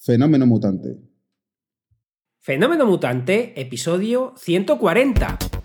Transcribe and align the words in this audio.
Fenómeno 0.00 0.46
Mutante. 0.46 0.96
Fenómeno 2.38 2.86
Mutante, 2.86 3.60
episodio 3.60 4.32
140. 4.36 5.57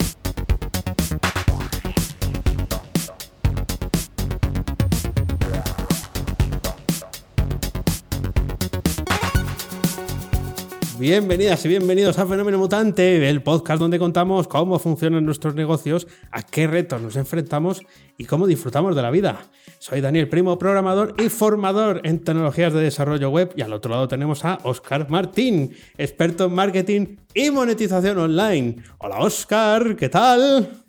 Bienvenidas 11.04 11.66
y 11.66 11.68
bienvenidos 11.68 12.18
a 12.18 12.26
Fenómeno 12.26 12.58
Mutante, 12.58 13.28
el 13.28 13.44
podcast 13.44 13.78
donde 13.82 14.00
contamos 14.00 14.48
cómo 14.48 14.80
funcionan 14.80 15.26
nuestros 15.26 15.54
negocios, 15.54 16.08
a 16.32 16.44
qué 16.44 16.66
retos 16.66 17.02
nos 17.02 17.18
enfrentamos 17.18 17.82
y 18.18 18.24
cómo 18.24 18.48
disfrutamos 18.48 18.96
de 18.96 19.02
la 19.02 19.12
vida. 19.12 19.42
Soy 19.80 20.00
Daniel 20.00 20.30
Primo, 20.30 20.58
programador 20.58 21.14
y 21.22 21.28
formador 21.28 22.00
en 22.06 22.24
tecnologías 22.24 22.72
de 22.72 22.84
desarrollo 22.84 23.32
web 23.32 23.52
y 23.58 23.64
al 23.64 23.74
otro 23.74 23.92
lado 23.92 24.08
tenemos 24.08 24.46
a 24.46 24.60
Oscar 24.64 25.10
Martín, 25.10 25.76
experto 25.98 26.46
en 26.46 26.54
marketing 26.54 27.18
y 27.34 27.52
monetización 27.52 28.18
online. 28.20 28.78
Hola 29.00 29.18
Oscar, 29.18 29.98
¿qué 29.98 30.08
tal? 30.08 30.86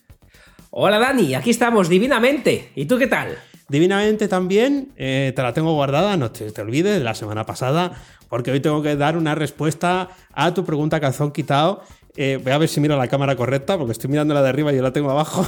Hola 0.70 1.00
Dani, 1.00 1.34
aquí 1.34 1.50
estamos 1.50 1.88
divinamente. 1.88 2.70
¿Y 2.77 2.84
tú 2.84 2.98
qué 2.98 3.08
tal? 3.08 3.36
Divinamente 3.69 4.28
también, 4.28 4.92
eh, 4.94 5.33
te 5.34 5.42
la 5.42 5.53
tengo 5.53 5.72
guardada, 5.75 6.16
no 6.16 6.31
te, 6.31 6.53
te 6.53 6.60
olvides, 6.60 7.03
la 7.03 7.14
semana 7.14 7.44
pasada 7.47 8.00
porque 8.34 8.50
hoy 8.50 8.58
tengo 8.58 8.82
que 8.82 8.96
dar 8.96 9.16
una 9.16 9.36
respuesta 9.36 10.08
a 10.32 10.52
tu 10.52 10.64
pregunta 10.64 10.98
calzón 10.98 11.30
quitado. 11.30 11.82
Eh, 12.16 12.41
voy 12.42 12.50
a 12.50 12.58
ver 12.58 12.68
si 12.68 12.80
miro 12.80 12.96
la 12.96 13.06
cámara 13.06 13.36
correcta, 13.36 13.78
porque 13.78 13.92
estoy 13.92 14.10
mirando 14.10 14.34
la 14.34 14.42
de 14.42 14.48
arriba 14.48 14.72
y 14.72 14.76
yo 14.76 14.82
la 14.82 14.92
tengo 14.92 15.08
abajo. 15.08 15.46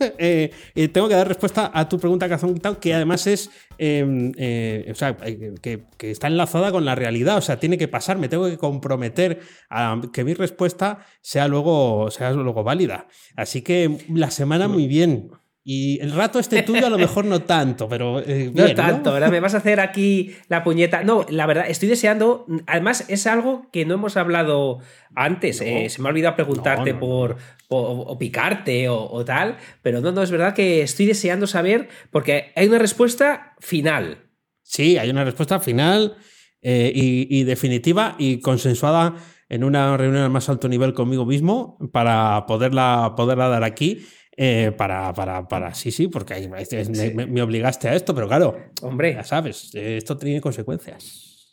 eh, 0.18 0.52
tengo 0.92 1.08
que 1.08 1.14
dar 1.14 1.26
respuesta 1.26 1.70
a 1.72 1.88
tu 1.88 1.98
pregunta 1.98 2.28
calzón 2.28 2.52
quitado, 2.52 2.80
que 2.80 2.92
además 2.92 3.26
es. 3.26 3.48
Em, 3.78 4.32
eh, 4.36 4.90
o 4.90 4.94
sea, 4.94 5.16
que, 5.16 5.84
que, 5.96 6.10
está 6.10 6.26
enlazada 6.26 6.70
con 6.70 6.84
la 6.84 6.94
realidad. 6.94 7.38
O 7.38 7.40
sea, 7.40 7.58
tiene 7.58 7.78
que 7.78 7.88
pasar. 7.88 8.18
Me 8.18 8.28
tengo 8.28 8.44
que 8.44 8.58
comprometer 8.58 9.40
a 9.70 9.98
que 10.12 10.22
mi 10.22 10.34
respuesta 10.34 10.98
sea 11.22 11.48
luego, 11.48 12.10
sea 12.10 12.32
luego 12.32 12.62
válida. 12.62 13.06
Así 13.36 13.62
que 13.62 14.04
la 14.10 14.30
semana 14.30 14.68
muy 14.68 14.86
bien. 14.86 15.30
Y 15.70 16.00
el 16.00 16.12
rato 16.12 16.38
este 16.38 16.62
tuyo 16.62 16.86
a 16.86 16.88
lo 16.88 16.96
mejor 16.96 17.26
no 17.26 17.42
tanto, 17.42 17.90
pero... 17.90 18.20
Eh, 18.20 18.48
bien, 18.54 18.68
no 18.68 18.74
tanto, 18.74 19.10
¿no? 19.10 19.12
¿verdad? 19.12 19.30
Me 19.30 19.38
vas 19.38 19.52
a 19.52 19.58
hacer 19.58 19.80
aquí 19.80 20.34
la 20.48 20.64
puñeta. 20.64 21.04
No, 21.04 21.26
la 21.28 21.44
verdad, 21.44 21.66
estoy 21.68 21.90
deseando... 21.90 22.46
Además, 22.66 23.04
es 23.08 23.26
algo 23.26 23.66
que 23.70 23.84
no 23.84 23.92
hemos 23.92 24.16
hablado 24.16 24.78
antes. 25.14 25.60
No, 25.60 25.66
eh, 25.66 25.90
se 25.90 26.00
me 26.00 26.08
ha 26.08 26.12
olvidado 26.12 26.36
preguntarte 26.36 26.94
no, 26.94 27.00
por, 27.00 27.36
por, 27.68 27.86
o 28.06 28.18
picarte 28.18 28.88
o, 28.88 29.10
o, 29.10 29.26
tal, 29.26 29.58
pero 29.82 30.00
no, 30.00 30.10
no, 30.10 30.22
es 30.22 30.30
verdad 30.30 30.54
que 30.54 30.80
estoy 30.80 31.04
deseando 31.04 31.46
saber 31.46 31.90
porque 32.10 32.50
hay 32.56 32.66
una 32.66 32.78
respuesta 32.78 33.54
final. 33.60 34.30
Sí, 34.62 34.96
hay 34.96 35.10
una 35.10 35.24
respuesta 35.24 35.60
final 35.60 36.16
eh, 36.62 36.90
y, 36.94 37.26
y 37.28 37.44
definitiva 37.44 38.16
y 38.18 38.40
consensuada 38.40 39.16
en 39.50 39.64
una 39.64 39.98
reunión 39.98 40.22
al 40.22 40.30
más 40.30 40.48
alto 40.48 40.66
nivel 40.66 40.94
conmigo 40.94 41.26
mismo 41.26 41.76
para 41.92 42.46
poderla, 42.46 43.12
poderla 43.18 43.48
dar 43.48 43.64
aquí. 43.64 44.06
Eh, 44.40 44.70
para, 44.70 45.12
para, 45.14 45.48
para, 45.48 45.74
sí, 45.74 45.90
sí, 45.90 46.06
porque 46.06 46.48
me, 46.48 47.26
me, 47.26 47.42
obligaste 47.42 47.88
a 47.88 47.96
esto, 47.96 48.14
pero 48.14 48.28
claro, 48.28 48.56
hombre, 48.82 49.14
ya 49.14 49.24
sabes, 49.24 49.74
esto 49.74 50.16
tiene 50.16 50.40
consecuencias. 50.40 51.48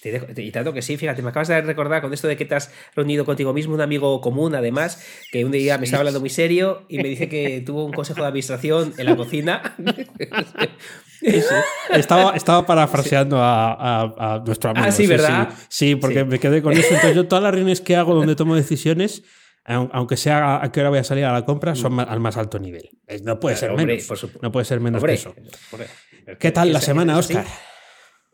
Te 0.00 0.12
dejo, 0.12 0.26
y 0.36 0.52
tanto 0.52 0.72
que 0.72 0.82
sí, 0.82 0.96
fíjate, 0.96 1.20
me 1.20 1.30
acabas 1.30 1.48
de 1.48 1.60
recordar 1.62 2.00
con 2.00 2.14
esto 2.14 2.28
de 2.28 2.36
que 2.36 2.44
te 2.44 2.54
has 2.54 2.70
reunido 2.94 3.24
contigo 3.24 3.52
mismo, 3.52 3.74
un 3.74 3.80
amigo 3.80 4.20
común, 4.20 4.54
además, 4.54 5.04
que 5.32 5.44
un 5.44 5.50
día 5.50 5.78
me 5.78 5.84
estaba 5.84 6.02
hablando 6.02 6.20
muy 6.20 6.30
serio 6.30 6.86
y 6.88 6.98
me 6.98 7.08
dice 7.08 7.28
que 7.28 7.60
tuvo 7.66 7.84
un 7.84 7.92
consejo 7.92 8.20
de 8.20 8.28
administración 8.28 8.94
en 8.98 9.06
la 9.06 9.16
cocina. 9.16 9.74
Sí, 11.24 11.40
sí. 11.40 11.54
Estaba, 11.92 12.34
estaba 12.34 12.66
parafraseando 12.66 13.36
sí. 13.36 13.42
a, 13.44 13.72
a, 13.72 14.34
a, 14.34 14.38
nuestro 14.40 14.70
amigo. 14.70 14.86
Ah, 14.88 14.90
sí, 14.90 15.06
¿verdad? 15.06 15.50
Sí, 15.68 15.94
porque 15.94 16.24
me 16.24 16.40
quedé 16.40 16.60
con 16.62 16.72
eso. 16.72 16.88
Entonces, 16.88 17.14
yo 17.14 17.28
todas 17.28 17.44
las 17.44 17.52
reuniones 17.52 17.80
que 17.80 17.94
hago 17.94 18.12
donde 18.12 18.34
tomo 18.34 18.56
decisiones, 18.56 19.22
aunque 19.64 20.16
sea 20.16 20.62
a 20.62 20.72
qué 20.72 20.80
hora 20.80 20.90
voy 20.90 20.98
a 20.98 21.04
salir 21.04 21.24
a 21.24 21.32
la 21.32 21.44
compra, 21.44 21.74
son 21.74 22.00
al 22.00 22.20
más 22.20 22.36
alto 22.36 22.58
nivel. 22.58 22.90
No 23.22 23.38
puede 23.38 23.56
ser 23.56 23.70
hombre, 23.70 23.86
menos. 23.86 24.26
No 24.40 24.50
puede 24.50 24.64
ser 24.64 24.80
menos 24.80 25.00
hombre, 25.00 25.14
que 25.14 25.20
eso. 25.20 25.34
¿Qué 26.38 26.50
tal 26.50 26.72
la 26.72 26.80
semana, 26.80 27.16
Oscar? 27.16 27.44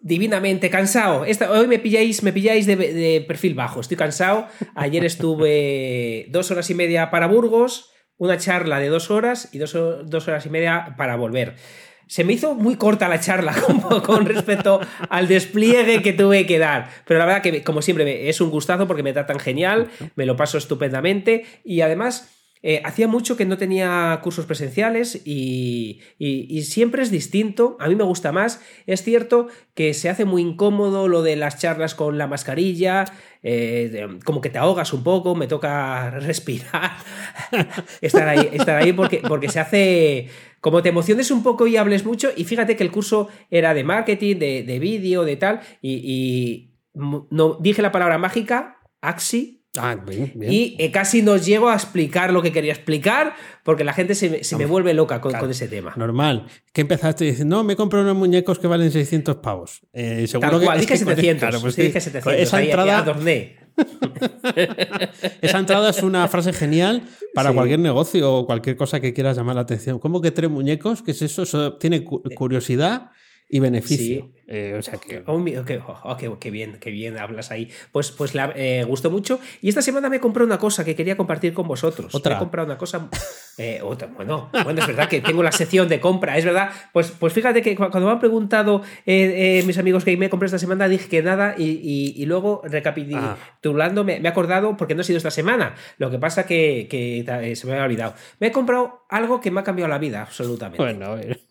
Divinamente 0.01 0.71
cansado. 0.71 1.25
Esta, 1.25 1.51
hoy 1.51 1.67
me 1.67 1.79
pilláis, 1.79 2.23
me 2.23 2.33
pilláis 2.33 2.67
de, 2.67 2.77
de, 2.77 3.25
perfil 3.27 3.55
bajo. 3.55 3.81
Estoy 3.81 3.97
cansado. 3.97 4.47
Ayer 4.77 5.05
estuve 5.05 6.27
dos 6.31 6.51
horas 6.51 6.71
y 6.71 6.75
media 6.75 7.11
para 7.11 7.27
Burgos, 7.27 7.91
una 8.17 8.39
charla 8.39 8.79
de 8.79 8.89
dos 8.89 9.11
horas 9.11 9.49
y 9.53 9.59
dos, 9.59 9.73
dos 9.73 10.29
horas 10.29 10.47
y 10.47 10.51
media 10.51 10.95
para 10.97 11.17
volver 11.17 11.57
se 12.09 12.25
me 12.25 12.33
hizo 12.33 12.55
muy 12.55 12.77
corta 12.77 13.09
la 13.09 13.21
charla 13.21 13.55
con, 13.67 14.01
con, 14.01 14.27
respecto 14.27 14.81
al 15.09 15.29
despliegue 15.29 16.03
que 16.03 16.13
tuve 16.13 16.47
que 16.47 16.59
dar. 16.59 16.91
Pero 17.07 17.19
la 17.19 17.27
verdad 17.27 17.43
que, 17.43 17.63
como 17.63 17.83
siempre, 17.83 18.29
es 18.29 18.41
un 18.41 18.51
gustazo 18.51 18.87
porque 18.89 19.03
me 19.03 19.13
tratan 19.13 19.39
genial, 19.39 19.89
me 20.17 20.27
lo 20.27 20.37
paso 20.37 20.59
estupendamente 20.59 21.45
y 21.65 21.83
además... 21.83 22.35
Eh, 22.63 22.83
hacía 22.85 23.09
mucho 23.09 23.37
que 23.37 23.45
no 23.45 23.57
tenía 23.57 24.19
cursos 24.23 24.47
presenciales 24.47 25.21
y, 25.25 26.01
siempre 26.63 27.03
es 27.03 27.11
distinto. 27.11 27.77
A 27.81 27.89
mí 27.89 27.95
me 27.95 28.05
gusta 28.05 28.33
más. 28.33 28.61
Es 28.87 29.03
cierto 29.03 29.49
que 29.75 29.95
se 29.95 30.09
hace 30.09 30.25
muy 30.25 30.43
incómodo 30.43 31.09
lo 31.09 31.23
de 31.23 31.37
las 31.37 31.59
charlas 31.59 31.95
con 31.95 32.19
la 32.19 32.27
mascarilla, 32.27 33.05
eh, 33.43 34.09
como 34.25 34.41
que 34.41 34.51
te 34.51 34.59
ahogas 34.59 34.93
un 34.93 35.03
poco, 35.03 35.35
me 35.35 35.47
toca 35.47 36.11
respirar, 36.21 36.93
estar 38.01 38.29
ahí, 38.29 38.49
estar 38.53 38.77
ahí 38.77 38.93
porque, 38.93 39.23
porque 39.27 39.49
se 39.49 39.61
hace 39.61 40.29
como 40.61 40.83
te 40.83 40.89
emociones 40.89 41.31
un 41.31 41.43
poco 41.45 41.69
y 41.69 41.77
hables 41.77 42.05
mucho, 42.05 42.31
y 42.37 42.45
fíjate 42.45 42.77
que 42.77 42.83
el 42.83 42.91
curso 42.91 43.29
era 43.49 43.75
de 43.75 43.85
marketing, 43.85 44.37
de, 44.37 44.65
de 44.65 44.79
vídeo, 44.81 45.25
de 45.25 45.37
tal, 45.37 45.61
y, 45.81 45.93
y, 45.93 46.75
no 46.95 47.59
dije 47.61 47.81
la 47.81 47.93
palabra 47.93 48.19
mágica, 48.19 48.79
Axi. 49.01 49.58
Ah, 49.79 49.95
bien, 49.95 50.33
bien. 50.35 50.53
Y 50.53 50.77
eh, 50.79 50.91
casi 50.91 51.23
no 51.23 51.37
llego 51.37 51.69
a 51.69 51.75
explicar 51.75 52.33
lo 52.33 52.43
que 52.43 52.53
quería 52.53 52.73
explicar 52.73 53.35
porque 53.63 53.85
la 53.85 53.93
gente 53.93 54.15
se, 54.15 54.45
se 54.45 54.57
me 54.57 54.67
vuelve 54.67 54.95
loca 54.95 55.21
con, 55.21 55.31
claro, 55.31 55.45
con, 55.45 55.51
ese 55.51 55.69
tema. 55.69 55.95
Normal. 55.97 56.47
Que 56.73 56.83
empezaste 56.83 57.25
diciendo, 57.25 57.57
no, 57.57 57.65
me 57.65 57.77
compro 57.77 58.03
unos 58.03 58.17
muñecos 58.17 58.59
que 58.59 58.67
valen 58.67 58.91
600 58.91 59.37
pavos. 59.37 59.83
Eh, 59.93 60.27
seguro 60.27 60.51
Tal 60.51 60.61
cual, 60.63 60.77
que, 60.77 60.81
dije 60.83 60.95
es 60.95 61.01
que 61.01 61.07
700. 61.07 61.41
Claro, 61.41 61.61
pues 61.61 61.75
sí, 61.75 61.83
dije 61.83 62.01
700. 62.01 62.33
Esa 62.35 62.57
ahí, 62.57 62.67
entrada, 62.67 62.99
adorné. 62.99 63.57
Esa 65.41 65.59
entrada 65.59 65.91
es 65.91 66.03
una 66.03 66.27
frase 66.29 66.53
genial 66.53 67.03
para 67.35 67.51
sí. 67.51 67.55
cualquier 67.55 67.81
negocio 67.81 68.35
o 68.35 68.47
cualquier 68.47 68.77
cosa 68.77 69.01
que 69.01 69.13
quieras 69.13 69.37
llamar 69.37 69.55
la 69.55 69.63
atención. 69.63 69.99
¿Cómo 69.99 70.21
que 70.21 70.31
tres 70.31 70.51
muñecos? 70.51 71.03
¿Qué 71.03 71.13
es 71.13 71.23
eso? 71.23 71.43
Eso 71.43 71.75
tiene 71.75 72.05
curiosidad 72.05 73.11
y 73.49 73.61
beneficio. 73.61 74.25
Sí. 74.25 74.35
Eh, 74.51 74.75
o 74.79 74.83
sea 74.83 74.99
que... 74.99 75.23
Oh, 75.27 75.39
okay, 75.39 75.79
oh, 75.85 76.17
qué, 76.17 76.33
qué, 76.41 76.51
bien, 76.51 76.79
qué 76.81 76.91
bien 76.91 77.19
hablas 77.19 77.51
ahí. 77.51 77.71
Pues, 77.93 78.11
pues 78.11 78.35
la, 78.35 78.53
eh, 78.57 78.83
gustó 78.87 79.11
mucho. 79.11 79.39
Y 79.61 79.69
esta 79.69 79.83
semana 79.83 80.09
me 80.09 80.21
compré 80.21 80.43
una 80.43 80.59
cosa 80.59 80.85
que 80.85 80.97
quería 80.97 81.17
compartir 81.17 81.53
con 81.53 81.69
vosotros. 81.69 82.15
¿Otra? 82.15 82.35
Me 82.35 82.37
he 82.37 82.39
comprado 82.41 82.67
una 82.67 82.79
cosa. 82.79 83.11
Eh, 83.61 83.81
otra, 83.83 84.07
bueno, 84.07 84.51
bueno, 84.65 84.81
es 84.81 84.87
verdad 84.87 85.09
que 85.09 85.21
tengo 85.21 85.43
la 85.43 85.51
sección 85.51 85.89
de 85.89 85.99
compra, 85.99 86.39
es 86.39 86.45
verdad. 86.45 86.71
Pues, 86.93 87.11
pues 87.11 87.33
fíjate 87.33 87.61
que 87.61 87.75
cuando 87.75 88.03
me 88.03 88.13
han 88.13 88.21
preguntado 88.21 88.83
eh, 89.05 89.65
mis 89.67 89.77
amigos 89.79 90.05
que 90.05 90.17
me 90.17 90.31
compré 90.31 90.47
esta 90.47 90.61
semana, 90.61 90.87
dije 90.87 91.09
que 91.09 91.23
nada. 91.23 91.57
Y, 91.59 91.65
y, 91.65 92.15
y 92.23 92.27
luego 92.27 92.63
recapitulando, 92.65 94.01
ah. 94.03 94.05
me, 94.05 94.21
me, 94.21 94.29
he 94.29 94.31
acordado 94.31 94.77
porque 94.77 94.95
no 94.95 95.01
ha 95.01 95.05
sido 95.05 95.17
esta 95.17 95.33
semana. 95.33 95.75
Lo 95.99 96.09
que 96.09 96.21
pasa 96.21 96.47
que, 96.47 96.87
que 96.89 97.19
eh, 97.21 97.57
se 97.57 97.67
me 97.67 97.73
había 97.73 97.85
olvidado. 97.85 98.15
Me 98.39 98.47
he 98.47 98.53
comprado 98.53 99.05
algo 99.09 99.41
que 99.41 99.51
me 99.51 99.61
ha 99.61 99.65
cambiado 99.65 99.89
la 99.89 99.99
vida, 99.99 100.23
absolutamente. 100.23 100.83
Bueno, 100.83 101.07
a 101.07 101.15
ver. 101.15 101.41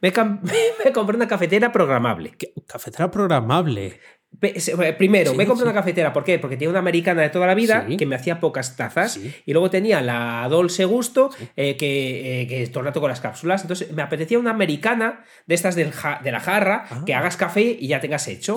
me, 0.00 0.12
me 0.84 0.92
compré 0.92 1.16
una 1.16 1.28
cafetera 1.28 1.70
programable. 1.70 2.32
¿Qué? 2.38 2.52
¿Cafetera 2.66 3.10
programable? 3.10 4.00
Primero, 4.98 5.30
sí, 5.30 5.36
me 5.36 5.46
compré 5.46 5.64
sí. 5.64 5.70
una 5.70 5.74
cafetera, 5.74 6.12
¿por 6.12 6.24
qué? 6.24 6.38
Porque 6.38 6.56
tenía 6.56 6.70
una 6.70 6.80
americana 6.80 7.22
de 7.22 7.30
toda 7.30 7.46
la 7.46 7.54
vida 7.54 7.86
sí. 7.88 7.96
que 7.96 8.04
me 8.04 8.16
hacía 8.16 8.40
pocas 8.40 8.76
tazas 8.76 9.16
y 9.16 9.52
luego 9.52 9.70
tenía 9.70 10.00
la 10.00 10.46
Dolce 10.50 10.84
Gusto 10.84 11.30
eh, 11.56 11.76
que, 11.76 12.42
eh, 12.42 12.46
que 12.48 12.66
todo 12.66 12.80
el 12.80 12.86
rato 12.86 13.00
con 13.00 13.10
las 13.10 13.20
cápsulas. 13.20 13.62
Entonces 13.62 13.92
me 13.92 14.02
apetecía 14.02 14.38
una 14.38 14.50
americana 14.50 15.24
de 15.46 15.54
estas 15.54 15.76
del 15.76 15.92
ja 15.92 16.20
de 16.22 16.32
la 16.32 16.40
jarra 16.40 16.86
ah. 16.90 17.02
que 17.06 17.14
hagas 17.14 17.36
café 17.36 17.76
y 17.78 17.86
ya 17.86 18.00
tengas 18.00 18.26
hecho. 18.26 18.56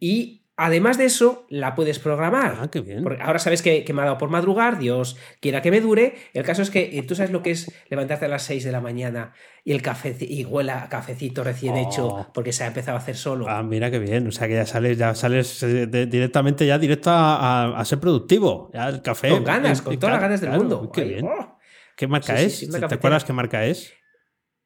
Y 0.00 0.41
Además 0.64 0.96
de 0.96 1.06
eso, 1.06 1.44
la 1.48 1.74
puedes 1.74 1.98
programar. 1.98 2.56
Ah, 2.60 2.68
qué 2.70 2.80
bien. 2.80 3.02
Porque 3.02 3.20
ahora 3.20 3.38
sabes 3.40 3.62
que, 3.62 3.82
que 3.84 3.92
me 3.92 4.02
ha 4.02 4.04
dado 4.04 4.18
por 4.18 4.30
madrugar, 4.30 4.78
Dios 4.78 5.16
quiera 5.40 5.60
que 5.60 5.70
me 5.72 5.80
dure. 5.80 6.14
El 6.34 6.44
caso 6.44 6.62
es 6.62 6.70
que 6.70 6.96
eh, 6.98 7.02
tú 7.02 7.16
sabes 7.16 7.32
lo 7.32 7.42
que 7.42 7.50
es 7.50 7.72
levantarte 7.90 8.26
a 8.26 8.28
las 8.28 8.44
6 8.44 8.62
de 8.62 8.70
la 8.70 8.80
mañana 8.80 9.32
y 9.64 9.72
el 9.72 9.82
café 9.82 10.16
y 10.20 10.44
huela 10.44 10.84
a 10.84 10.88
cafecito 10.88 11.42
recién 11.42 11.74
Oh. 11.74 11.78
hecho 11.88 12.30
porque 12.32 12.52
se 12.52 12.62
ha 12.62 12.68
empezado 12.68 12.96
a 12.96 13.00
hacer 13.00 13.16
solo. 13.16 13.46
Ah, 13.48 13.62
mira 13.64 13.90
qué 13.90 13.98
bien. 13.98 14.26
O 14.28 14.30
sea 14.30 14.46
que 14.46 14.54
ya 14.54 14.66
sales, 14.66 14.96
ya 14.98 15.14
sales 15.16 15.62
eh, 15.64 15.86
de- 15.88 16.06
directamente 16.06 16.64
ya 16.66 16.78
directo 16.78 17.10
a, 17.10 17.64
a- 17.64 17.80
a 17.80 17.84
ser 17.84 17.98
productivo. 17.98 18.70
Ya 18.72 18.88
el 18.88 19.02
café. 19.02 19.30
con 19.30 19.42
ganas, 19.44 19.80
eh, 19.80 19.82
con 19.84 19.98
todas 19.98 20.12
las 20.14 20.22
ganas 20.22 20.40
del 20.40 20.50
claro, 20.50 20.62
mundo. 20.64 20.92
Qué 20.92 21.00
Ay, 21.02 21.08
bien. 21.08 21.26
oh. 21.26 21.58
¿Qué 21.96 22.06
marca 22.06 22.36
Sí, 22.38 22.44
es? 22.44 22.58
sí, 22.58 22.70
¿Te 22.70 22.94
acuerdas 22.94 23.24
qué 23.24 23.32
marca 23.32 23.66
es? 23.66 23.92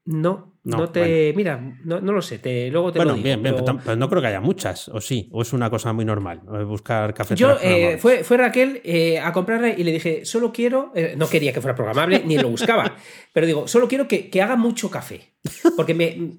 No, 0.06 0.54
No, 0.64 0.78
no, 0.78 0.88
te. 0.88 1.32
Mira, 1.36 1.60
no, 1.84 2.00
no 2.00 2.12
lo 2.12 2.20
sé, 2.22 2.38
te, 2.40 2.70
luego 2.70 2.90
te 2.92 2.98
Bueno, 2.98 3.12
lo 3.12 3.16
digo. 3.16 3.24
bien, 3.24 3.42
bien, 3.42 3.54
pero- 3.54 3.64
pero, 3.64 3.78
tam- 3.78 3.82
pero 3.84 3.96
no 3.96 4.08
creo 4.08 4.20
que 4.20 4.28
haya 4.28 4.40
muchas, 4.40 4.88
o 4.88 5.00
sí, 5.00 5.28
o 5.32 5.42
es 5.42 5.52
una 5.52 5.70
cosa 5.70 5.92
muy 5.92 6.04
normal, 6.04 6.40
eh, 6.58 6.64
buscar 6.64 7.10
Yo, 7.10 7.14
cafeteras 7.14 7.58
eh, 7.62 7.98
fue, 8.00 8.24
fue 8.24 8.36
Raquel 8.36 8.80
eh, 8.84 9.18
a 9.20 9.32
comprarla 9.32 9.68
y 9.70 9.84
le 9.84 9.92
dije, 9.92 10.24
solo 10.24 10.52
quiero, 10.52 10.90
eh, 10.96 11.14
no 11.16 11.28
quería 11.28 11.52
que 11.52 11.60
fuera 11.60 11.74
programable, 11.76 12.22
ni 12.24 12.36
lo 12.38 12.48
buscaba, 12.48 12.96
pero 13.32 13.46
digo, 13.46 13.68
solo 13.68 13.86
quiero 13.86 14.08
que, 14.08 14.28
que 14.28 14.42
haga 14.42 14.56
mucho 14.56 14.90
café, 14.90 15.34
porque 15.76 15.94
me 15.94 16.32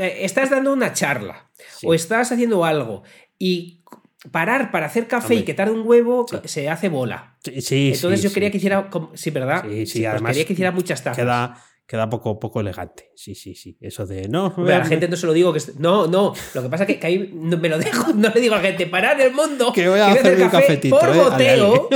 estás 0.00 0.48
dando 0.50 0.72
una 0.72 0.92
charla 0.94 1.50
Sí. 1.78 1.86
o 1.86 1.92
estás 1.94 2.32
haciendo 2.32 2.64
algo 2.64 3.02
y 3.38 3.82
parar 4.30 4.70
para 4.70 4.86
hacer 4.86 5.06
café 5.06 5.34
y 5.34 5.42
que 5.42 5.52
tarde 5.54 5.72
un 5.72 5.86
huevo 5.86 6.26
Sí. 6.28 6.36
se 6.44 6.68
hace 6.70 6.88
bola. 6.88 7.36
Sí, 7.44 7.60
sí, 7.60 7.92
Entonces 7.94 8.22
yo 8.22 8.32
quería 8.32 8.50
que 8.50 8.56
hiciera, 8.56 8.88
sí, 9.14 9.30
¿verdad? 9.30 9.64
Sí, 9.68 9.84
sí, 9.86 9.98
pues 10.00 10.10
además 10.12 10.32
quería 10.32 10.46
que 10.46 10.52
hiciera 10.54 10.70
muchas 10.72 11.04
tazas. 11.04 11.18
Queda, 11.22 11.62
queda 11.86 12.08
poco, 12.08 12.38
poco 12.40 12.60
elegante. 12.60 13.10
Sí, 13.14 13.34
sí, 13.34 13.54
sí. 13.54 13.76
Eso 13.80 14.06
de 14.06 14.28
no. 14.28 14.46
Hombre, 14.56 14.74
a 14.74 14.78
la 14.78 14.86
gente 14.86 15.06
no 15.08 15.16
se 15.16 15.26
lo 15.26 15.32
digo 15.32 15.52
que 15.52 15.60
no, 15.78 16.06
no. 16.06 16.32
Lo 16.54 16.62
que 16.62 16.68
pasa 16.68 16.84
es 16.84 16.88
que, 16.88 16.98
que 16.98 17.06
ahí 17.06 17.30
no 17.34 17.56
me 17.58 17.68
lo 17.68 17.78
dejo, 17.78 18.12
no 18.14 18.30
le 18.34 18.40
digo 18.40 18.54
a 18.54 18.58
la 18.58 18.64
gente, 18.68 18.86
parad 18.86 19.20
el 19.20 19.32
mundo. 19.32 19.72
Que 19.72 19.88
voy 19.88 20.00
a 20.00 20.08
hacer 20.12 20.36
mi 20.36 20.44
café 20.44 20.66
cafetito, 20.66 20.98
por 20.98 21.08
eh, 21.08 21.12
ale, 21.12 21.60
goteo, 21.60 21.88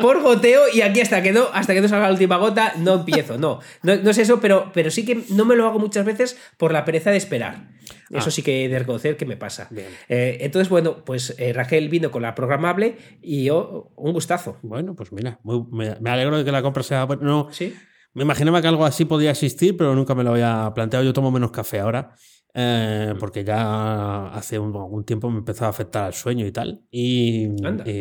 por 0.00 0.22
goteo 0.22 0.62
y 0.72 0.82
aquí 0.82 1.00
hasta 1.00 1.22
que 1.22 1.32
no, 1.32 1.44
hasta 1.52 1.72
que 1.74 1.80
no 1.80 1.88
salga 1.88 2.06
la 2.06 2.12
última 2.12 2.36
gota 2.36 2.74
no 2.78 2.94
empiezo. 2.94 3.38
No, 3.38 3.60
no, 3.82 3.96
no 3.96 4.10
es 4.10 4.18
eso, 4.18 4.40
pero, 4.40 4.70
pero 4.74 4.90
sí 4.90 5.04
que 5.04 5.22
no 5.30 5.44
me 5.44 5.56
lo 5.56 5.66
hago 5.66 5.78
muchas 5.78 6.04
veces 6.04 6.36
por 6.56 6.72
la 6.72 6.84
pereza 6.84 7.10
de 7.10 7.16
esperar. 7.16 7.68
Eso 8.10 8.28
Ah. 8.28 8.30
sí 8.30 8.42
que 8.42 8.64
he 8.64 8.68
de 8.68 8.78
reconocer 8.78 9.16
que 9.16 9.26
me 9.26 9.36
pasa. 9.36 9.68
Eh, 10.08 10.38
entonces, 10.40 10.68
bueno, 10.68 11.04
pues 11.04 11.34
eh, 11.38 11.52
Raquel 11.52 11.88
vino 11.88 12.10
con 12.10 12.22
la 12.22 12.34
programable 12.34 12.96
y 13.22 13.44
yo, 13.44 13.90
un 13.96 14.12
gustazo. 14.12 14.58
Bueno, 14.62 14.94
pues 14.94 15.10
mira, 15.12 15.40
muy- 15.42 15.64
me, 15.72 15.96
me 16.00 16.10
alegro 16.10 16.36
de 16.38 16.44
que 16.44 16.52
la 16.52 16.62
compra 16.62 16.82
sea. 16.82 17.06
No, 17.20 17.48
¿Sí? 17.50 17.74
Me 18.14 18.22
imaginaba 18.22 18.60
que 18.62 18.68
algo 18.68 18.84
así 18.84 19.04
podía 19.04 19.30
existir, 19.32 19.76
pero 19.76 19.94
nunca 19.94 20.14
me 20.14 20.24
lo 20.24 20.30
había 20.30 20.72
planteado. 20.74 21.04
Yo 21.04 21.12
tomo 21.12 21.30
menos 21.30 21.50
café 21.50 21.80
ahora. 21.80 22.14
eh, 22.56 23.14
porque 23.18 23.42
ya 23.44 24.28
hace 24.28 24.58
un, 24.60 24.74
algún 24.76 25.04
tiempo 25.04 25.28
me 25.30 25.38
empezó 25.38 25.64
a 25.64 25.68
afectar 25.68 26.04
al 26.04 26.14
sueño 26.14 26.46
y 26.46 26.52
tal. 26.52 26.84
Y, 26.90 27.46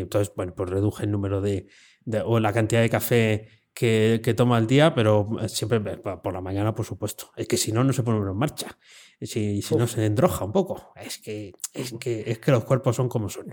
entonces, 0.02 0.32
bueno, 0.36 0.54
pues 0.56 0.70
reduje 0.70 1.06
el 1.06 1.12
número 1.12 1.42
de, 1.42 1.66
de- 2.06 2.22
o 2.22 2.40
la 2.40 2.54
cantidad 2.54 2.82
de 2.82 2.90
café 2.90 3.48
que, 3.74 4.22
que 4.24 4.36
tomo 4.36 4.54
al 4.54 4.68
día, 4.68 4.94
pero 4.94 5.28
siempre 5.48 5.80
por 5.98 6.34
la 6.34 6.42
mañana, 6.42 6.76
por 6.76 6.86
supuesto. 6.86 7.32
Es 7.36 7.48
que 7.48 7.58
si 7.58 7.72
no, 7.72 7.84
no 7.84 7.94
se 7.94 8.04
pone 8.04 8.20
en 8.20 8.38
marcha. 8.38 8.78
Si, 9.20 9.62
si 9.64 9.76
no, 9.76 9.88
se 9.88 10.06
endroja 10.06 10.46
un 10.46 10.52
poco. 10.52 10.94
Es 10.98 11.18
que, 11.18 11.54
es, 11.74 11.94
que, 12.00 12.24
es 12.28 12.38
que 12.38 12.52
los 12.52 12.66
cuerpos 12.66 12.96
son 12.96 13.10
como 13.10 13.30
son. 13.30 13.48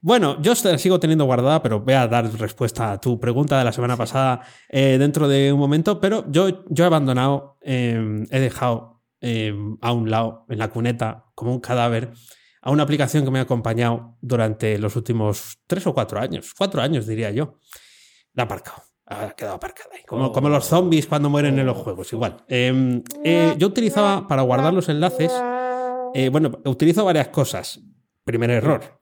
Bueno, 0.00 0.40
yo 0.40 0.52
la 0.62 0.78
sigo 0.78 1.00
teniendo 1.00 1.24
guardada, 1.24 1.60
pero 1.60 1.80
voy 1.80 1.94
a 1.94 2.06
dar 2.06 2.32
respuesta 2.38 2.92
a 2.92 3.00
tu 3.00 3.18
pregunta 3.18 3.58
de 3.58 3.64
la 3.64 3.72
semana 3.72 3.96
pasada 3.96 4.42
eh, 4.68 4.96
dentro 4.98 5.26
de 5.26 5.52
un 5.52 5.58
momento, 5.58 6.00
pero 6.00 6.24
yo, 6.30 6.64
yo 6.68 6.84
he 6.84 6.86
abandonado, 6.86 7.58
eh, 7.62 8.24
he 8.30 8.38
dejado 8.38 9.02
eh, 9.20 9.52
a 9.80 9.92
un 9.92 10.08
lado, 10.08 10.46
en 10.48 10.58
la 10.58 10.68
cuneta, 10.68 11.24
como 11.34 11.52
un 11.52 11.60
cadáver, 11.60 12.12
a 12.62 12.70
una 12.70 12.84
aplicación 12.84 13.24
que 13.24 13.30
me 13.32 13.40
ha 13.40 13.42
acompañado 13.42 14.16
durante 14.20 14.78
los 14.78 14.94
últimos 14.94 15.58
tres 15.66 15.84
o 15.88 15.94
cuatro 15.94 16.20
años, 16.20 16.54
cuatro 16.56 16.80
años 16.80 17.06
diría 17.06 17.30
yo. 17.32 17.54
La 18.34 18.44
he 18.44 18.46
aparcado. 18.46 18.82
Ha 19.06 19.30
quedado 19.30 19.56
aparcada 19.56 19.90
ahí. 19.96 20.04
Como, 20.06 20.26
Oh. 20.26 20.32
como 20.32 20.48
los 20.48 20.66
zombies 20.66 21.06
cuando 21.06 21.30
mueren 21.30 21.58
en 21.58 21.66
los 21.66 21.76
juegos, 21.78 22.12
igual. 22.12 22.44
Eh, 22.46 23.02
eh, 23.24 23.54
yo 23.56 23.66
utilizaba 23.66 24.28
para 24.28 24.42
guardar 24.42 24.74
los 24.74 24.88
enlaces, 24.90 25.32
eh, 26.14 26.28
bueno, 26.28 26.52
utilizo 26.66 27.04
varias 27.04 27.28
cosas. 27.28 27.80
Primer 28.24 28.50
error. 28.50 28.97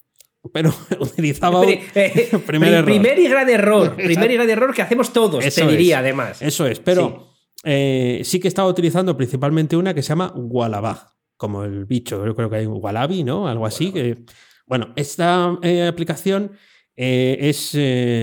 Pero 0.52 0.72
utilizaba. 1.00 1.60
un- 1.60 1.68
eh, 1.68 2.28
Primer 2.46 2.68
pri- 2.70 2.74
error. 2.78 2.84
primer 2.84 3.18
y 3.18 3.28
gran 3.28 3.48
error. 3.48 3.86
Exacto. 3.86 4.02
primer 4.06 4.30
y 4.30 4.34
gran 4.34 4.50
error 4.50 4.74
que 4.74 4.82
hacemos 4.82 5.12
todos, 5.12 5.44
Eso 5.44 5.62
te 5.66 5.70
diría 5.72 5.96
es. 5.96 6.00
además. 6.00 6.42
Eso 6.42 6.66
es, 6.66 6.80
pero 6.80 7.28
eh, 7.64 8.20
sí 8.24 8.38
que 8.40 8.48
estaba 8.48 8.68
utilizando 8.68 9.16
principalmente 9.16 9.76
una 9.76 9.94
que 9.94 10.02
se 10.02 10.08
llama 10.10 10.32
Wallabag, 10.36 11.08
como 11.36 11.64
el 11.64 11.84
bicho, 11.84 12.24
yo 12.26 12.34
creo 12.34 12.48
que 12.50 12.56
hay 12.56 12.66
un 12.66 12.78
Wallaby, 12.82 13.24
¿no? 13.24 13.48
Algo 13.48 13.66
así. 13.66 13.92
Que, 13.92 14.24
bueno, 14.66 14.92
esta 14.96 15.58
eh, 15.62 15.86
aplicación 15.86 16.52
es 16.98 17.76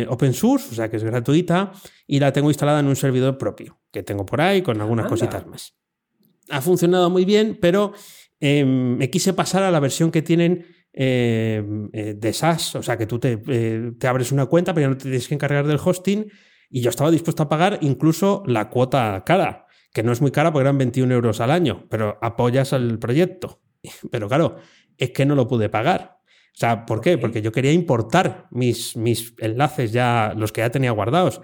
open 0.09 0.33
source, 0.33 0.69
o 0.71 0.73
sea 0.75 0.89
que 0.89 0.97
es 0.97 1.03
gratuita, 1.03 1.71
y 2.07 2.19
la 2.19 2.33
tengo 2.33 2.49
instalada 2.49 2.79
en 2.79 2.87
un 2.87 2.95
servidor 2.95 3.37
propio, 3.37 3.79
que 3.91 4.01
tengo 4.01 4.25
por 4.25 4.41
ahí 4.41 4.61
con 4.63 4.81
algunas 4.81 5.03
Anda. 5.05 5.09
cositas 5.09 5.45
más. 5.47 5.75
Ha 6.49 6.59
funcionado 6.61 7.09
muy 7.11 7.23
bien, 7.23 7.57
pero 7.61 7.93
eh, 8.39 8.65
me 8.65 9.09
quise 9.09 9.33
pasar 9.33 9.61
a 9.63 9.69
la 9.71 9.79
versión 9.79 10.09
que 10.11 10.21
tienen 10.23 10.65
eh, 10.93 11.63
eh, 11.91 12.13
de 12.15 12.33
SaaS, 12.33 12.75
o 12.75 12.83
sea 12.83 12.97
que 12.97 13.07
tú 13.07 13.17
te, 13.17 13.41
eh, 13.47 13.91
te 13.97 14.07
abres 14.07 14.31
una 14.31 14.45
cuenta, 14.45 14.73
pero 14.73 14.85
ya 14.85 14.89
no 14.89 14.97
te 14.97 15.03
tienes 15.03 15.27
que 15.27 15.33
encargar 15.33 15.65
del 15.65 15.79
hosting. 15.83 16.31
Y 16.69 16.81
yo 16.81 16.89
estaba 16.89 17.11
dispuesto 17.11 17.43
a 17.43 17.49
pagar 17.49 17.79
incluso 17.81 18.43
la 18.45 18.69
cuota 18.69 19.23
cara, 19.25 19.67
que 19.91 20.03
no 20.03 20.11
es 20.11 20.21
muy 20.21 20.31
cara 20.31 20.51
porque 20.51 20.63
eran 20.63 20.77
21 20.77 21.13
euros 21.13 21.39
al 21.39 21.51
año, 21.51 21.85
pero 21.89 22.17
apoyas 22.21 22.73
al 22.73 22.99
proyecto. 22.99 23.61
Pero 24.11 24.29
claro, 24.29 24.55
es 24.97 25.09
que 25.11 25.25
no 25.25 25.35
lo 25.35 25.47
pude 25.47 25.67
pagar. 25.67 26.19
O 26.23 26.55
sea, 26.55 26.85
¿por 26.85 27.01
qué? 27.01 27.17
Porque 27.17 27.41
yo 27.41 27.51
quería 27.51 27.73
importar 27.73 28.47
mis, 28.49 28.95
mis 28.95 29.33
enlaces 29.39 29.91
ya, 29.91 30.33
los 30.37 30.51
que 30.53 30.61
ya 30.61 30.69
tenía 30.69 30.91
guardados, 30.91 31.41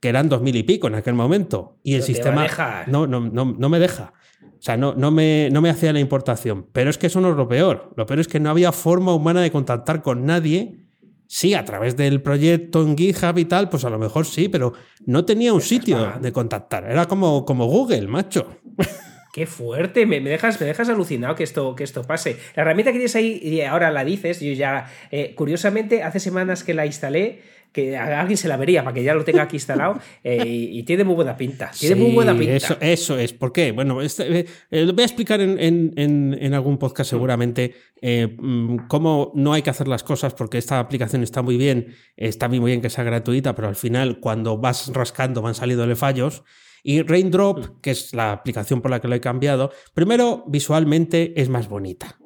que 0.00 0.08
eran 0.08 0.28
dos 0.28 0.40
mil 0.40 0.56
y 0.56 0.62
pico 0.62 0.86
en 0.86 0.94
aquel 0.94 1.14
momento. 1.14 1.80
Y 1.82 1.94
el 1.94 2.02
sistema 2.02 2.46
no, 2.86 3.06
no, 3.06 3.20
no, 3.20 3.44
no 3.44 3.68
me 3.68 3.78
deja. 3.78 4.14
O 4.62 4.64
sea, 4.64 4.76
no, 4.76 4.94
no, 4.94 5.10
me, 5.10 5.48
no 5.50 5.60
me 5.60 5.70
hacía 5.70 5.92
la 5.92 5.98
importación. 5.98 6.68
Pero 6.72 6.88
es 6.88 6.96
que 6.96 7.08
eso 7.08 7.20
no 7.20 7.30
es 7.30 7.36
lo 7.36 7.48
peor. 7.48 7.92
Lo 7.96 8.06
peor 8.06 8.20
es 8.20 8.28
que 8.28 8.38
no 8.38 8.48
había 8.48 8.70
forma 8.70 9.12
humana 9.12 9.40
de 9.40 9.50
contactar 9.50 10.02
con 10.02 10.24
nadie. 10.24 10.86
Sí, 11.26 11.54
a 11.54 11.64
través 11.64 11.96
del 11.96 12.22
proyecto 12.22 12.80
en 12.82 12.96
GitHub 12.96 13.36
y 13.38 13.44
tal, 13.46 13.68
pues 13.68 13.84
a 13.84 13.90
lo 13.90 13.98
mejor 13.98 14.24
sí, 14.24 14.48
pero 14.48 14.72
no 15.04 15.24
tenía 15.24 15.52
un 15.52 15.62
sitio 15.62 16.12
de 16.20 16.30
contactar. 16.30 16.88
Era 16.88 17.06
como, 17.06 17.44
como 17.44 17.66
Google, 17.66 18.06
macho. 18.06 18.60
Qué 19.32 19.46
fuerte, 19.46 20.06
me, 20.06 20.20
me 20.20 20.30
dejas, 20.30 20.60
me 20.60 20.66
dejas 20.66 20.88
alucinado 20.88 21.34
que 21.34 21.42
esto, 21.42 21.74
que 21.74 21.82
esto 21.82 22.04
pase. 22.04 22.36
La 22.54 22.62
herramienta 22.62 22.92
que 22.92 22.98
tienes 22.98 23.16
ahí, 23.16 23.40
y 23.42 23.62
ahora 23.62 23.90
la 23.90 24.04
dices, 24.04 24.38
yo 24.38 24.52
ya, 24.52 24.88
eh, 25.10 25.34
curiosamente, 25.34 26.04
hace 26.04 26.20
semanas 26.20 26.62
que 26.62 26.74
la 26.74 26.86
instalé, 26.86 27.40
que 27.72 27.96
a 27.96 28.20
alguien 28.20 28.36
se 28.36 28.48
la 28.48 28.56
vería 28.56 28.84
para 28.84 28.94
que 28.94 29.02
ya 29.02 29.14
lo 29.14 29.24
tenga 29.24 29.42
aquí 29.42 29.56
instalado, 29.56 29.98
eh, 30.24 30.44
y, 30.46 30.78
y 30.78 30.82
tiene 30.82 31.04
muy 31.04 31.14
buena 31.14 31.36
pinta. 31.36 31.70
Tiene 31.78 31.96
muy 31.96 32.12
buena 32.12 32.36
pinta. 32.36 32.54
Eso, 32.54 32.76
eso 32.80 33.18
es. 33.18 33.32
¿Por 33.32 33.52
qué? 33.52 33.72
Bueno, 33.72 34.02
este, 34.02 34.40
eh, 34.40 34.46
eh, 34.70 34.84
lo 34.84 34.92
voy 34.92 35.02
a 35.02 35.06
explicar 35.06 35.40
en, 35.40 35.58
en- 35.58 35.92
en- 35.96 36.36
en 36.40 36.54
algún 36.54 36.78
podcast 36.78 37.10
seguramente 37.10 37.74
eh, 38.00 38.36
mm, 38.38 38.86
cómo 38.88 39.32
no 39.34 39.52
hay 39.52 39.62
que 39.62 39.70
hacer 39.70 39.88
las 39.88 40.02
cosas 40.04 40.34
porque 40.34 40.58
esta 40.58 40.78
aplicación 40.78 41.22
está 41.22 41.40
muy 41.42 41.56
bien, 41.56 41.94
está 42.16 42.48
muy 42.48 42.58
bien 42.60 42.80
que 42.80 42.90
sea 42.90 43.04
gratuita, 43.04 43.54
pero 43.54 43.68
al 43.68 43.76
final 43.76 44.20
cuando 44.20 44.58
vas 44.58 44.88
rascando 44.92 45.40
van 45.42 45.54
saliéndole 45.54 45.96
fallos. 45.96 46.44
Y 46.84 47.02
Raindrop, 47.02 47.80
que 47.80 47.92
es 47.92 48.12
la 48.12 48.32
aplicación 48.32 48.82
por 48.82 48.90
la 48.90 49.00
que 49.00 49.06
lo 49.06 49.14
he 49.14 49.20
cambiado, 49.20 49.70
primero 49.94 50.44
visualmente 50.48 51.32
es 51.40 51.48
más 51.48 51.68
bonita. 51.68 52.18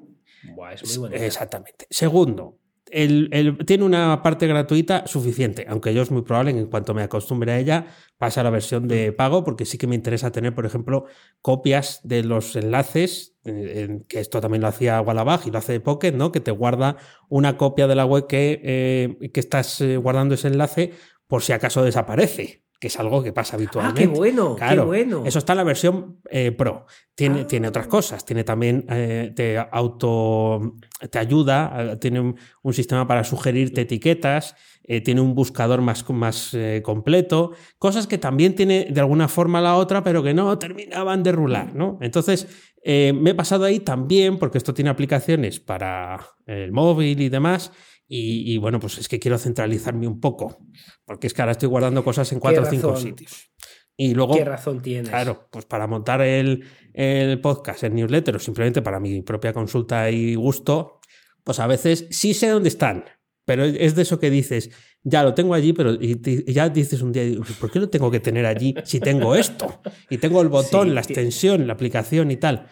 Buah, 0.55 0.73
es 0.73 0.83
muy 0.99 1.09
bonita. 1.09 1.27
Exactamente. 1.27 1.87
Segundo, 1.91 2.59
el- 2.91 3.29
el- 3.33 3.59
tiene 3.67 3.85
una 3.85 4.23
parte 4.23 4.47
gratuita 4.47 5.07
suficiente, 5.07 5.67
aunque 5.69 5.93
yo 5.95 6.03
es 6.03 6.11
muy 6.11 6.23
probable 6.23 6.53
que 6.55 6.61
en 6.61 6.67
cuanto 6.69 6.95
me 6.95 7.03
acostumbre 7.03 7.53
a 7.53 7.59
ella 7.59 7.87
pase 8.19 8.41
a 8.41 8.45
la 8.45 8.51
versión 8.51 8.87
de 8.89 9.13
pago, 9.13 9.45
porque 9.45 9.65
sí 9.65 9.77
que 9.79 9.87
me 9.87 9.95
interesa 9.97 10.31
tener, 10.33 10.55
por 10.55 10.67
ejemplo, 10.67 11.07
copias 11.43 12.01
de 12.05 12.23
los 12.25 12.55
enlaces, 12.57 13.37
eh, 13.45 14.01
que 14.09 14.21
esto 14.21 14.41
también 14.41 14.63
lo 14.63 14.69
hacía 14.69 15.01
Wallabag 15.01 15.47
y 15.47 15.51
lo 15.51 15.59
hace 15.59 15.81
Pocket, 15.81 16.13
¿no? 16.13 16.33
que 16.33 16.41
te 16.41 16.51
guarda 16.53 16.97
una 17.29 17.57
copia 17.57 17.87
de 17.87 17.95
la 17.95 18.07
web 18.07 18.27
que, 18.27 18.61
eh, 18.63 19.31
que 19.33 19.41
estás 19.41 19.81
eh, 19.81 19.97
guardando 19.97 20.35
ese 20.35 20.49
enlace 20.49 20.93
por 21.27 21.43
si 21.43 21.53
acaso 21.53 21.83
desaparece, 21.85 22.63
que 22.81 22.89
es 22.89 22.99
algo 23.01 23.23
que 23.23 23.33
pasa 23.33 23.55
Ah, 23.55 23.57
habitualmente. 23.57 24.01
qué 24.03 24.07
bueno, 24.09 24.57
Claro, 24.57 24.83
qué 24.83 24.87
bueno. 24.87 25.23
Eso 25.27 25.39
está 25.39 25.53
en 25.55 25.57
la 25.59 25.65
versión 25.65 26.19
eh, 26.31 26.53
Pro. 26.53 26.87
Tiene, 27.15 27.41
Ah. 27.41 27.47
tiene 27.47 27.69
otras 27.69 27.87
cosas. 27.87 28.25
Tiene 28.25 28.45
también, 28.45 28.85
eh, 28.91 29.33
te 29.35 29.59
auto, 29.59 30.75
te 31.11 31.19
ayuda, 31.19 31.93
eh, 31.93 31.97
tiene 31.97 32.21
un, 32.21 32.37
un 32.63 32.73
sistema 32.75 33.07
para 33.07 33.25
sugerirte 33.25 33.81
etiquetas, 33.83 34.55
eh, 34.85 35.01
tiene 35.01 35.21
un 35.21 35.35
buscador 35.35 35.81
más, 35.81 36.09
más 36.11 36.57
completo, 36.83 37.53
cosas 37.79 38.07
que 38.07 38.19
también 38.19 38.55
tiene 38.55 38.87
de 38.91 39.01
alguna 39.01 39.29
forma 39.29 39.61
la 39.61 39.77
otra, 39.77 40.03
pero 40.05 40.23
que 40.23 40.35
no 40.35 40.59
terminaban 40.59 41.23
de 41.23 41.33
rular, 41.33 41.75
¿no? 41.75 41.99
Entonces, 42.01 42.47
me 42.85 43.31
he 43.31 43.35
pasado 43.35 43.65
ahí 43.65 43.81
también, 43.81 44.39
porque 44.39 44.59
esto 44.59 44.73
tiene 44.75 44.91
aplicaciones 44.91 45.59
para 45.59 46.21
el 46.47 46.71
móvil 46.71 47.21
y 47.21 47.29
demás. 47.29 47.73
Y, 48.09 48.53
y, 48.53 48.59
bueno, 48.59 48.79
pues 48.79 48.99
es 48.99 49.09
que 49.09 49.19
quiero 49.19 49.37
centralizarme 49.39 50.07
un 50.07 50.21
poco, 50.21 50.59
porque 51.05 51.27
es 51.27 51.35
que 51.35 51.43
ahora 51.43 51.53
estoy 51.53 51.69
guardando 51.69 52.05
cosas 52.05 52.31
en 52.33 52.39
cuatro 52.41 52.63
o 52.63 52.67
cinco 52.67 52.97
sitios. 52.97 53.51
Y 53.97 54.15
luego, 54.15 54.35
Qué 54.37 54.45
razón 54.45 54.81
tienes. 54.83 55.09
Claro, 55.09 55.49
pues 55.51 55.65
para 55.65 55.87
montar 55.87 56.21
el, 56.21 56.65
el 56.93 57.41
podcast, 57.41 57.83
el 57.83 57.95
newsletter 57.95 58.37
o 58.37 58.39
simplemente 58.39 58.83
para 58.83 59.01
mi 59.01 59.23
propia 59.23 59.53
consulta 59.53 60.11
y 60.11 60.35
gusto, 60.35 61.01
pues 61.43 61.59
a 61.61 61.67
veces 61.67 62.07
sí 62.11 62.35
sé 62.35 62.49
dónde 62.49 62.69
están, 62.69 63.05
pero 63.45 63.65
es 63.65 63.95
de 63.97 64.03
eso 64.03 64.21
que 64.21 64.29
dices, 64.31 64.71
ya 65.03 65.23
lo 65.25 65.33
tengo 65.35 65.55
allí, 65.55 65.73
pero 65.73 65.95
y 65.95 66.17
te- 66.17 66.45
y 66.47 66.53
ya 66.53 66.69
dices 66.69 67.01
un 67.03 67.11
día, 67.13 67.25
¿por 67.59 67.71
qué 67.71 67.79
lo 67.81 67.89
tengo 67.89 68.11
que 68.11 68.21
tener 68.21 68.45
allí 68.47 68.75
si 68.85 69.01
tengo 69.01 69.35
esto? 69.35 69.81
Y 70.11 70.19
tengo 70.19 70.43
el 70.43 70.49
botón, 70.49 70.89
Sí, 70.89 70.95
la 70.95 71.01
extensión, 71.01 71.67
la 71.67 71.73
aplicación 71.73 72.31
y 72.31 72.37
tal. 72.37 72.67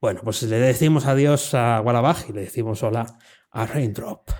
Bueno, 0.00 0.20
pues 0.24 0.42
le 0.44 0.56
decimos 0.58 1.06
adiós 1.06 1.54
a 1.54 1.80
Wallabaj 1.82 2.30
y 2.30 2.32
le 2.32 2.40
decimos 2.42 2.82
hola 2.82 3.18
a 3.50 3.66
Raindrop. 3.66 4.30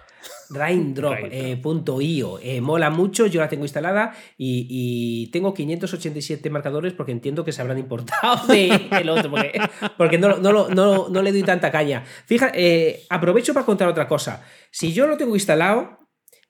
Raindrop.io. 0.52 2.38
Eh, 2.42 2.60
mola 2.60 2.90
mucho, 2.90 3.26
yo 3.26 3.40
la 3.40 3.48
tengo 3.48 3.64
instalada 3.64 4.14
y, 4.36 4.66
y 4.68 5.26
tengo 5.30 5.54
587 5.54 6.50
marcadores 6.50 6.92
porque 6.92 7.12
entiendo 7.12 7.44
que 7.44 7.52
se 7.52 7.60
habrán 7.62 7.78
importado 7.78 8.46
de- 8.46 8.88
del 8.90 9.08
otro, 9.08 9.30
porque, 9.30 9.60
porque 9.96 10.18
no, 10.18 10.36
no, 10.38 10.68
no- 10.68 11.08
no 11.08 11.22
le 11.22 11.32
doy 11.32 11.42
tanta 11.42 11.70
caña. 11.70 12.04
Fija, 12.26 12.50
eh, 12.54 13.04
aprovecho 13.10 13.54
para 13.54 13.66
contar 13.66 13.88
otra 13.88 14.08
cosa. 14.08 14.44
Si 14.70 14.92
yo 14.92 15.06
lo 15.06 15.16
tengo 15.16 15.34
instalado, 15.34 15.98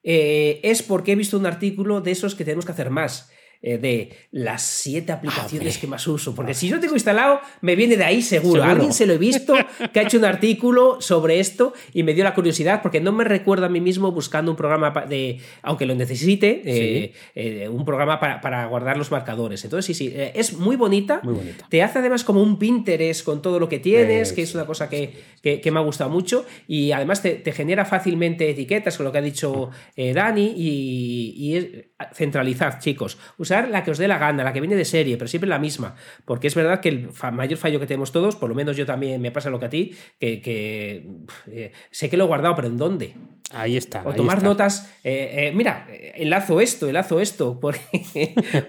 eh, 0.02 0.60
es 0.62 0.82
porque 0.82 1.12
he 1.12 1.16
visto 1.16 1.38
un 1.38 1.46
artículo 1.46 2.00
de 2.00 2.10
esos 2.10 2.34
que 2.34 2.44
tenemos 2.44 2.64
que 2.66 2.72
hacer 2.72 2.90
más. 2.90 3.30
Eh, 3.62 3.78
de 3.78 4.10
las 4.32 4.62
siete 4.62 5.12
aplicaciones 5.12 5.78
que 5.78 5.86
más 5.86 6.06
uso. 6.08 6.34
Porque 6.34 6.52
si 6.54 6.68
yo 6.68 6.80
tengo 6.80 6.94
instalado, 6.94 7.40
me 7.60 7.76
viene 7.76 7.96
de 7.96 8.04
ahí 8.04 8.20
seguro. 8.22 8.54
Seguro. 8.62 8.70
Alguien 8.72 8.92
se 8.92 9.06
lo 9.06 9.12
he 9.14 9.18
visto 9.18 9.54
que 9.92 10.00
ha 10.00 10.02
hecho 10.02 10.18
un 10.18 10.24
artículo 10.24 11.00
sobre 11.00 11.38
esto 11.40 11.72
y 11.94 12.02
me 12.02 12.12
dio 12.14 12.24
la 12.24 12.34
curiosidad 12.34 12.82
porque 12.82 13.00
no 13.00 13.12
me 13.12 13.24
recuerdo 13.24 13.66
a 13.66 13.68
mí 13.68 13.80
mismo 13.80 14.10
buscando 14.12 14.50
un 14.50 14.56
programa 14.56 14.90
de, 15.08 15.38
aunque 15.62 15.86
lo 15.86 15.94
necesite, 15.94 16.62
eh, 16.64 17.12
eh, 17.34 17.68
un 17.68 17.84
programa 17.84 18.18
para, 18.20 18.40
para 18.40 18.66
guardar 18.66 18.96
los 18.98 19.10
marcadores. 19.10 19.62
Entonces, 19.64 19.96
sí, 19.96 20.08
sí, 20.08 20.12
es 20.16 20.54
muy 20.58 20.76
bonita. 20.76 21.20
Muy 21.22 21.34
bonita. 21.34 21.66
Te 21.68 21.82
hace 21.82 22.00
además 22.00 22.24
como 22.24 22.42
un 22.42 22.58
Pinterest 22.58 23.24
con 23.24 23.40
todo 23.42 23.58
lo 23.60 23.68
que 23.68 23.78
tienes, 23.78 24.32
que 24.32 24.42
es 24.42 24.54
una 24.54 24.66
cosa 24.66 24.88
que, 24.88 25.12
que- 25.42 25.60
que 25.60 25.70
me 25.70 25.78
ha 25.78 25.82
gustado 25.82 26.10
mucho. 26.10 26.44
Y 26.66 26.92
además 26.92 27.22
te, 27.22 27.34
te 27.36 27.52
genera 27.52 27.84
fácilmente 27.84 28.50
etiquetas, 28.50 28.96
con 28.96 29.04
lo 29.04 29.12
que 29.12 29.18
ha 29.18 29.22
dicho 29.22 29.70
Dani. 29.96 30.52
Y, 30.56 31.34
y 31.36 31.56
es 31.56 31.66
centralizar, 32.14 32.78
chicos. 32.78 33.18
La 33.60 33.84
que 33.84 33.90
os 33.90 33.98
dé 33.98 34.08
la 34.08 34.18
gana, 34.18 34.44
la 34.44 34.52
que 34.52 34.60
viene 34.60 34.76
de 34.76 34.84
serie, 34.84 35.16
pero 35.16 35.28
siempre 35.28 35.48
la 35.48 35.58
misma. 35.58 35.94
Porque 36.24 36.46
es 36.46 36.54
verdad 36.54 36.80
que 36.80 36.88
el 36.88 37.10
mayor 37.32 37.58
fallo 37.58 37.78
que 37.78 37.86
tenemos 37.86 38.12
todos, 38.12 38.36
por 38.36 38.48
lo 38.48 38.54
menos 38.54 38.76
yo 38.76 38.86
también 38.86 39.20
me 39.20 39.30
pasa 39.30 39.50
lo 39.50 39.58
que 39.58 39.66
a 39.66 39.70
ti, 39.70 39.94
que, 40.18 40.40
que, 40.40 41.06
eh, 41.48 41.72
sé 41.90 42.08
que 42.08 42.16
lo 42.16 42.24
he 42.24 42.26
guardado, 42.26 42.56
pero 42.56 42.68
¿en 42.68 42.76
dónde? 42.76 43.14
Ahí 43.50 43.76
está. 43.76 44.02
O 44.04 44.10
ahí 44.10 44.16
tomar 44.16 44.38
está. 44.38 44.48
notas. 44.48 44.90
eh, 45.04 45.48
eh, 45.48 45.52
mira, 45.54 45.86
eh, 45.90 46.12
enlazo 46.16 46.60
esto, 46.60 46.86
enlazo 46.86 47.20
esto. 47.20 47.58
Porque, 47.60 48.04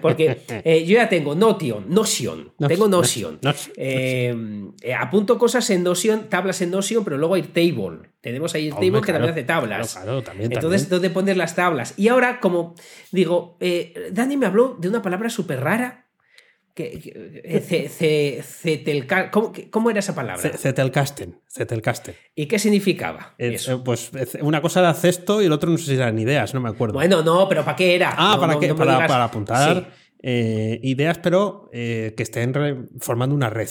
porque 0.00 0.40
eh, 0.64 0.84
yo 0.84 0.96
ya 0.96 1.08
tengo 1.08 1.34
Notion, 1.34 1.86
Notion. 1.88 2.52
Notion, 2.58 2.68
tengo 2.68 2.88
Notion. 2.88 3.38
Notion, 3.42 4.74
apunto 4.98 5.38
cosas 5.38 5.68
en 5.70 5.82
Notion, 5.82 6.28
tablas 6.28 6.60
en 6.60 6.70
Notion, 6.70 7.04
pero 7.04 7.16
luego 7.16 7.34
Airtable. 7.36 8.10
Tenemos 8.20 8.54
ahí 8.54 8.64
Airtable 8.64 8.86
Hombre, 8.88 9.00
que 9.00 9.04
claro, 9.06 9.18
también 9.26 9.32
hace 9.32 9.44
tablas. 9.44 9.92
claro, 9.92 10.06
claro, 10.06 10.22
también, 10.22 10.52
Entonces, 10.52 10.82
también. 10.82 10.90
¿dónde 11.02 11.10
poner 11.10 11.36
las 11.36 11.54
tablas? 11.54 11.94
Y 11.96 12.08
ahora, 12.08 12.40
como 12.40 12.74
digo, 13.12 13.58
Dani 14.12 14.36
me 14.36 14.46
habló 14.46 14.76
de 14.78 14.88
una 14.88 15.02
palabra 15.02 15.30
súper 15.30 15.60
rara. 15.60 16.03
Eh, 16.76 17.62
¿cómo, 19.70 19.90
era 19.90 20.00
esa 20.00 20.14
palabra? 20.14 20.42
Ce- 20.42 20.56
Zettelkasten. 20.58 21.40
Zettelkasten. 21.48 22.14
¿Y 22.34 22.46
qué 22.46 22.58
significaba? 22.58 23.34
Eh, 23.38 23.54
eso? 23.54 23.74
eh, 23.74 23.80
Pues 23.84 24.10
una 24.40 24.60
cosa 24.60 24.80
era 24.80 24.94
cesto 24.94 25.40
y 25.42 25.46
el 25.46 25.52
otro 25.52 25.70
no 25.70 25.78
sé 25.78 25.84
si 25.86 25.94
eran 25.94 26.18
ideas, 26.18 26.52
no 26.54 26.60
me 26.60 26.68
acuerdo. 26.68 26.94
Bueno, 26.94 27.22
no, 27.22 27.48
pero 27.48 27.64
¿para 27.64 27.76
qué 27.76 27.94
era? 27.94 28.14
ah, 28.16 28.32
No, 28.34 28.40
¿para 28.40 28.54
no- 28.54 28.60
qué? 28.60 28.68
no 28.68 28.74
me 28.74 28.84
para, 28.84 29.06
para 29.06 29.24
apuntar 29.24 29.74
Sí. 29.76 29.86
eh, 30.22 30.80
ideas, 30.82 31.18
pero 31.18 31.68
que 31.72 32.14
estén 32.16 32.52
formando 33.00 33.34
una 33.34 33.50
red. 33.50 33.68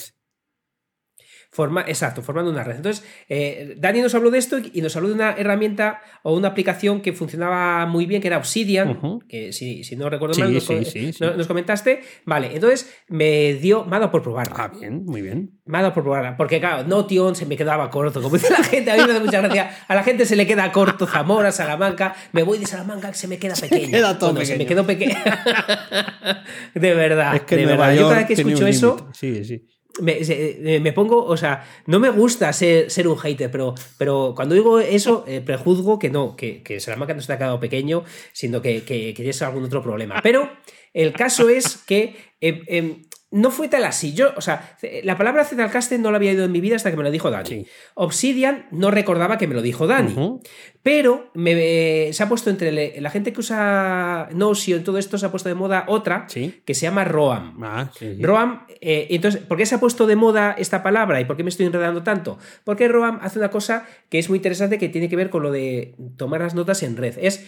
Forma, 1.54 1.82
exacto, 1.88 2.24
formando 2.24 2.50
una 2.52 2.64
red. 2.64 2.78
Entonces, 2.78 3.06
eh, 3.30 3.76
Dani 3.78 4.02
nos 4.02 4.16
habló 4.16 4.32
de 4.32 4.40
esto 4.40 4.58
y 4.74 4.82
nos 4.82 4.96
habló 4.96 5.10
de 5.10 5.14
una 5.14 5.34
herramienta 5.34 6.02
o 6.24 6.34
una 6.36 6.48
aplicación 6.48 7.00
que 7.02 7.14
funcionaba 7.14 7.86
muy 7.86 8.08
bien, 8.08 8.22
que 8.24 8.28
era 8.28 8.38
Obsidian, 8.40 9.20
que 9.30 9.54
si, 9.54 9.84
si 9.84 9.96
no 9.96 10.10
recuerdo 10.10 10.34
Sí, 10.34 10.42
mal, 10.42 10.52
nos, 10.54 10.64
sí, 10.64 10.76
co- 10.78 10.84
sí, 10.84 11.14
sí. 11.14 11.24
no- 11.24 11.36
nos 11.36 11.46
comentaste. 11.46 12.02
Vale, 12.26 12.50
entonces 12.56 12.92
me 13.08 13.54
dio, 13.54 13.86
me 13.86 13.96
ha 13.96 14.00
dado 14.00 14.12
por 14.12 14.24
probarla. 14.24 14.56
Ah, 14.58 14.68
bien, 14.80 15.06
muy 15.06 15.22
bien. 15.22 15.60
Me 15.66 15.78
ha 15.78 15.82
dado 15.84 15.94
por 15.94 16.02
probarla, 16.04 16.36
porque 16.38 16.60
claro, 16.60 16.88
Notion 16.88 17.36
se 17.36 17.46
me 17.46 17.56
quedaba 17.56 17.90
corto. 17.92 18.22
Como 18.22 18.36
dice 18.36 18.50
la 18.52 18.64
gente, 18.64 18.90
a 18.92 18.96
mí 18.98 19.04
me 19.06 19.14
da 19.14 19.20
mucha 19.20 19.40
gracia. 19.40 19.78
A 19.88 19.94
la 19.96 20.04
gente 20.04 20.26
se 20.26 20.36
le 20.36 20.48
queda 20.48 20.72
corto 20.72 21.06
Zamora, 21.06 21.52
Salamanca. 21.52 22.16
Me 22.32 22.42
voy 22.44 22.58
de 22.58 22.66
Salamanca 22.66 23.10
que 23.10 23.16
se 23.18 23.28
me 23.28 23.38
queda 23.38 23.54
pequeño. 23.56 23.92
queda 23.92 24.18
todo 24.18 24.32
Bueno, 24.32 24.46
Se 24.46 24.54
me 24.58 24.66
pequeño. 24.66 24.86
quedó 24.86 24.88
pequeño. 24.88 25.16
de 26.74 26.94
verdad. 26.96 27.36
es 27.36 27.42
que 27.44 27.58
de 27.58 27.66
verdad. 27.66 27.94
Yo 27.94 28.04
cada 28.10 28.18
vez 28.18 28.28
que 28.28 28.34
escucho 28.34 28.68
eso. 28.68 29.10
Sí, 29.14 29.44
sí. 29.46 29.66
Eh, 30.06 30.80
me 30.82 30.94
pongo, 30.94 31.24
o 31.24 31.38
sea, 31.38 31.66
no 31.86 32.00
me 32.00 32.10
gusta 32.10 32.52
ser, 32.54 32.90
ser 32.90 33.08
un 33.08 33.18
hater, 33.18 33.52
pero, 33.52 33.76
pero 33.98 34.34
cuando 34.36 34.56
digo 34.56 34.80
eso, 34.80 35.24
eh, 35.28 35.42
prejuzgo 35.42 36.00
que 36.00 36.10
no, 36.10 36.36
que, 36.36 36.64
que 36.64 36.80
Salamanca 36.80 37.14
no 37.14 37.22
se 37.22 37.28
te 37.28 37.34
ha 37.34 37.38
quedado 37.38 37.60
pequeño, 37.60 38.04
sino 38.32 38.62
que, 38.62 38.84
que, 38.84 39.08
que 39.08 39.14
tienes 39.14 39.42
algún 39.42 39.64
otro 39.64 39.84
problema. 39.84 40.20
Pero 40.24 40.50
el 40.94 41.14
caso 41.14 41.50
es 41.50 41.78
que 41.78 42.16
eh, 42.40 42.62
eh, 42.68 43.02
no 43.34 43.52
fue 43.52 43.68
tal 43.68 43.84
así. 43.84 44.14
Yo, 44.14 44.32
o 44.38 44.42
sea, 44.42 44.78
la 45.04 45.18
palabra 45.18 45.44
Zetalcaster 45.44 46.00
no 46.00 46.12
la 46.12 46.18
había 46.18 46.32
oído 46.32 46.46
en 46.46 46.52
mi 46.52 46.62
vida 46.62 46.76
hasta 46.78 46.92
que 46.92 46.98
me 46.98 47.04
lo 47.04 47.12
dijo 47.12 47.30
Dani. 47.32 47.50
Sí. 47.50 47.66
Obsidian 47.96 48.68
no 48.72 48.92
recordaba 48.92 49.38
que 49.38 49.48
me 49.48 49.56
lo 49.56 49.62
dijo 49.62 49.88
Dani. 49.88 50.40
Pero 50.84 51.32
me, 51.34 52.12
se 52.14 52.22
ha 52.24 52.30
puesto 52.30 52.50
entre 52.50 52.72
le- 52.72 53.00
la 53.02 53.10
gente 53.10 53.32
que 53.34 53.40
usa 53.40 54.30
Notion, 54.34 54.84
todo 54.84 54.98
esto 54.98 55.18
se 55.18 55.26
ha 55.26 55.32
puesto 55.32 55.50
de 55.50 55.56
moda 55.56 55.86
otra 55.88 56.26
Sí. 56.28 56.62
que 56.66 56.74
se 56.74 56.82
llama 56.82 57.06
Roam. 57.06 57.58
Ah, 57.64 57.90
sí. 57.98 58.18
Roam, 58.22 58.66
eh, 58.82 59.08
entonces, 59.12 59.42
¿por 59.42 59.58
qué 59.58 59.66
se 59.66 59.76
ha 59.76 59.80
puesto 59.80 60.06
de 60.08 60.16
moda 60.16 60.56
esta 60.58 60.84
palabra 60.84 61.22
y 61.22 61.26
por 61.26 61.38
qué 61.38 61.44
me 61.44 61.50
estoy 61.50 61.66
enredando 61.66 62.04
tanto? 62.04 62.38
Porque 62.66 62.88
Roam 62.88 63.20
hace 63.22 63.40
una 63.40 63.50
cosa 63.50 63.86
que 64.10 64.20
es 64.20 64.30
muy 64.30 64.38
interesante 64.38 64.78
que 64.78 64.90
tiene 64.90 65.10
que 65.10 65.16
ver 65.16 65.30
con 65.30 65.42
lo 65.42 65.52
de 65.52 65.96
tomar 66.18 66.42
las 66.42 66.54
notas 66.54 66.84
en 66.84 66.98
red. 66.98 67.16
Es 67.20 67.48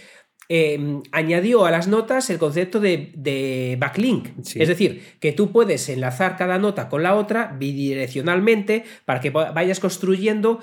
eh, 0.49 1.01
añadió 1.11 1.65
a 1.65 1.71
las 1.71 1.87
notas 1.87 2.29
el 2.29 2.37
concepto 2.37 2.79
de, 2.79 3.11
de 3.15 3.77
backlink. 3.79 4.29
Sí. 4.43 4.61
Es 4.61 4.67
decir, 4.67 5.01
que 5.19 5.31
tú 5.31 5.51
puedes 5.51 5.87
enlazar 5.89 6.35
cada 6.37 6.57
nota 6.59 6.89
con 6.89 7.03
la 7.03 7.15
otra 7.15 7.55
bidireccionalmente 7.59 8.83
para 9.05 9.19
que 9.21 9.29
va- 9.29 9.51
vayas 9.51 9.79
construyendo 9.79 10.59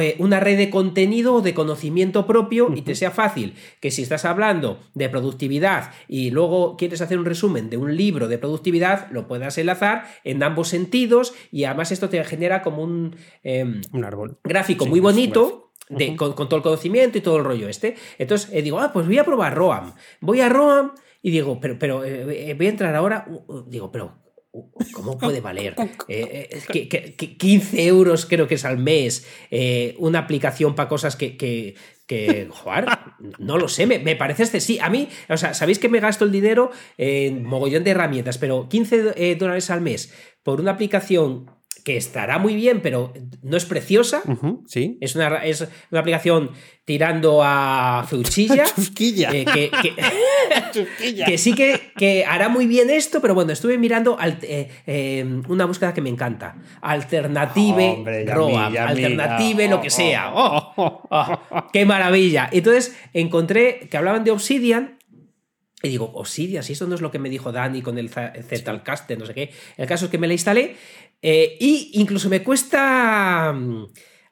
eh, 0.00 0.16
una 0.18 0.40
red 0.40 0.58
de 0.58 0.68
contenido 0.68 1.34
o 1.34 1.40
de 1.42 1.54
conocimiento 1.54 2.26
propio 2.26 2.72
y 2.74 2.82
te 2.82 2.94
sea 2.96 3.12
fácil 3.12 3.54
que 3.80 3.92
si 3.92 4.02
estás 4.02 4.24
hablando 4.24 4.80
de 4.94 5.08
productividad 5.08 5.92
y 6.08 6.30
luego 6.30 6.76
quieres 6.76 7.00
hacer 7.00 7.18
un 7.18 7.24
resumen 7.24 7.70
de 7.70 7.76
un 7.76 7.96
libro 7.96 8.26
de 8.26 8.36
productividad, 8.36 9.08
lo 9.12 9.28
puedas 9.28 9.56
enlazar 9.58 10.04
en 10.24 10.42
ambos 10.42 10.68
sentidos 10.68 11.34
y 11.52 11.64
además 11.64 11.92
esto 11.92 12.08
te 12.08 12.22
genera 12.24 12.62
como 12.62 12.82
un... 12.82 13.14
em, 13.44 13.80
Un 13.92 14.04
árbol. 14.04 14.38
gráfico 14.42 14.84
Sí, 14.84 14.90
muy 14.90 14.98
es 14.98 15.04
de- 15.88 16.16
con, 16.16 16.32
con 16.34 16.48
todo 16.48 16.58
el 16.58 16.62
conocimiento 16.62 17.18
y 17.18 17.20
todo 17.20 17.36
el 17.38 17.44
rollo 17.44 17.68
este. 17.68 17.94
Entonces 18.18 18.50
eh, 18.52 18.62
digo, 18.62 18.78
ah, 18.80 18.92
pues 18.92 19.06
voy 19.06 19.18
a 19.18 19.24
probar 19.24 19.54
Roam. 19.54 19.94
Voy 20.20 20.40
a 20.40 20.48
Roam 20.48 20.92
y 21.22 21.30
digo, 21.30 21.58
pero, 21.60 21.78
pero 21.78 22.04
eh, 22.04 22.50
eh, 22.50 22.54
voy 22.54 22.66
a 22.66 22.70
entrar 22.70 22.94
ahora. 22.94 23.26
uh, 23.28 23.62
digo, 23.68 23.90
pero, 23.90 24.18
¿cómo 24.92 25.18
puede 25.18 25.40
valer? 25.40 25.74
Eh, 26.08 26.48
eh, 26.52 26.60
que, 26.72 26.88
que- 26.88 27.14
que 27.16 27.36
15 27.36 27.84
euros 27.86 28.26
creo 28.26 28.46
que 28.46 28.54
es 28.54 28.64
al 28.64 28.78
mes 28.78 29.26
eh, 29.50 29.94
una 29.98 30.20
aplicación 30.20 30.74
para 30.74 30.88
cosas 30.88 31.16
que. 31.16 31.36
que 31.36 31.74
que, 32.08 32.46
joder, 32.52 32.84
no 33.40 33.58
lo 33.58 33.66
sé, 33.66 33.84
me, 33.84 33.98
me 33.98 34.14
parece 34.14 34.44
este. 34.44 34.60
Sí, 34.60 34.78
a 34.80 34.88
mí, 34.88 35.08
o 35.28 35.36
sea, 35.36 35.54
sabéis 35.54 35.80
que 35.80 35.88
me 35.88 35.98
gasto 35.98 36.24
el 36.24 36.30
dinero 36.30 36.70
en 36.98 37.42
mogollón 37.44 37.82
de 37.82 37.90
herramientas, 37.90 38.38
pero 38.38 38.68
15 38.68 39.14
eh, 39.16 39.34
dólares 39.34 39.70
al 39.70 39.80
mes 39.80 40.14
por 40.44 40.60
una 40.60 40.70
aplicación 40.70 41.50
que 41.86 41.96
estará 41.96 42.40
muy 42.40 42.56
bien, 42.56 42.80
pero 42.80 43.12
no 43.44 43.56
es 43.56 43.64
preciosa. 43.64 44.20
Sí. 44.66 44.98
Es 45.00 45.14
una, 45.14 45.36
es 45.44 45.68
una 45.92 46.00
aplicación 46.00 46.50
tirando 46.84 47.42
a. 47.44 48.04
Chusquilla. 48.74 49.30
eh, 49.32 49.44
que, 49.44 49.70
que- 49.70 51.24
que 51.26 51.38
sí 51.38 51.54
que, 51.54 51.92
que 51.96 52.24
hará 52.24 52.48
muy 52.48 52.66
bien 52.66 52.90
esto, 52.90 53.20
pero 53.20 53.34
bueno, 53.34 53.52
estuve 53.52 53.78
mirando 53.78 54.18
eh, 54.42 54.68
eh, 54.88 55.24
una 55.48 55.64
búsqueda 55.66 55.94
que 55.94 56.00
me 56.00 56.10
encanta. 56.10 56.56
Alternative 56.82 57.88
Hombre, 57.90 58.24
mi- 58.48 58.74
ya 58.74 58.88
Alternative 58.88 59.68
lo 59.68 59.80
que 59.80 59.90
sea. 59.90 60.32
¡Oh! 60.34 60.72
¡Oh! 61.08 61.38
¡Qué 61.72 61.84
maravilla! 61.86 62.48
Entonces 62.50 62.96
encontré 63.12 63.86
que 63.88 63.96
hablaban 63.96 64.24
de 64.24 64.32
Obsidian 64.32 64.95
y 65.82 65.88
digo, 65.88 66.10
Obsidian, 66.14 66.62
si 66.62 66.72
esto 66.72 66.86
no 66.86 66.94
es 66.94 67.00
lo 67.00 67.10
que 67.10 67.18
me 67.18 67.28
dijo 67.28 67.52
Dani 67.52 67.82
con 67.82 67.98
el 67.98 68.08
Zetalcaster, 68.10 69.18
no 69.18 69.26
sé 69.26 69.34
qué. 69.34 69.52
El 69.76 69.86
caso 69.86 70.06
es 70.06 70.10
que 70.10 70.18
me 70.18 70.26
la 70.26 70.32
instalé 70.32 70.76
eh, 71.22 71.56
y 71.60 71.90
incluso 71.94 72.28
me 72.28 72.42
cuesta 72.42 73.52
mm, 73.54 73.86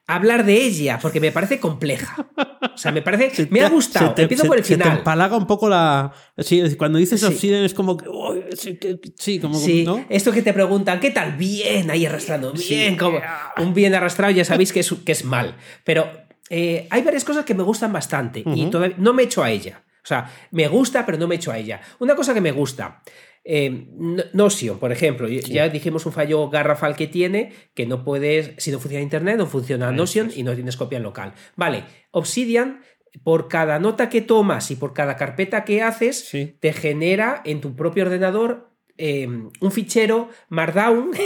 hablar 0.07 0.45
de 0.45 0.53
ella 0.55 0.99
porque 1.01 1.19
me 1.19 1.31
parece 1.31 1.59
compleja. 1.59 2.27
O 2.73 2.77
sea, 2.77 2.91
me 2.91 3.01
parece. 3.01 3.47
Me 3.51 3.61
ha 3.61 3.69
gustado. 3.69 4.13
te- 4.13 4.23
Empiezo 4.23 4.43
se- 4.43 4.47
por 4.49 4.57
el 4.57 4.63
se 4.65 4.75
te 4.75 4.83
final. 4.83 4.97
empalaga 4.99 5.37
un 5.37 5.47
poco 5.47 5.69
la. 5.69 6.11
Sí, 6.37 6.61
cuando 6.77 6.97
dices 6.99 7.21
Sí. 7.21 7.27
Obsidian 7.27 7.63
es 7.63 7.73
como 7.73 7.95
que. 7.95 8.09
uy, 8.09 8.43
sí, 8.57 8.77
que- 8.77 8.99
sí, 9.17 9.39
como. 9.39 9.57
Sí, 9.57 9.83
¿no? 9.85 10.03
esto 10.09 10.31
que 10.31 10.41
te 10.41 10.51
preguntan, 10.51 10.99
¿qué 10.99 11.11
tal? 11.11 11.33
Bien, 11.37 11.89
ahí 11.89 12.05
arrastrando, 12.05 12.51
bien, 12.53 12.97
como 12.97 13.19
un 13.57 13.73
bien 13.73 13.93
arrastrado, 13.95 14.31
ya 14.33 14.43
sabéis 14.43 14.73
que 14.73 14.81
es, 14.81 14.93
que 15.05 15.11
es 15.13 15.23
mal. 15.23 15.55
Pero 15.85 16.09
eh, 16.49 16.87
hay 16.89 17.01
varias 17.03 17.23
cosas 17.23 17.45
que 17.45 17.53
me 17.53 17.63
gustan 17.63 17.93
bastante 17.93 18.39
y 18.45 18.61
Ujú. 18.63 18.69
todavía 18.71 18.95
no 18.99 19.13
me 19.13 19.23
echo 19.23 19.43
a 19.43 19.51
ella. 19.51 19.83
O 20.05 20.07
sea, 20.07 20.31
me 20.51 20.67
gusta, 20.67 21.03
pero 21.03 21.17
no 21.17 21.27
me 21.27 21.33
echo 21.33 21.51
a 21.51 21.57
ella. 21.57 21.81
Una 21.97 22.15
cosa 22.15 22.35
que 22.35 22.39
me 22.39 22.51
gusta, 22.51 23.01
eh, 23.43 23.87
Notion, 24.33 24.77
por 24.77 24.91
ejemplo, 24.91 25.27
ya 25.27 25.67
dijimos 25.69 26.05
un 26.05 26.11
fallo 26.11 26.47
garrafal 26.47 26.95
que 26.95 27.07
tiene, 27.07 27.53
que 27.73 27.87
no 27.87 28.03
puedes, 28.03 28.51
si 28.57 28.71
no 28.71 28.79
funciona 28.79 29.01
Internet, 29.01 29.37
no 29.37 29.47
funciona 29.47 29.91
Notion 29.91 30.31
y 30.35 30.43
no 30.43 30.53
tienes 30.53 30.77
copia 30.77 30.99
local. 30.99 31.33
Vale, 31.55 31.85
Obsidian 32.11 32.81
por 33.23 33.47
cada 33.47 33.79
nota 33.79 34.09
que 34.09 34.21
tomas 34.21 34.69
y 34.69 34.75
por 34.75 34.93
cada 34.93 35.15
carpeta 35.15 35.63
que 35.63 35.81
haces, 35.81 36.29
te 36.59 36.73
genera 36.73 37.41
en 37.45 37.61
tu 37.61 37.75
propio 37.75 38.05
ordenador 38.05 38.74
Em, 38.97 39.49
un 39.59 39.71
fichero 39.71 40.29
Markdown. 40.49 41.11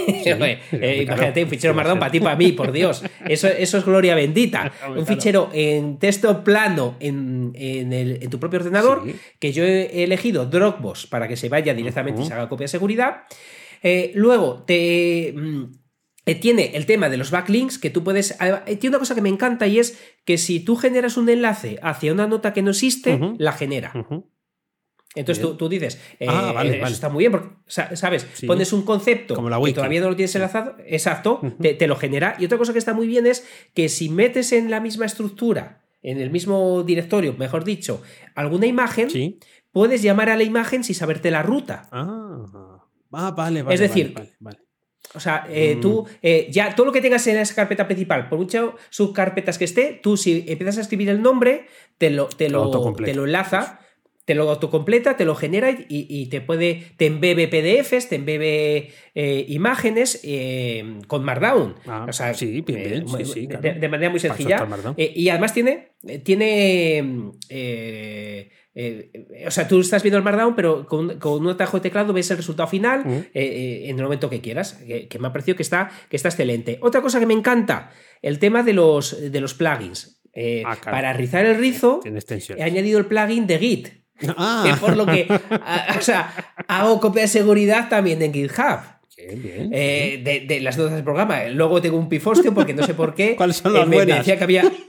Eh, 0.71 1.03
imagínate, 1.03 1.43
un 1.43 1.49
fichero 1.49 1.73
Markdown 1.73 1.99
para 1.99 2.11
ti, 2.11 2.19
para 2.19 2.35
mí, 2.35 2.51
por 2.51 2.71
Dios. 2.71 3.03
Eso, 3.27 3.47
eso 3.47 3.77
es 3.77 3.85
gloria 3.85 4.15
bendita. 4.15 4.71
un 4.97 5.05
fichero 5.05 5.49
en 5.53 5.97
texto 5.97 6.43
plano 6.43 6.95
en, 6.99 7.53
tu 8.29 8.39
propio 8.39 8.59
ordenador, 8.59 9.03
que 9.39 9.51
yo 9.51 9.63
he 9.63 10.03
elegido 10.03 10.45
Dropbox 10.45 11.07
para 11.07 11.27
que 11.27 11.35
se 11.35 11.49
vaya 11.49 11.73
directamente 11.73 12.21
y 12.21 12.25
se 12.25 12.33
haga 12.33 12.49
copia 12.49 12.65
de 12.65 12.69
seguridad. 12.69 13.23
Eh, 13.83 14.11
luego 14.15 14.63
te. 14.65 15.33
Mm, 15.35 15.63
eh, 16.25 16.35
tiene 16.35 16.71
el 16.75 16.85
tema 16.85 17.09
de 17.09 17.17
los 17.17 17.31
backlinks 17.31 17.77
que 17.77 17.89
tú 17.89 18.03
puedes. 18.03 18.37
Tiene 18.37 18.89
una 18.89 18.99
cosa 18.99 19.15
que 19.15 19.21
me 19.21 19.29
encanta 19.29 19.67
y 19.67 19.79
es 19.79 19.99
que 20.25 20.37
si 20.37 20.59
tú 20.59 20.75
generas 20.75 21.17
un 21.17 21.29
enlace 21.29 21.79
hacia 21.81 22.13
una 22.13 22.27
nota 22.27 22.53
que 22.53 22.61
no 22.61 22.71
existe, 22.71 23.19
la 23.37 23.51
genera. 23.53 23.93
Entonces 25.15 25.57
tú, 25.57 25.69
dices, 25.69 25.99
eh, 26.19 26.27
ah, 26.29 26.51
vale, 26.53 26.77
eso 26.77 26.87
está 26.87 27.09
muy 27.09 27.23
bien, 27.23 27.31
porque, 27.31 27.49
¿sabes? 27.67 28.27
Pones 28.45 28.71
un 28.73 28.83
concepto 28.83 29.33
Como 29.33 29.49
la 29.49 29.59
y 29.67 29.73
todavía 29.73 30.01
no 30.01 30.09
lo 30.09 30.15
tienes 30.15 30.35
enlazado, 30.35 30.75
exacto, 30.85 31.41
te, 31.59 31.87
lo 31.87 31.95
genera. 31.95 32.35
Y 32.37 32.45
otra 32.45 32.59
cosa 32.59 32.73
que 32.73 32.79
está 32.79 32.93
muy 32.93 33.07
bien 33.07 33.25
es 33.25 33.47
que 33.73 33.89
si 33.89 34.09
metes 34.09 34.51
en 34.51 34.69
la 34.69 34.79
misma 34.79 35.07
estructura, 35.07 35.81
en 36.03 36.19
el 36.19 36.29
mismo 36.29 36.83
directorio, 36.83 37.33
mejor 37.33 37.63
dicho, 37.63 38.03
alguna 38.35 38.67
imagen, 38.67 39.09
puedes 39.71 40.03
llamar 40.03 40.29
a 40.29 40.37
la 40.37 40.43
imagen 40.43 40.83
sin 40.83 40.93
saberte 40.93 41.31
la 41.31 41.41
ruta. 41.41 41.89
Ah, 41.91 42.77
ah 43.11 43.31
vale, 43.31 43.63
vale. 43.63 43.73
Es 43.73 43.81
decir, 43.81 44.13
O 45.15 45.19
sea, 45.19 45.47
eh, 45.49 45.75
mm. 45.75 45.81
tú, 45.81 46.05
eh, 46.21 46.49
ya 46.51 46.75
todo 46.75 46.85
lo 46.85 46.91
que 46.91 47.01
tengas 47.01 47.25
en 47.25 47.37
esa 47.37 47.55
carpeta 47.55 47.87
principal, 47.87 48.29
por 48.29 48.37
muchas 48.37 48.65
subcarpetas 48.91 49.57
que 49.57 49.65
esté, 49.65 49.99
tú 50.03 50.17
si 50.17 50.45
empiezas 50.47 50.77
a 50.77 50.81
escribir 50.81 51.09
el 51.09 51.23
nombre, 51.23 51.65
te 51.97 52.11
lo, 52.11 52.27
te 52.27 52.47
lo, 52.47 52.93
te 52.93 53.15
lo 53.15 53.25
enlaza 53.25 53.79
te 54.29 54.35
lo 54.35 54.47
autocompleta, 54.47 55.17
te 55.17 55.25
lo 55.25 55.33
genera 55.33 55.75
y, 55.89 56.27
te 56.27 56.39
puede, 56.39 56.83
te 56.97 57.07
embebe 57.07 57.47
PDFs, 57.47 58.09
te 58.09 58.15
embebe 58.17 58.91
eh, 59.15 59.45
imágenes 59.47 60.21
eh, 60.23 60.99
con 61.07 61.23
Markdown. 61.23 61.73
Ah, 61.87 62.05
o 62.07 62.13
sea, 62.13 62.35
sí, 62.35 62.61
bien, 62.61 63.05
eh, 63.07 63.25
sí, 63.25 63.47
de, 63.47 63.89
manera 63.89 64.11
muy 64.11 64.19
sencilla. 64.19 64.67
y 64.95 65.29
además 65.29 65.51
tiene, 65.51 65.93
tiene 66.23 67.31
o 69.47 69.49
sea, 69.49 69.67
tú 69.67 69.79
estás 69.79 70.03
viendo 70.03 70.19
el 70.19 70.23
Markdown, 70.23 70.55
pero 70.55 70.85
con, 70.85 71.19
un 71.19 71.49
atajo 71.49 71.77
de 71.77 71.81
teclado 71.81 72.13
ves 72.13 72.29
el 72.29 72.37
resultado 72.37 72.69
final 72.69 73.31
en 73.33 73.97
el 73.97 74.03
momento 74.03 74.29
que 74.29 74.41
quieras, 74.41 74.73
que, 75.09 75.17
me 75.17 75.29
ha 75.29 75.33
parecido 75.33 75.57
que 75.57 75.63
está, 75.63 75.89
que 76.07 76.17
está 76.17 76.29
excelente. 76.29 76.77
Otra 76.83 77.01
cosa 77.01 77.19
que 77.19 77.25
me 77.25 77.33
encanta, 77.33 77.89
el 78.21 78.37
tema 78.37 78.61
de 78.61 78.73
los, 78.73 79.31
de 79.31 79.41
los 79.41 79.55
plugins. 79.55 80.21
Ah, 80.65 80.77
para 80.83 81.13
rizar 81.13 81.47
el 81.47 81.57
rizo, 81.57 82.01
he 82.05 82.61
añadido 82.61 82.99
el 82.99 83.07
plugin 83.07 83.47
de 83.47 83.57
Git. 83.57 83.98
Ah. 84.37 84.77
por 84.79 84.97
lo 84.97 85.05
que, 85.05 85.27
o 85.97 86.01
sea, 86.01 86.33
hago 86.67 86.99
copia 86.99 87.21
de 87.23 87.27
seguridad 87.27 87.89
también 87.89 88.21
en 88.21 88.33
GitHub. 88.33 88.79
Eh, 89.21 90.45
de, 90.47 90.59
las 90.61 90.77
notas 90.77 90.93
del 90.93 91.03
programa. 91.03 91.45
Luego 91.45 91.81
tengo 91.81 91.97
un 91.97 92.09
pifostio 92.09 92.53
porque 92.53 92.73
no 92.73 92.85
sé 92.85 92.93
por 92.93 93.15
qué. 93.15 93.35
¿Cuáles 93.37 93.57
son 93.57 93.73
las 93.73 93.91
eh, 93.91 94.05
decía 94.05 94.37
que 94.37 94.43
había. 94.43 94.63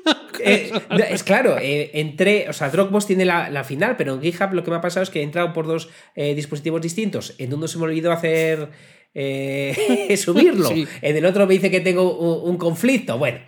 Eh, 0.42 0.72
es 1.10 1.22
claro, 1.22 1.56
entré. 1.60 2.49
O 2.49 2.54
sea, 2.54 2.70
Dropbox 2.70 3.06
tiene 3.06 3.26
la, 3.26 3.62
final, 3.62 3.96
pero 3.99 4.14
en 4.14 4.22
GitHub 4.22 4.54
lo 4.54 4.64
que 4.64 4.70
me 4.70 4.78
ha 4.78 4.80
pasado 4.80 5.02
es 5.02 5.10
que 5.10 5.20
he 5.20 5.22
entrado 5.22 5.52
por 5.52 5.66
dos 5.66 5.90
dispositivos 6.16 6.80
distintos. 6.80 7.34
En 7.37 7.52
uno 7.52 7.68
se 7.68 7.76
me 7.76 7.84
olvidó 7.84 8.10
hacer. 8.10 8.70
subirlo. 10.16 10.70
En 11.02 11.16
el 11.16 11.26
otro 11.26 11.46
me 11.46 11.52
dice 11.52 11.70
que 11.70 11.80
tengo 11.80 12.16
un, 12.42 12.56
conflicto. 12.56 13.18
Bueno, 13.18 13.40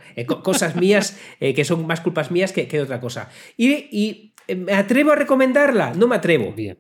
cosas 0.42 0.76
mías 0.76 1.16
que 1.40 1.64
son 1.64 1.86
más 1.86 2.02
culpas 2.02 2.30
mías 2.30 2.52
que, 2.52 2.68
que 2.68 2.82
otra 2.82 3.00
cosa. 3.00 3.30
y 3.56 3.72
eh, 3.72 4.31
¿Me 4.56 4.72
atrevo 4.72 5.12
a 5.12 5.16
recomendarla? 5.16 5.94
No 5.94 6.06
me 6.06 6.16
atrevo. 6.16 6.52
Bien, 6.52 6.78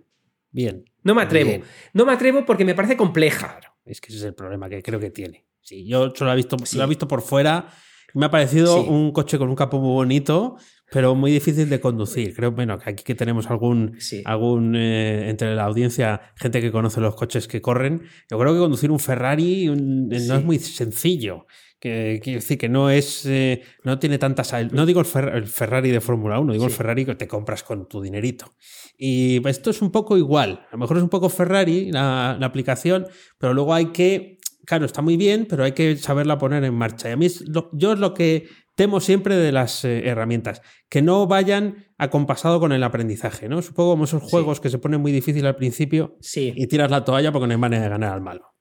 bien. 0.50 0.84
No 1.02 1.14
me 1.14 1.22
atrevo. 1.22 1.64
No 1.92 2.04
me 2.06 2.12
atrevo 2.12 2.44
porque 2.44 2.64
me 2.64 2.74
parece 2.74 2.96
compleja. 2.96 3.58
es 3.84 4.00
que 4.00 4.08
ese 4.08 4.18
es 4.18 4.24
el 4.24 4.34
problema 4.34 4.68
que 4.68 4.82
creo 4.82 5.00
que 5.00 5.10
tiene. 5.10 5.46
Sí, 5.60 5.86
yo 5.86 6.12
solo 6.14 6.32
he 6.32 6.36
visto, 6.36 6.56
lo 6.76 6.84
he 6.84 6.86
visto 6.86 7.08
por 7.08 7.22
fuera. 7.22 7.68
Me 8.14 8.26
ha 8.26 8.30
parecido 8.30 8.82
un 8.82 9.12
coche 9.12 9.38
con 9.38 9.48
un 9.48 9.56
capo 9.56 9.80
muy 9.80 9.92
bonito, 9.92 10.56
pero 10.90 11.14
muy 11.14 11.32
difícil 11.32 11.70
de 11.70 11.80
conducir. 11.80 12.34
Creo, 12.34 12.52
bueno, 12.52 12.78
que 12.78 12.90
aquí 12.90 13.04
que 13.04 13.14
tenemos 13.14 13.48
algún, 13.48 13.96
algún 14.26 14.76
eh, 14.76 15.30
entre 15.30 15.54
la 15.54 15.64
audiencia, 15.64 16.20
gente 16.36 16.60
que 16.60 16.70
conoce 16.70 17.00
los 17.00 17.14
coches 17.14 17.48
que 17.48 17.62
corren. 17.62 18.02
Yo 18.30 18.38
creo 18.38 18.52
que 18.52 18.60
conducir 18.60 18.90
un 18.90 18.98
Ferrari 18.98 19.66
no 19.66 20.14
es 20.14 20.44
muy 20.44 20.58
sencillo 20.58 21.46
que 21.82 22.20
quiero 22.22 22.38
decir 22.38 22.58
que 22.58 22.68
no 22.68 22.90
es 22.90 23.26
eh, 23.26 23.60
no 23.82 23.98
tiene 23.98 24.16
tantas 24.16 24.54
no 24.70 24.86
digo 24.86 25.00
el, 25.00 25.46
Ferrari 25.48 25.90
de 25.90 26.00
Fórmula 26.00 26.38
1 26.38 26.52
digo 26.52 26.64
el 26.64 26.70
Ferrari 26.70 27.04
que 27.04 27.16
te 27.16 27.26
compras 27.26 27.64
con 27.64 27.88
tu 27.88 28.00
dinerito. 28.00 28.54
Y 28.96 29.46
esto 29.48 29.70
es 29.70 29.82
un 29.82 29.90
poco 29.90 30.16
igual 30.16 30.64
a 30.68 30.76
lo 30.76 30.78
mejor 30.78 30.98
es 30.98 31.02
un 31.02 31.08
poco 31.08 31.28
Ferrari 31.28 31.90
la, 31.90 32.38
aplicación 32.40 33.08
pero 33.36 33.52
luego 33.52 33.74
hay 33.74 33.86
que 33.86 34.38
claro 34.64 34.86
está 34.86 35.02
muy 35.02 35.16
bien 35.16 35.44
pero 35.50 35.64
hay 35.64 35.72
que 35.72 35.96
saberla 35.96 36.38
poner 36.38 36.62
en 36.62 36.74
marcha. 36.74 37.08
Y 37.08 37.12
a 37.12 37.16
mí 37.16 37.26
es 37.26 37.44
yo 37.72 37.92
es 37.92 37.98
lo 37.98 38.14
que 38.14 38.46
temo 38.76 39.00
siempre 39.00 39.34
de 39.34 39.50
las 39.50 39.84
eh, 39.84 40.08
herramientas 40.08 40.62
que 40.88 41.02
no 41.02 41.26
vayan 41.26 41.86
acompasado 41.98 42.60
con 42.60 42.70
el 42.70 42.84
aprendizaje 42.84 43.48
no 43.48 43.60
supongo 43.60 43.90
como 43.90 44.04
esos 44.04 44.22
juegos 44.22 44.60
que 44.60 44.70
se 44.70 44.78
ponen 44.78 45.00
muy 45.00 45.10
difícil 45.10 45.46
al 45.46 45.56
principio 45.56 46.16
y 46.56 46.68
tiras 46.68 46.92
la 46.92 47.04
toalla 47.04 47.32
porque 47.32 47.48
no 47.48 47.54
hay 47.54 47.58
manera 47.58 47.82
de 47.82 47.88
ganar 47.88 48.12
al 48.12 48.20
malo 48.20 48.51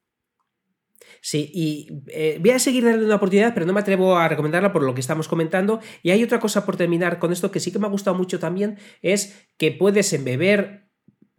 Sí, 1.24 1.52
y 1.54 1.88
eh, 2.08 2.40
voy 2.42 2.50
a 2.50 2.60
seguir 2.60 2.84
dando 2.84 3.06
una 3.06 3.16
oportunidad, 3.16 3.54
pero 3.54 3.68
no 3.68 3.74
me 3.74 3.80
atrevo 3.80 4.18
a 4.18 4.28
recomendarla 4.28 4.74
por 4.74 4.82
lo 4.82 4.96
que 4.96 5.02
estamos 5.02 5.28
comentando. 5.28 5.80
Y 6.02 6.10
hay 6.10 6.24
otra 6.24 6.40
cosa 6.40 6.66
por 6.66 6.78
terminar 6.78 7.20
con 7.20 7.32
esto 7.32 7.52
que 7.52 7.60
sí 7.60 7.72
que 7.72 7.78
me 7.78 7.86
ha 7.86 7.92
gustado 7.92 8.18
mucho 8.18 8.40
también, 8.40 8.80
es 9.04 9.48
que 9.58 9.72
puedes 9.72 10.12
embeber 10.14 10.91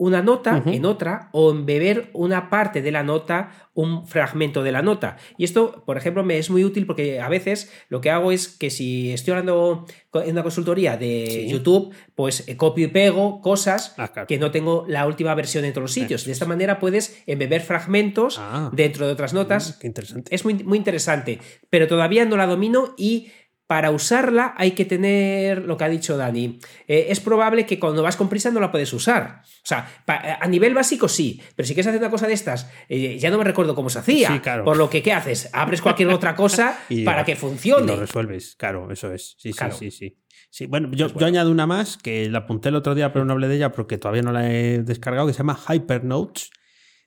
una 0.02 0.20
nota 0.20 0.64
en 0.66 0.84
otra 0.84 1.28
o 1.30 1.52
embeber 1.52 2.10
una 2.12 2.50
parte 2.50 2.82
de 2.82 2.90
la 2.90 3.04
nota, 3.04 3.70
un 3.72 4.04
fragmento 4.04 4.64
de 4.64 4.72
la 4.72 4.82
nota. 4.82 5.16
Y 5.38 5.44
esto, 5.44 5.84
por 5.86 5.96
ejemplo, 5.96 6.24
me 6.24 6.38
es 6.38 6.50
muy 6.50 6.64
útil 6.64 6.86
porque 6.86 7.20
a 7.20 7.28
veces 7.28 7.70
lo 7.88 8.00
que 8.00 8.10
hago 8.10 8.32
es 8.32 8.48
que 8.48 8.68
si 8.70 9.12
estoy 9.12 9.34
hablando 9.34 9.86
en 10.12 10.32
una 10.32 10.42
consultoría 10.42 10.96
de 10.96 11.46
YouTube, 11.48 11.94
pues 12.16 12.48
eh, 12.48 12.56
copio 12.56 12.86
y 12.86 12.88
pego 12.88 13.40
cosas 13.40 13.94
ah, 13.96 14.26
que 14.26 14.38
no 14.38 14.50
tengo 14.50 14.84
la 14.88 15.06
última 15.06 15.36
versión 15.36 15.64
en 15.64 15.72
todos 15.72 15.82
los 15.82 15.92
sitios. 15.92 16.24
De 16.24 16.32
esta 16.32 16.46
manera 16.46 16.80
puedes 16.80 17.22
embeber 17.28 17.60
fragmentos 17.60 18.38
ah. 18.40 18.70
dentro 18.72 19.06
de 19.06 19.12
otras 19.12 19.32
notas. 19.32 19.78
Mm, 19.80 19.86
interesante. 19.86 20.34
Es 20.34 20.44
muy, 20.44 20.54
muy 20.64 20.78
interesante, 20.78 21.38
pero 21.70 21.86
todavía 21.86 22.24
no 22.24 22.36
la 22.36 22.48
domino 22.48 22.94
y 22.96 23.28
para 23.72 23.90
usarla 23.90 24.52
hay 24.58 24.72
que 24.72 24.84
tener 24.84 25.64
lo 25.64 25.78
que 25.78 25.84
ha 25.84 25.88
dicho 25.88 26.18
Dani. 26.18 26.58
Eh, 26.86 27.06
es 27.08 27.20
probable 27.20 27.64
que 27.64 27.78
cuando 27.78 28.02
vas 28.02 28.18
con 28.18 28.28
prisa 28.28 28.50
no 28.50 28.60
la 28.60 28.70
puedes 28.70 28.92
usar. 28.92 29.40
O 29.40 29.64
sea, 29.64 29.88
a 30.06 30.46
nivel 30.46 30.74
básico 30.74 31.08
sí, 31.08 31.40
pero 31.56 31.66
si 31.66 31.72
quieres 31.72 31.86
hacer 31.86 31.98
una 31.98 32.10
cosa 32.10 32.26
de 32.26 32.34
estas, 32.34 32.70
eh, 32.90 33.16
ya 33.18 33.30
no 33.30 33.38
me 33.38 33.44
recuerdo 33.44 33.74
cómo 33.74 33.88
se 33.88 34.00
hacía. 34.00 34.42
Por 34.62 34.76
lo 34.76 34.90
que, 34.90 35.02
¿qué 35.02 35.14
haces? 35.14 35.48
Abres 35.54 35.80
cualquier 35.80 36.10
otra 36.10 36.36
cosa 36.36 36.78
para 37.06 37.24
que 37.24 37.34
funcione. 37.34 37.84
Y 37.84 37.96
lo 37.96 37.96
resuelves, 37.96 38.56
claro, 38.56 38.90
eso 38.92 39.10
es. 39.10 39.36
Sí, 39.38 39.54
sí, 39.54 39.90
sí, 39.90 40.18
sí. 40.50 40.66
bueno, 40.66 40.90
yo, 40.92 41.06
yo, 41.06 41.24
añado 41.24 41.50
una 41.50 41.66
más 41.66 41.96
que 41.96 42.28
la 42.28 42.40
apunté 42.40 42.68
el 42.68 42.76
otro 42.76 42.94
día, 42.94 43.10
pero 43.10 43.24
no 43.24 43.32
hablé 43.32 43.48
de 43.48 43.56
ella 43.56 43.72
porque 43.72 43.96
todavía 43.96 44.20
no 44.20 44.32
la 44.32 44.52
he 44.52 44.82
descargado, 44.82 45.26
que 45.28 45.32
se 45.32 45.38
llama 45.38 45.58
Hypernotes. 45.66 46.50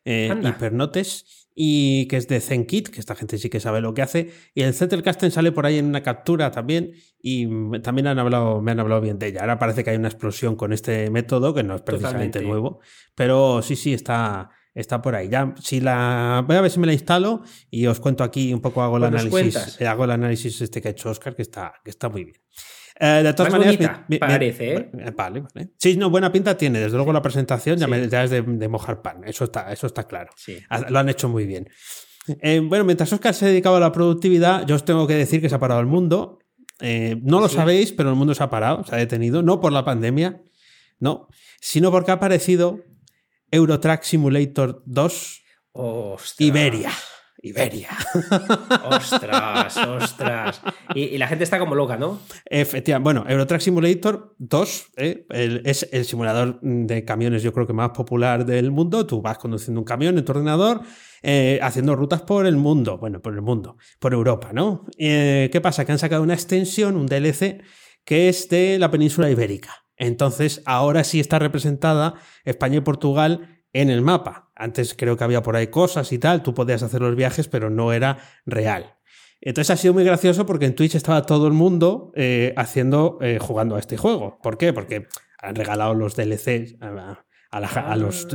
Eh, 0.04 0.34
Hipernotes 0.44 1.45
y 1.58 2.08
que 2.08 2.18
es 2.18 2.28
de 2.28 2.42
ZenKit, 2.42 2.90
que 2.90 3.00
esta 3.00 3.16
gente 3.16 3.38
sí 3.38 3.50
que 3.50 3.62
sabe 3.62 3.80
lo 3.80 3.94
que 3.94 4.02
hace. 4.02 4.32
Y 4.54 4.64
el 4.64 4.74
Zettelkasten 4.74 5.32
sale 5.32 5.54
por 5.54 5.66
ahí 5.66 5.78
en 5.78 5.86
una 5.86 6.04
captura 6.04 6.52
también 6.52 6.92
y 7.22 7.48
también 7.80 8.08
han 8.08 8.20
hablado, 8.20 8.62
me 8.62 8.72
han 8.72 8.80
hablado 8.82 9.00
bien 9.00 9.18
de 9.18 9.28
ella. 9.28 9.42
Ahora 9.42 9.58
parece 9.58 9.84
que 9.84 9.92
hay 9.92 9.96
una 9.96 10.10
explosión 10.10 10.58
con 10.58 10.74
este 10.74 11.10
método, 11.10 11.54
que 11.54 11.64
no 11.64 11.76
es 11.76 11.82
precisamente 11.82 12.42
nuevo, 12.42 12.82
pero 13.16 13.62
sí, 13.62 13.78
sí, 13.78 13.94
está, 13.94 14.50
está 14.74 15.02
por 15.02 15.16
ahí. 15.16 15.30
Ya, 15.30 15.56
si 15.62 15.80
la 15.80 16.44
voy 16.46 16.58
a 16.58 16.62
ver 16.62 16.70
si 16.70 16.80
me 16.80 16.88
la 16.88 16.94
instalo 16.94 17.42
y 17.72 17.88
os 17.88 18.02
cuento 18.02 18.26
aquí 18.26 18.54
un 18.54 18.60
poco, 18.60 18.82
hago 18.82 18.98
el 18.98 19.06
análisis, 19.06 19.82
hago 19.82 20.04
el 20.04 20.12
análisis 20.12 20.62
este 20.62 20.82
que 20.82 20.90
ha 20.90 20.92
hecho 20.92 21.10
Oscar, 21.10 21.36
que 21.36 21.42
está, 21.42 21.74
que 21.84 21.90
está 21.90 22.10
muy 22.10 22.26
bien. 22.26 22.38
Eh, 22.98 23.22
de 23.24 23.34
todas 23.34 23.52
maneras, 23.52 23.78
parece, 24.20 24.74
¿eh? 24.74 24.90
Vale, 25.16 25.42
vale. 25.42 25.70
Sí, 25.78 25.98
no, 25.98 26.10
buena 26.10 26.32
pinta 26.32 26.58
tiene. 26.58 26.80
Desde 26.80 26.96
luego 26.96 27.12
la 27.12 27.22
presentación 27.22 27.78
ya, 27.78 27.88
me, 27.88 28.04
es 28.04 28.30
de, 28.30 28.68
mojar 28.70 29.02
pan. 29.02 29.22
Eso 29.26 29.44
está, 29.44 29.72
eso 29.72 29.88
está 29.88 30.08
claro. 30.08 30.32
Lo 30.90 31.00
han 31.00 31.10
hecho 31.10 31.28
muy 31.28 31.46
bien. 31.46 31.68
Eh, 32.42 32.62
bueno, 32.64 32.86
mientras 32.86 33.12
Oscar 33.12 33.34
se 33.34 33.46
ha 33.46 33.48
dedicado 33.50 33.76
a 33.76 33.80
la 33.80 33.92
productividad, 33.92 34.66
yo 34.66 34.76
os 34.76 34.86
tengo 34.86 35.08
que 35.08 35.16
decir 35.16 35.42
que 35.42 35.50
se 35.50 35.56
ha 35.56 35.60
parado 35.60 35.82
el 35.82 35.88
mundo. 35.88 36.40
no 36.80 37.40
lo 37.42 37.50
sabéis, 37.50 37.92
pero 37.92 38.10
el 38.10 38.16
mundo 38.16 38.34
se 38.34 38.44
ha 38.44 38.50
parado, 38.50 38.84
se 38.86 38.96
ha 38.96 38.98
detenido, 38.98 39.44
no 39.44 39.60
por 39.60 39.74
la 39.74 39.84
pandemia, 39.84 40.42
no, 41.00 41.28
sino 41.60 41.92
porque 41.92 42.12
ha 42.12 42.16
aparecido 42.16 42.80
Eurotrack 43.52 44.04
Simulator 44.04 44.84
2 44.86 45.42
Iberia. 46.40 46.92
Iberia. 47.48 47.90
Ostras, 48.84 49.78
ostras. 49.78 50.62
Y, 50.94 51.04
y 51.04 51.18
la 51.18 51.28
gente 51.28 51.44
está 51.44 51.60
como 51.60 51.76
loca, 51.76 51.98
¿no? 51.98 52.20
Efectivamente. 52.46 53.04
Bueno, 53.04 53.26
Eurotrack 53.30 53.62
Simulator 53.62 54.36
2 54.38 54.88
¿eh? 54.98 55.26
El- 55.30 55.62
es 55.66 55.88
el 55.92 56.06
simulador 56.06 56.60
de 56.62 57.06
camiones, 57.06 57.44
yo 57.44 57.54
creo 57.54 57.68
que 57.68 57.74
más 57.74 57.90
popular 57.92 58.46
del 58.46 58.72
mundo. 58.72 59.06
Tú 59.06 59.22
vas 59.22 59.38
conduciendo 59.38 59.80
un 59.82 59.86
camión 59.86 60.18
en 60.18 60.26
tu 60.26 60.32
ordenador, 60.32 60.82
eh, 61.22 61.60
haciendo 61.62 61.96
rutas 61.96 62.22
por 62.22 62.46
el 62.46 62.56
mundo. 62.58 62.98
Bueno, 62.98 63.22
por 63.22 63.34
el 63.34 63.42
mundo, 63.42 63.78
por 64.00 64.14
Europa, 64.14 64.52
¿no? 64.54 64.86
Eh, 64.98 65.50
¿Qué 65.52 65.62
pasa? 65.62 65.86
Que 65.86 65.92
han 65.92 66.00
sacado 66.00 66.24
una 66.24 66.34
extensión, 66.34 66.96
un 66.96 67.08
DLC, 67.08 67.62
que 68.04 68.30
es 68.30 68.50
de 68.50 68.78
la 68.80 68.92
península 68.92 69.30
ibérica. 69.30 69.86
Entonces, 69.98 70.62
ahora 70.66 71.04
sí 71.06 71.20
está 71.22 71.40
representada 71.40 72.16
España 72.44 72.78
y 72.78 72.82
Portugal 72.82 73.55
en 73.76 73.90
el 73.90 74.02
mapa. 74.02 74.50
Antes 74.56 74.94
creo 74.94 75.18
que 75.18 75.26
había 75.26 75.44
por 75.44 75.58
ahí 75.58 75.68
cosas 75.68 76.14
y 76.14 76.18
tal, 76.18 76.42
tú 76.42 76.54
podías 76.54 76.82
hacer 76.82 77.02
los 77.02 77.14
viajes, 77.16 77.50
pero 77.50 77.70
no 77.70 77.92
era 77.92 78.18
real. 78.46 78.96
Entonces 79.42 79.70
ha 79.70 79.78
sido 79.78 79.94
muy 79.94 80.06
gracioso 80.06 80.46
porque 80.46 80.66
en 80.66 80.76
Twitch 80.76 80.96
estaba 80.96 81.24
todo 81.24 81.46
el 81.48 81.54
mundo 81.54 82.14
eh, 82.16 82.54
haciendo, 82.56 83.18
eh, 83.20 83.38
jugando 83.40 83.76
a 83.76 83.80
este 83.80 83.98
juego. 83.98 84.40
¿Por 84.42 84.58
qué? 84.58 84.72
Porque 84.72 85.08
han 85.38 85.56
regalado 85.56 85.94
los 85.94 86.16
DLCs 86.16 86.78
a, 87.64 87.96
los, 87.96 88.28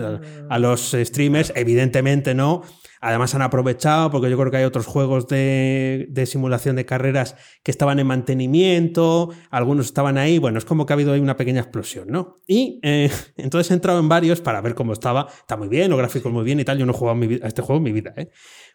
a 0.49 0.59
los 0.59 0.97
streamers, 0.99 1.53
evidentemente 1.55 2.35
no. 2.35 2.63
Además 3.03 3.35
han 3.35 3.41
aprovechado 3.41 4.11
porque 4.11 4.29
yo 4.29 4.37
creo 4.37 4.51
que 4.51 4.59
hay 4.59 4.65
otros 4.65 4.85
juegos 4.85 5.27
de, 5.27 6.07
de 6.11 6.27
simulación 6.27 6.77
de 6.77 6.85
carreras 6.85 7.35
que 7.63 7.71
estaban 7.71 7.99
en 7.99 8.07
mantenimiento, 8.07 9.31
algunos 9.51 9.87
estaban 9.87 10.19
ahí, 10.19 10.39
bueno, 10.39 10.59
es 10.59 10.67
como 10.67 10.85
que 10.85 10.93
ha 10.93 10.97
habido 10.97 11.15
ahí 11.15 11.21
una 11.21 11.37
pequeña 11.37 11.63
explosión, 11.63 12.09
¿no? 12.09 12.43
Y 12.47 12.79
eh, 12.83 13.11
entonces 13.37 13.71
he 13.71 13.75
entrado 13.75 14.01
en 14.01 14.09
varios 14.11 14.43
para 14.43 14.61
ver 14.61 14.75
cómo 14.75 14.93
estaba, 14.93 15.29
está 15.31 15.57
muy 15.57 15.69
bien, 15.69 15.89
los 15.89 15.99
gráficos 15.99 16.31
muy 16.31 16.45
bien 16.45 16.61
y 16.61 16.65
tal, 16.65 16.77
yo 16.77 16.85
no 16.85 16.93
he 16.93 16.95
jugado 16.95 17.19
a 17.43 17.49
este 17.49 17.63
juego 17.63 17.79
en 17.79 17.85
mi 17.85 17.93
vida, 17.93 18.13
¿eh? 18.17 18.29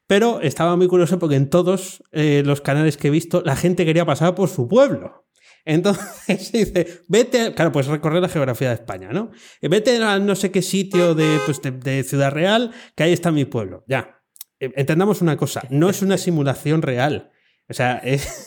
Pero 0.08 0.42
estaba 0.42 0.76
muy 0.76 0.88
curioso 0.88 1.20
porque 1.20 1.36
en 1.36 1.50
todos 1.50 2.04
eh, 2.12 2.44
los 2.46 2.62
canales 2.62 2.98
que 2.98 3.08
he 3.08 3.12
visto 3.12 3.42
la 3.44 3.56
gente 3.56 3.86
quería 3.86 4.06
pasar 4.06 4.36
por 4.36 4.50
su 4.50 4.68
pueblo. 4.68 5.25
Entonces 5.65 6.51
dice, 6.54 7.01
vete, 7.08 7.54
claro, 7.54 7.71
pues 7.71 7.88
recorrer 7.88 8.21
la 8.21 8.30
geografía 8.30 8.69
de 8.69 8.75
España, 8.75 9.10
¿no? 9.12 9.32
Eh, 9.62 9.67
Vete 9.67 9.97
a 10.04 10.19
no 10.19 10.36
sé 10.36 10.51
qué 10.51 10.62
sitio 10.62 11.15
de, 11.15 11.39
pues, 11.45 11.60
de, 11.62 12.04
Ciudad 12.04 12.32
Real, 12.32 12.71
que 12.95 13.04
ahí 13.04 13.13
está 13.13 13.32
mi 13.32 13.45
pueblo. 13.45 13.84
Ya. 13.88 14.21
Eh, 14.60 14.71
Entendamos 14.75 15.21
una 15.21 15.36
cosa, 15.38 15.63
no 15.69 15.89
es 15.89 16.01
una 16.01 16.17
simulación 16.17 16.82
real. 16.82 17.32
O 17.67 17.73
sea, 17.73 17.97
es- 17.97 18.45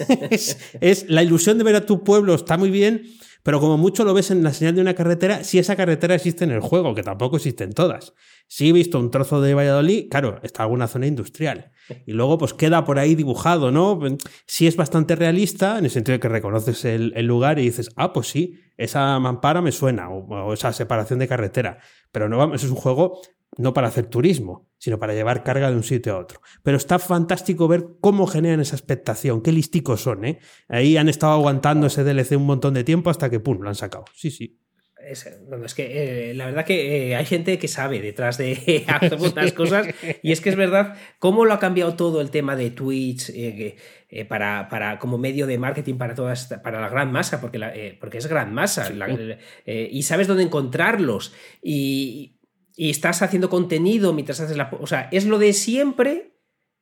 es 0.81 1.07
la 1.11 1.23
ilusión 1.25 1.59
de 1.59 1.65
ver 1.65 1.75
a 1.75 1.87
tu 1.87 2.05
pueblo, 2.05 2.35
está 2.35 2.57
muy 2.57 2.71
bien, 2.71 3.03
pero 3.43 3.61
como 3.61 3.79
mucho 3.79 4.05
lo 4.05 4.15
ves 4.15 4.31
en 4.31 4.43
la 4.43 4.53
señal 4.53 4.75
de 4.75 4.81
una 4.81 4.95
carretera, 4.95 5.45
si 5.45 5.59
esa 5.59 5.77
carretera 5.77 6.15
existe 6.15 6.45
en 6.45 6.51
el 6.51 6.61
juego, 6.61 6.95
que 6.95 7.03
tampoco 7.03 7.37
existen 7.37 7.73
todas. 7.73 8.15
Si 8.47 8.69
he 8.69 8.73
visto 8.73 8.99
un 8.99 9.11
trozo 9.11 9.41
de 9.41 9.55
Valladolid, 9.55 10.09
claro, 10.11 10.41
está 10.43 10.63
alguna 10.63 10.89
zona 10.89 11.07
industrial. 11.07 11.73
Y 12.07 12.13
luego, 12.13 12.39
pues 12.39 12.55
queda 12.55 12.85
por 12.85 12.99
ahí 12.99 13.15
dibujado, 13.15 13.71
¿no? 13.71 13.99
Sí 14.47 14.67
es 14.67 14.77
bastante 14.77 15.17
realista, 15.17 15.79
en 15.79 15.85
el 15.85 15.91
sentido 15.91 16.15
de 16.15 16.21
que 16.21 16.29
reconoces 16.29 16.85
el, 16.85 17.13
lugar 17.27 17.59
y 17.59 17.63
dices, 17.63 17.91
ah, 17.97 18.13
pues 18.13 18.29
sí, 18.29 18.61
esa 18.77 19.19
mampara 19.19 19.61
me 19.61 19.73
suena, 19.73 20.11
o, 20.11 20.27
o 20.27 20.53
esa 20.53 20.73
separación 20.73 21.19
de 21.19 21.29
carretera. 21.29 21.79
Pero 22.13 22.29
no 22.29 22.39
vamos, 22.39 22.63
es 22.63 22.71
un 22.71 22.77
juego 22.77 23.21
no 23.59 23.75
para 23.75 23.89
hacer 23.89 24.07
turismo, 24.07 24.67
sino 24.79 24.99
para 24.99 25.13
llevar 25.13 25.43
carga 25.45 25.69
de 25.71 25.77
un 25.77 25.83
sitio 25.83 26.15
a 26.15 26.19
otro. 26.19 26.41
Pero 26.63 26.77
está 26.77 26.99
fantástico 26.99 27.69
ver 27.69 27.85
cómo 28.01 28.27
generan 28.27 28.61
esa 28.61 28.77
expectación, 28.77 29.43
qué 29.43 29.53
listicos 29.53 30.01
son, 30.01 30.25
¿eh? 30.25 30.39
Ahí 30.69 30.97
han 30.97 31.09
estado 31.09 31.33
aguantando 31.35 31.89
ese 31.89 32.05
DLC 32.05 32.37
un 32.37 32.47
montón 32.47 32.73
de 32.75 32.85
tiempo 32.85 33.11
hasta 33.11 33.29
que, 33.29 33.41
pum, 33.41 33.61
lo 33.61 33.69
han 33.69 33.75
sacado. 33.75 34.05
Sí, 34.15 34.31
sí. 34.31 34.59
Es, 35.01 35.27
bueno, 35.49 35.65
es 35.65 35.75
que 35.75 36.31
eh, 36.31 36.35
la 36.35 36.47
verdad 36.47 36.65
que 36.67 37.11
eh, 37.11 37.17
hay 37.17 37.25
gente 37.25 37.59
que 37.59 37.69
sabe 37.69 38.01
detrás 38.01 38.37
de 38.37 38.85
algunas 39.01 39.53
cosas 39.53 39.87
y 40.23 40.33
es 40.33 40.41
que 40.41 40.51
es 40.51 40.57
verdad 40.57 40.97
cómo 41.19 41.45
lo 41.47 41.55
ha 41.55 41.59
cambiado 41.61 41.95
todo 41.95 42.21
el 42.21 42.31
tema 42.31 42.57
de 42.57 42.71
Twitch 42.71 43.31
eh, 43.31 43.77
para, 44.29 44.69
para 44.69 44.99
como 44.99 45.17
medio 45.17 45.47
de 45.47 45.57
marketing 45.57 45.95
para 45.95 46.15
toda 46.15 46.33
esta- 46.35 46.63
para 46.63 46.81
la 46.81 46.89
gran 46.91 47.11
masa 47.13 47.41
porque 47.41 47.59
la- 47.59 47.73
porque 48.01 48.19
es 48.19 48.27
gran 48.27 48.53
masa 48.53 48.91
la- 48.91 49.39
y 49.67 50.03
sabes 50.03 50.27
dónde 50.27 50.43
encontrarlos 50.43 51.33
y, 51.63 52.38
y 52.79 52.89
estás 52.91 53.21
haciendo 53.23 53.51
contenido 53.51 54.13
mientras 54.15 54.39
haces 54.41 54.57
la 54.57 54.71
o 54.81 54.87
sea 54.87 55.09
es 55.13 55.27
lo 55.27 55.39
de 55.39 55.53
siempre 55.53 56.33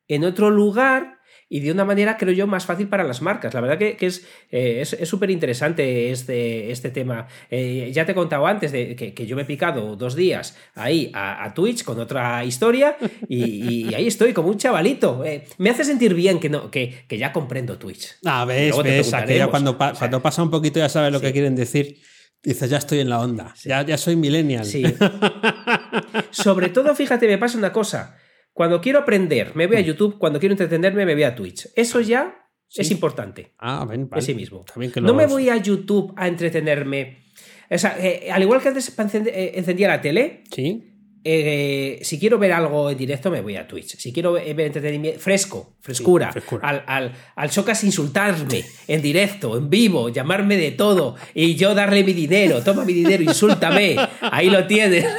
en 0.07 0.23
otro 0.23 0.49
lugar 0.51 1.17
y 1.49 1.61
de 1.61 1.71
una 1.71 1.85
manera, 1.85 2.17
creo 2.17 2.33
yo, 2.33 2.45
más 2.45 2.65
fácil 2.65 2.89
para 2.89 3.05
las 3.05 3.21
marcas. 3.21 3.53
La 3.53 3.61
verdad 3.61 3.77
que, 3.77 3.95
que 3.95 4.07
es 4.07 4.25
eh, 4.51 4.81
es 4.81 5.07
súper 5.07 5.29
interesante 5.31 6.11
este, 6.11 6.71
este 6.71 6.89
tema. 6.91 7.27
Eh, 7.49 7.89
ya 7.93 8.05
te 8.05 8.11
he 8.11 8.15
contado 8.15 8.45
antes 8.47 8.73
de 8.73 8.97
que, 8.97 9.13
que 9.13 9.25
yo 9.25 9.37
me 9.37 9.43
he 9.43 9.45
picado 9.45 9.95
dos 9.95 10.13
días 10.15 10.57
ahí 10.75 11.09
a, 11.13 11.45
a 11.45 11.53
Twitch 11.53 11.85
con 11.85 11.99
otra 12.01 12.43
historia 12.43 12.97
y, 13.29 13.87
y 13.89 13.93
ahí 13.95 14.07
estoy 14.07 14.33
como 14.33 14.49
un 14.49 14.57
chavalito. 14.57 15.23
Eh, 15.23 15.45
me 15.57 15.69
hace 15.69 15.85
sentir 15.85 16.13
bien 16.13 16.41
que, 16.41 16.49
no, 16.49 16.69
que, 16.69 17.05
que 17.07 17.17
ya 17.17 17.31
comprendo 17.31 17.77
Twitch. 17.77 18.15
Ah, 18.25 18.43
ves, 18.43 18.67
Luego 18.69 18.83
te 18.83 18.89
ves, 18.89 19.07
preguntaremos. 19.09 19.49
cuando, 19.49 19.77
pa- 19.77 19.87
O 19.87 19.91
sea, 19.91 19.99
cuando 19.99 20.21
pasa 20.21 20.43
un 20.43 20.51
poquito 20.51 20.79
ya 20.79 20.89
sabes 20.89 21.13
lo 21.13 21.19
sí. 21.19 21.27
que 21.27 21.31
quieren 21.31 21.55
decir. 21.55 22.01
Dices, 22.43 22.69
ya 22.69 22.77
estoy 22.77 22.99
en 22.99 23.09
la 23.09 23.19
onda, 23.19 23.53
ya, 23.63 23.81
ya 23.83 23.97
soy 23.97 24.15
millennial. 24.15 24.63
Sí. 24.65 24.83
Sobre 26.31 26.69
todo, 26.69 26.95
fíjate, 26.95 27.27
me 27.27 27.37
pasa 27.37 27.57
una 27.57 27.71
cosa. 27.71 28.17
Cuando 28.53 28.81
quiero 28.81 28.99
aprender, 28.99 29.55
me 29.55 29.67
voy 29.67 29.77
a 29.77 29.81
YouTube. 29.81 30.17
Cuando 30.17 30.39
quiero 30.39 30.53
entretenerme, 30.53 31.05
me 31.05 31.13
voy 31.13 31.23
a 31.23 31.35
Twitch. 31.35 31.69
Eso 31.75 31.99
ya 32.01 32.43
Sí. 32.69 32.81
es 32.81 32.91
importante. 32.91 33.53
Ah, 33.59 33.85
ven, 33.89 34.09
vale. 34.09 34.21
sí 34.21 34.33
mismo. 34.33 34.65
Bien 34.75 34.91
que 34.91 34.99
No 34.99 35.13
me 35.13 35.25
voy 35.25 35.49
a 35.49 35.55
YouTube 35.57 36.13
a 36.17 36.27
entretenerme. 36.27 37.23
O 37.69 37.77
sea, 37.77 37.97
eh, 37.99 38.29
al 38.31 38.41
igual 38.41 38.61
que 38.61 38.67
antes 38.69 38.97
encend- 38.97 39.31
encendía 39.33 39.87
la 39.87 40.01
tele, 40.01 40.43
Sí. 40.51 40.96
Eh, 41.29 41.99
si 42.03 42.17
quiero 42.17 42.37
ver 42.39 42.53
algo 42.53 42.89
en 42.89 42.97
directo, 42.97 43.29
me 43.29 43.41
voy 43.41 43.57
a 43.57 43.67
Twitch. 43.67 43.97
Si 43.97 44.13
quiero 44.13 44.33
ver 44.33 44.59
entretenimiento 44.61 45.19
fresco, 45.19 45.73
frescura, 45.81 46.27
Sí, 46.27 46.39
frescura. 46.39 46.67
Al, 46.67 46.83
al, 46.87 47.11
al 47.35 47.51
Socas 47.51 47.83
insultarme 47.83 48.63
en 48.87 49.01
directo, 49.01 49.57
en 49.57 49.69
vivo, 49.69 50.09
llamarme 50.09 50.55
de 50.55 50.71
todo 50.71 51.15
y 51.33 51.55
yo 51.55 51.75
darle 51.75 52.03
mi 52.03 52.13
dinero, 52.13 52.63
toma 52.63 52.85
mi 52.85 52.93
dinero, 52.93 53.23
insúltame, 53.23 53.97
ahí 54.21 54.49
lo 54.49 54.65
tienes. 54.67 55.05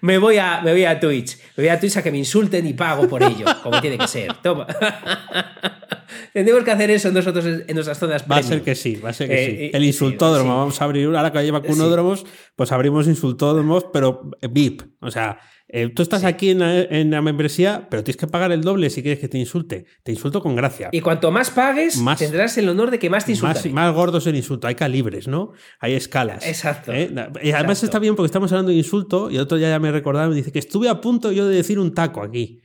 me, 0.00 0.18
voy 0.18 0.38
a, 0.38 0.60
me 0.62 0.72
voy 0.72 0.84
a 0.84 0.98
Twitch. 0.98 1.38
Me 1.56 1.64
voy 1.64 1.68
a 1.68 1.78
Twitch 1.80 1.96
a 1.96 2.02
que 2.02 2.10
me 2.10 2.18
insulten 2.18 2.66
y 2.66 2.72
pago 2.74 3.08
por 3.08 3.22
ello, 3.22 3.44
como 3.62 3.80
tiene 3.80 3.98
que 3.98 4.06
ser. 4.08 4.32
Toma. 4.42 4.66
Tendremos 6.32 6.64
que 6.64 6.70
hacer 6.70 6.90
eso 6.90 7.10
nosotros 7.10 7.44
en 7.44 7.74
nuestras 7.74 7.98
zonas 7.98 8.24
Va 8.30 8.36
a 8.36 8.42
ser 8.42 8.62
que 8.62 8.74
sí, 8.74 8.96
va 8.96 9.10
a 9.10 9.12
ser 9.12 9.28
que 9.28 9.34
Eh, 9.34 9.46
sí. 9.46 9.52
eh, 9.64 9.70
El 9.74 9.84
insultódromo, 9.84 10.50
sí. 10.52 10.56
vamos 10.58 10.80
a 10.80 10.84
abrir, 10.84 11.06
ahora 11.06 11.32
que 11.32 11.42
lleva 11.42 11.62
cunódromos, 11.62 12.24
pues 12.56 12.72
abrimos 12.72 13.06
insultódromos, 13.06 13.86
pero 13.92 14.30
VIP. 14.50 14.82
O 15.00 15.10
sea, 15.10 15.38
eh, 15.68 15.90
tú 15.94 16.02
estás 16.02 16.24
aquí 16.24 16.50
en 16.50 16.60
la, 16.60 16.80
en 16.80 17.10
la 17.10 17.20
membresía, 17.20 17.88
pero 17.90 18.02
tienes 18.02 18.16
que 18.16 18.26
pagar 18.26 18.52
el 18.52 18.62
doble 18.62 18.88
si 18.90 19.02
quieres 19.02 19.18
que 19.20 19.28
te 19.28 19.36
insulte. 19.38 19.84
Te 20.02 20.12
insulto 20.12 20.40
con 20.42 20.56
gracia. 20.56 20.88
Y 20.92 21.00
cuanto 21.00 21.30
más 21.30 21.50
pagues, 21.50 21.98
Más- 21.98 22.18
tendrás 22.18 22.56
el 22.58 22.68
honor 22.68 22.90
de 22.90 22.98
que 22.98 23.10
más 23.10 23.24
te 23.26 23.32
Más, 23.32 23.42
insulten. 23.42 23.74
más 23.74 23.94
gordo 23.94 24.18
es 24.18 24.26
el 24.26 24.36
insulto, 24.36 24.66
hay 24.66 24.74
calibres, 24.74 25.28
¿no? 25.28 25.52
Hay 25.80 25.92
escalas. 25.94 26.46
Exacto. 26.46 26.92
¿eh? 26.92 27.10
Y 27.12 27.18
además 27.18 27.38
Exacto. 27.42 27.84
está 27.84 27.98
bien 27.98 28.16
porque 28.16 28.26
estamos 28.26 28.50
hablando 28.52 28.70
de 28.70 28.78
insulto 28.78 29.30
y 29.30 29.36
el 29.36 29.42
otro 29.42 29.58
día 29.58 29.68
ya 29.68 29.78
me 29.78 29.92
recordaba 29.92 30.26
y 30.26 30.30
me 30.30 30.36
dice 30.36 30.52
que 30.52 30.58
estuve 30.58 30.88
a 30.88 31.00
punto 31.00 31.32
yo 31.32 31.46
de 31.46 31.56
decir 31.56 31.78
un 31.78 31.92
taco 31.92 32.22
aquí. 32.22 32.60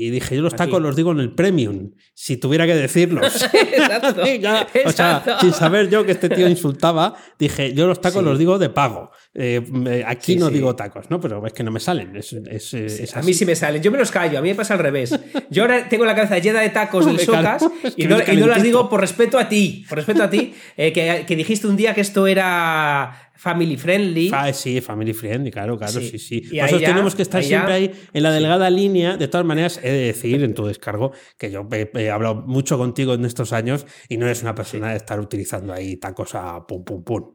Y 0.00 0.10
dije, 0.10 0.36
yo 0.36 0.42
los 0.42 0.54
tacos 0.54 0.80
los 0.80 0.94
digo 0.94 1.10
en 1.10 1.18
el 1.18 1.34
premium, 1.34 1.90
si 2.14 2.36
tuviera 2.36 2.66
que 2.66 2.74
decirlos. 2.76 3.44
Exacto. 3.52 4.22
Ya, 4.40 4.66
o 4.84 4.92
sea, 4.92 5.24
sin 5.40 5.52
saber 5.52 5.90
yo 5.90 6.06
que 6.06 6.12
este 6.12 6.28
tío 6.28 6.48
insultaba, 6.48 7.16
dije, 7.38 7.74
yo 7.74 7.88
los 7.88 8.00
tacos 8.00 8.20
Sí. 8.22 8.24
los 8.28 8.38
digo 8.38 8.58
de 8.60 8.70
pago. 8.70 9.10
Eh, 9.34 10.04
aquí 10.06 10.34
Sí, 10.34 10.38
no 10.38 10.48
sí. 10.48 10.54
digo 10.54 10.76
tacos, 10.76 11.10
¿no? 11.10 11.20
Pero 11.20 11.44
es 11.44 11.52
que 11.52 11.64
no 11.64 11.72
me 11.72 11.80
salen. 11.80 12.14
Es, 12.16 12.32
es, 12.32 12.74
es 12.74 13.16
a 13.16 13.22
mí 13.22 13.34
sí 13.34 13.44
me 13.44 13.56
salen, 13.56 13.82
yo 13.82 13.90
me 13.90 13.98
los 13.98 14.12
callo, 14.12 14.38
a 14.38 14.42
mí 14.42 14.50
me 14.50 14.54
pasa 14.54 14.74
al 14.74 14.80
revés. 14.80 15.18
Yo 15.50 15.62
ahora 15.62 15.88
tengo 15.88 16.04
la 16.04 16.14
cabeza 16.14 16.38
llena 16.38 16.60
de 16.60 16.70
tacos 16.70 17.04
del 17.06 17.18
Socas 17.18 17.64
y 17.96 18.06
no, 18.06 18.18
y 18.24 18.36
no 18.36 18.46
las 18.46 18.62
digo 18.62 18.88
por 18.88 19.00
respeto 19.00 19.36
a 19.36 19.48
ti, 19.48 19.84
por 19.88 19.98
respeto 19.98 20.22
a 20.22 20.30
ti, 20.30 20.54
eh, 20.76 20.92
que, 20.92 21.24
que 21.26 21.34
dijiste 21.36 21.66
un 21.66 21.76
día 21.76 21.92
que 21.94 22.02
esto 22.02 22.26
era 22.28 23.27
family 23.38 23.76
friendly. 23.76 24.30
Ah, 24.34 24.52
sí, 24.52 24.80
family 24.80 25.14
friendly, 25.14 25.50
claro, 25.50 25.78
claro, 25.78 25.92
Sí. 26.00 26.08
sí, 26.10 26.18
sí. 26.18 26.42
Y 26.50 26.58
Por 26.58 26.66
eso 26.68 26.76
ahí 26.76 26.82
ya- 26.82 26.88
tenemos 26.88 27.14
que 27.14 27.22
estar 27.22 27.42
siempre 27.42 27.72
ahí 27.74 27.92
en 28.12 28.22
la 28.22 28.30
delgada 28.32 28.68
línea. 28.68 29.16
De 29.16 29.28
todas 29.28 29.46
maneras, 29.46 29.80
he 29.82 29.90
de 29.90 29.98
decir 30.06 30.42
en 30.42 30.54
tu 30.54 30.66
descargo 30.66 31.12
que 31.38 31.50
yo 31.50 31.66
he, 31.72 31.90
he 31.94 32.10
hablado 32.10 32.34
mucho 32.46 32.76
contigo 32.78 33.14
en 33.14 33.24
estos 33.24 33.52
años 33.52 33.86
y 34.08 34.16
no 34.16 34.26
eres 34.26 34.42
una 34.42 34.54
persona 34.54 34.90
de 34.90 34.96
estar 34.96 35.20
utilizando 35.20 35.72
ahí 35.72 35.96
tacos 35.96 36.34
a 36.34 36.66
pum, 36.66 36.84
pum, 36.84 37.04
pum. 37.04 37.34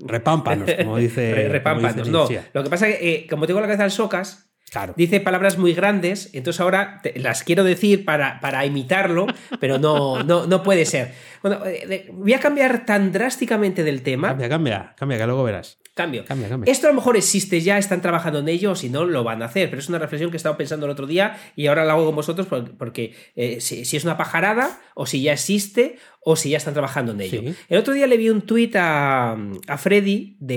Repámpanos, 0.00 0.68
como 0.74 0.96
dice. 0.98 1.34
Repámpanos. 1.48 2.08
No, 2.08 2.26
lo 2.52 2.62
que 2.64 2.70
pasa 2.70 2.88
es 2.88 2.98
que, 2.98 3.14
eh, 3.14 3.26
como 3.30 3.46
tengo 3.46 3.60
la 3.60 3.66
cabeza 3.66 3.84
del 3.84 3.92
Socas, 3.92 4.50
Claro. 4.74 4.92
dice 4.96 5.20
palabras 5.20 5.56
muy 5.56 5.72
grandes, 5.72 6.30
entonces 6.34 6.60
ahora 6.60 7.00
te- 7.02 7.18
las 7.18 7.44
quiero 7.44 7.62
decir 7.64 8.04
para, 8.04 8.40
para 8.40 8.66
imitarlo, 8.66 9.26
pero 9.60 9.78
no, 9.78 10.22
no, 10.24 10.46
no 10.46 10.62
puede 10.62 10.84
ser. 10.84 11.12
Bueno, 11.42 11.60
eh, 11.64 12.08
voy 12.12 12.32
a 12.34 12.40
cambiar 12.40 12.84
tan 12.84 13.12
drásticamente 13.12 13.84
del 13.84 14.02
tema. 14.02 14.28
Cambia, 14.28 14.48
cambia, 14.48 14.94
cambia, 14.98 15.18
que 15.18 15.26
luego 15.26 15.44
verás. 15.44 15.78
Cambio. 15.94 16.24
Cambia, 16.26 16.48
cambia. 16.48 16.72
Esto 16.72 16.88
a 16.88 16.90
lo 16.90 16.96
mejor 16.96 17.16
existe 17.16 17.60
ya, 17.60 17.78
están 17.78 18.00
trabajando 18.02 18.40
en 18.40 18.48
ello, 18.48 18.72
o 18.72 18.74
si 18.74 18.90
no, 18.90 19.04
lo 19.04 19.22
van 19.22 19.42
a 19.42 19.44
hacer. 19.44 19.70
Pero 19.70 19.80
es 19.80 19.88
una 19.88 20.00
reflexión 20.00 20.30
que 20.32 20.36
he 20.36 20.38
estado 20.38 20.56
pensando 20.56 20.86
el 20.86 20.92
otro 20.92 21.06
día 21.06 21.36
y 21.54 21.68
ahora 21.68 21.84
la 21.84 21.92
hago 21.92 22.04
con 22.06 22.16
vosotros 22.16 22.48
por- 22.48 22.76
porque 22.76 23.14
eh, 23.36 23.60
si, 23.60 23.84
si 23.84 23.96
es 23.96 24.02
una 24.04 24.16
pajarada, 24.16 24.80
o 24.96 25.06
si 25.06 25.22
ya 25.22 25.32
existe, 25.34 25.98
o 26.20 26.34
si 26.34 26.50
ya 26.50 26.56
están 26.56 26.74
trabajando 26.74 27.12
en 27.12 27.20
ello. 27.20 27.40
Sí. 27.42 27.54
El 27.68 27.78
otro 27.78 27.94
día 27.94 28.08
le 28.08 28.16
vi 28.16 28.28
un 28.28 28.42
tuit 28.42 28.74
a, 28.74 29.36
a 29.68 29.78
Freddy 29.78 30.36
de 30.40 30.56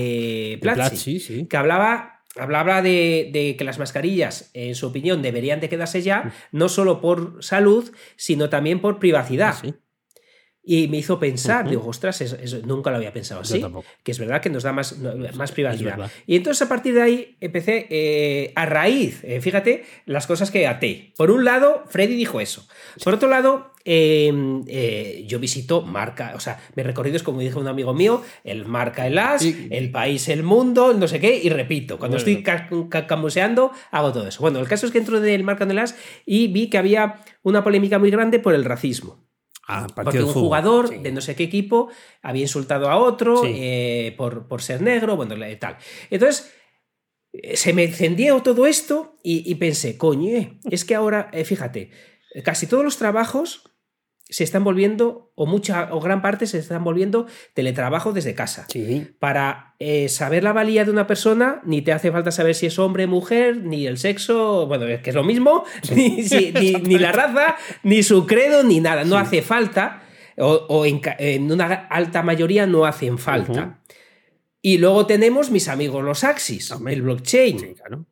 De 0.53 0.59
Platzi, 0.59 0.79
Platzi, 0.89 1.19
sí. 1.19 1.45
que 1.47 1.57
hablaba 1.57 2.16
hablaba 2.39 2.81
de, 2.81 3.29
de, 3.31 3.55
que 3.57 3.63
las 3.63 3.79
mascarillas, 3.79 4.49
en 4.53 4.75
su 4.75 4.87
opinión, 4.87 5.21
deberían 5.21 5.59
de 5.59 5.69
quedarse 5.69 6.01
ya, 6.01 6.33
no 6.51 6.69
solo 6.69 7.01
por 7.01 7.43
salud, 7.43 7.91
sino 8.15 8.49
también 8.49 8.79
por 8.81 8.99
privacidad. 8.99 9.55
Ah, 9.57 9.61
Sí. 9.61 9.73
Y 10.69 10.89
me 10.89 10.97
hizo 10.97 11.17
pensar, 11.17 11.61
Ujú. 11.61 11.69
digo, 11.69 11.87
ostras, 11.87 12.19
eso, 12.19 12.35
eso 12.35 12.59
nunca 12.65 12.91
lo 12.91 12.97
había 12.97 13.13
pensado 13.13 13.39
así. 13.39 13.63
Que 14.03 14.11
es 14.11 14.19
verdad 14.19 14.41
que 14.41 14.49
nos 14.49 14.63
da 14.63 14.73
más, 14.73 14.91
privacidad. 15.53 16.11
Y 16.25 16.35
entonces 16.35 16.61
a 16.61 16.67
partir 16.67 16.93
de 16.93 17.01
ahí 17.01 17.37
empecé 17.39 17.87
eh, 17.89 18.51
a 18.53 18.65
raíz, 18.65 19.23
eh, 19.23 19.39
fíjate, 19.39 19.85
las 20.05 20.27
cosas 20.27 20.51
que 20.51 20.67
até. 20.67 21.13
Por 21.15 21.31
un 21.31 21.45
lado, 21.45 21.85
Freddy 21.87 22.15
dijo 22.15 22.41
eso. 22.41 22.67
Por 23.01 23.13
otro 23.13 23.29
lado, 23.29 23.71
eh, 23.89 24.33
eh, 24.67 25.23
yo 25.27 25.39
visito 25.39 25.81
marca, 25.81 26.33
o 26.35 26.39
sea, 26.41 26.59
mi 26.75 26.83
recorrido 26.83 27.15
es 27.15 27.23
como 27.23 27.39
dijo 27.39 27.59
un 27.59 27.67
amigo 27.69 27.93
mío, 27.93 28.21
el 28.43 28.65
marca 28.65 29.07
el 29.07 29.17
as, 29.17 29.43
Y- 29.45 29.69
el 29.71 29.91
país, 29.91 30.27
el 30.27 30.43
mundo, 30.43 30.93
no 30.93 31.07
sé 31.07 31.21
qué, 31.21 31.39
y 31.41 31.47
repito, 31.49 31.97
cuando 31.97 32.17
Bueno. 32.17 32.29
estoy 32.29 32.43
ca- 32.43 32.69
ca- 32.89 33.07
camuseando, 33.07 33.71
hago 33.91 34.11
todo 34.11 34.27
eso. 34.27 34.41
Bueno, 34.41 34.59
el 34.59 34.67
caso 34.67 34.85
es 34.85 34.91
que 34.91 34.97
entro 34.97 35.21
del 35.21 35.43
marca 35.45 35.63
el 35.63 35.79
as 35.79 35.95
y 36.25 36.47
vi 36.47 36.69
que 36.69 36.77
había 36.77 37.21
una 37.43 37.63
polémica 37.63 37.97
muy 37.97 38.11
grande 38.11 38.39
por 38.39 38.53
el 38.53 38.65
racismo. 38.65 39.25
Ah, 39.69 39.87
Porque 39.95 40.21
un 40.23 40.31
jugador 40.33 40.89
Sí. 40.89 40.97
de 40.99 41.11
no 41.11 41.19
sé 41.21 41.35
qué 41.35 41.43
equipo 41.43 41.89
había 42.21 42.41
insultado 42.43 42.89
a 42.89 42.97
otro 42.97 43.43
Sí. 43.43 43.51
eh, 43.55 44.13
por, 44.17 44.47
por 44.47 44.61
ser 44.61 44.81
negro, 44.81 45.15
bueno, 45.15 45.35
tal. 45.59 45.77
Entonces, 46.09 46.53
se 47.53 47.73
me 47.73 47.83
encendió 47.83 48.41
todo 48.41 48.65
esto 48.65 49.17
y, 49.23 49.49
y 49.49 49.55
pensé, 49.55 49.97
coño, 49.97 50.29
eh, 50.37 50.59
es 50.71 50.85
que 50.85 50.95
ahora, 50.95 51.29
eh, 51.33 51.43
fíjate, 51.43 51.91
casi 52.43 52.67
todos 52.67 52.83
los 52.83 52.97
trabajos 52.97 53.63
se 54.29 54.43
están 54.43 54.63
volviendo, 54.63 55.31
o 55.35 55.45
mucha, 55.45 55.87
o 55.93 56.01
gran 56.01 56.21
parte 56.21 56.47
se 56.47 56.57
están 56.57 56.83
volviendo 56.83 57.27
teletrabajo 57.53 58.11
desde 58.11 58.35
casa. 58.35 58.65
Sí. 58.69 59.07
Para 59.19 59.75
eh, 59.79 60.09
saber 60.09 60.43
la 60.43 60.51
valía 60.51 60.83
de 60.83 60.91
una 60.91 61.07
persona, 61.07 61.61
ni 61.63 61.81
te 61.81 61.93
hace 61.93 62.11
falta 62.11 62.31
saber 62.31 62.53
si 62.55 62.65
es 62.65 62.77
hombre, 62.77 63.07
mujer, 63.07 63.57
ni 63.63 63.87
el 63.87 63.97
sexo, 63.97 64.67
bueno, 64.67 64.85
es 64.87 65.01
que 65.01 65.11
es 65.11 65.15
lo 65.15 65.23
mismo, 65.23 65.63
ni, 65.95 66.23
si- 66.23 66.51
ni- 66.51 66.73
ni 66.83 66.97
la 66.99 67.11
raza, 67.13 67.55
ni 67.83 68.03
su 68.03 68.25
credo, 68.27 68.63
ni 68.63 68.79
nada. 68.81 69.05
No 69.05 69.17
hace 69.17 69.41
falta, 69.41 70.03
o, 70.37 70.65
o 70.69 70.85
en, 70.85 71.49
una 71.51 71.65
alta 71.89 72.21
mayoría 72.21 72.67
no 72.67 72.85
hacen 72.85 73.17
falta. 73.17 73.79
Y 74.61 74.79
luego 74.79 75.05
tenemos 75.05 75.51
mis 75.51 75.69
amigos 75.69 76.03
los 76.03 76.23
Axis, 76.25 76.69
Hombre. 76.71 76.93
el 76.95 77.01
blockchain. 77.03 77.59
Sí, 77.59 77.73
claro. 77.75 78.05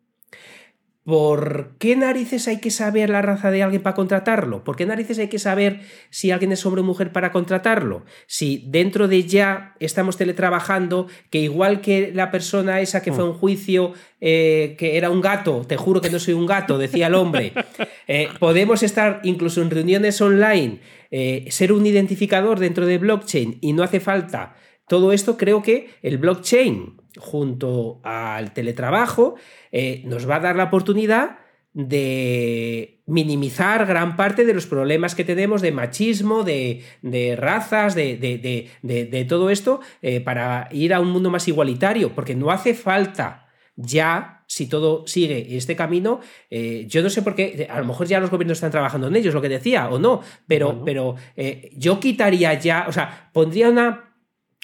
¿Por 1.06 1.76
qué 1.78 1.96
narices 1.96 2.48
hay 2.48 2.58
que 2.60 2.72
saber 2.72 3.12
la 3.12 3.22
raza 3.22 3.52
de 3.52 3.62
alguien 3.62 3.84
para 3.84 3.94
contratarlo? 3.94 4.64
¿Por 4.64 4.76
qué 4.76 4.88
narices 4.88 5.20
hay 5.20 5.28
que 5.28 5.38
saber 5.38 5.82
si 6.10 6.32
alguien 6.32 6.52
es 6.52 6.66
hombre 6.66 6.82
o 6.82 6.84
mujer 6.84 7.12
para 7.12 7.32
contratarlo? 7.32 8.06
Si 8.26 8.66
dentro 8.70 9.08
de 9.08 9.24
ya 9.24 9.76
estamos 9.80 10.18
teletrabajando, 10.18 11.06
que 11.30 11.38
igual 11.38 11.80
que 11.80 12.12
la 12.12 12.32
persona 12.32 12.82
esa 12.82 13.04
que 13.04 13.12
fue 13.12 13.24
a 13.24 13.28
un 13.28 13.34
juicio, 13.34 13.94
eh, 14.20 14.76
que 14.80 14.98
era 14.98 15.12
un 15.12 15.22
gato, 15.22 15.64
te 15.68 15.78
juro 15.78 16.02
que 16.02 16.10
no 16.10 16.18
soy 16.18 16.34
un 16.34 16.48
gato, 16.48 16.80
decía 16.80 17.06
el 17.06 17.14
hombre, 17.14 17.54
eh, 18.08 18.30
podemos 18.40 18.82
estar 18.82 19.22
incluso 19.24 19.62
en 19.62 19.70
reuniones 19.70 20.20
online, 20.22 20.80
eh, 21.12 21.46
ser 21.50 21.72
un 21.72 21.86
identificador 21.86 22.58
dentro 22.58 22.88
de 22.88 22.98
blockchain 22.98 23.60
y 23.62 23.74
no 23.74 23.84
hace 23.84 24.00
falta 24.00 24.56
todo 24.88 25.12
esto, 25.14 25.38
creo 25.38 25.62
que 25.64 25.90
el 26.04 26.18
blockchain 26.18 27.02
junto 27.18 28.00
al 28.04 28.54
teletrabajo 28.54 29.36
eh, 29.72 30.02
nos 30.06 30.30
va 30.30 30.38
a 30.38 30.40
dar 30.42 30.56
la 30.56 30.66
oportunidad 30.66 31.38
de 31.74 33.02
minimizar 33.06 33.86
gran 33.86 34.16
parte 34.16 34.46
de 34.46 34.54
los 34.54 34.66
problemas 34.66 35.14
que 35.16 35.24
tenemos 35.24 35.62
de 35.62 35.72
machismo, 35.72 36.44
de, 36.44 36.82
de 37.02 37.36
razas, 37.36 37.96
de, 37.96 38.18
de- 38.18 38.70
de- 38.82 39.26
todo 39.26 39.50
esto, 39.50 39.80
eh, 40.02 40.22
para 40.22 40.68
ir 40.72 40.94
a 40.94 41.00
un 41.00 41.10
mundo 41.12 41.30
más 41.30 41.48
igualitario, 41.48 42.14
porque 42.16 42.36
no 42.36 42.50
hace 42.52 42.74
falta 42.74 43.48
ya, 43.76 44.44
si 44.48 44.68
todo 44.68 45.06
sigue 45.06 45.58
este 45.58 45.76
camino, 45.76 46.22
eh, 46.50 46.86
yo 46.88 47.02
no 47.04 47.10
sé 47.10 47.22
por 47.22 47.36
qué, 47.36 47.68
a 47.70 47.80
lo 47.80 47.86
mejor 47.86 48.08
ya 48.08 48.20
los 48.22 48.30
gobiernos 48.32 48.58
están 48.58 48.72
trabajando 48.72 49.08
en 49.08 49.16
ello, 49.18 49.30
es 49.30 49.36
lo 49.36 49.42
que 49.42 49.50
decía, 49.50 49.90
o 49.90 50.00
no, 50.00 50.22
pero, 50.48 50.68
Bueno. 50.68 50.86
pero 50.86 51.16
eh, 51.36 51.72
yo 51.76 52.00
quitaría 52.00 52.54
ya, 52.54 52.86
o 52.88 52.92
sea, 52.94 53.30
pondría 53.34 53.70
una 53.70 54.15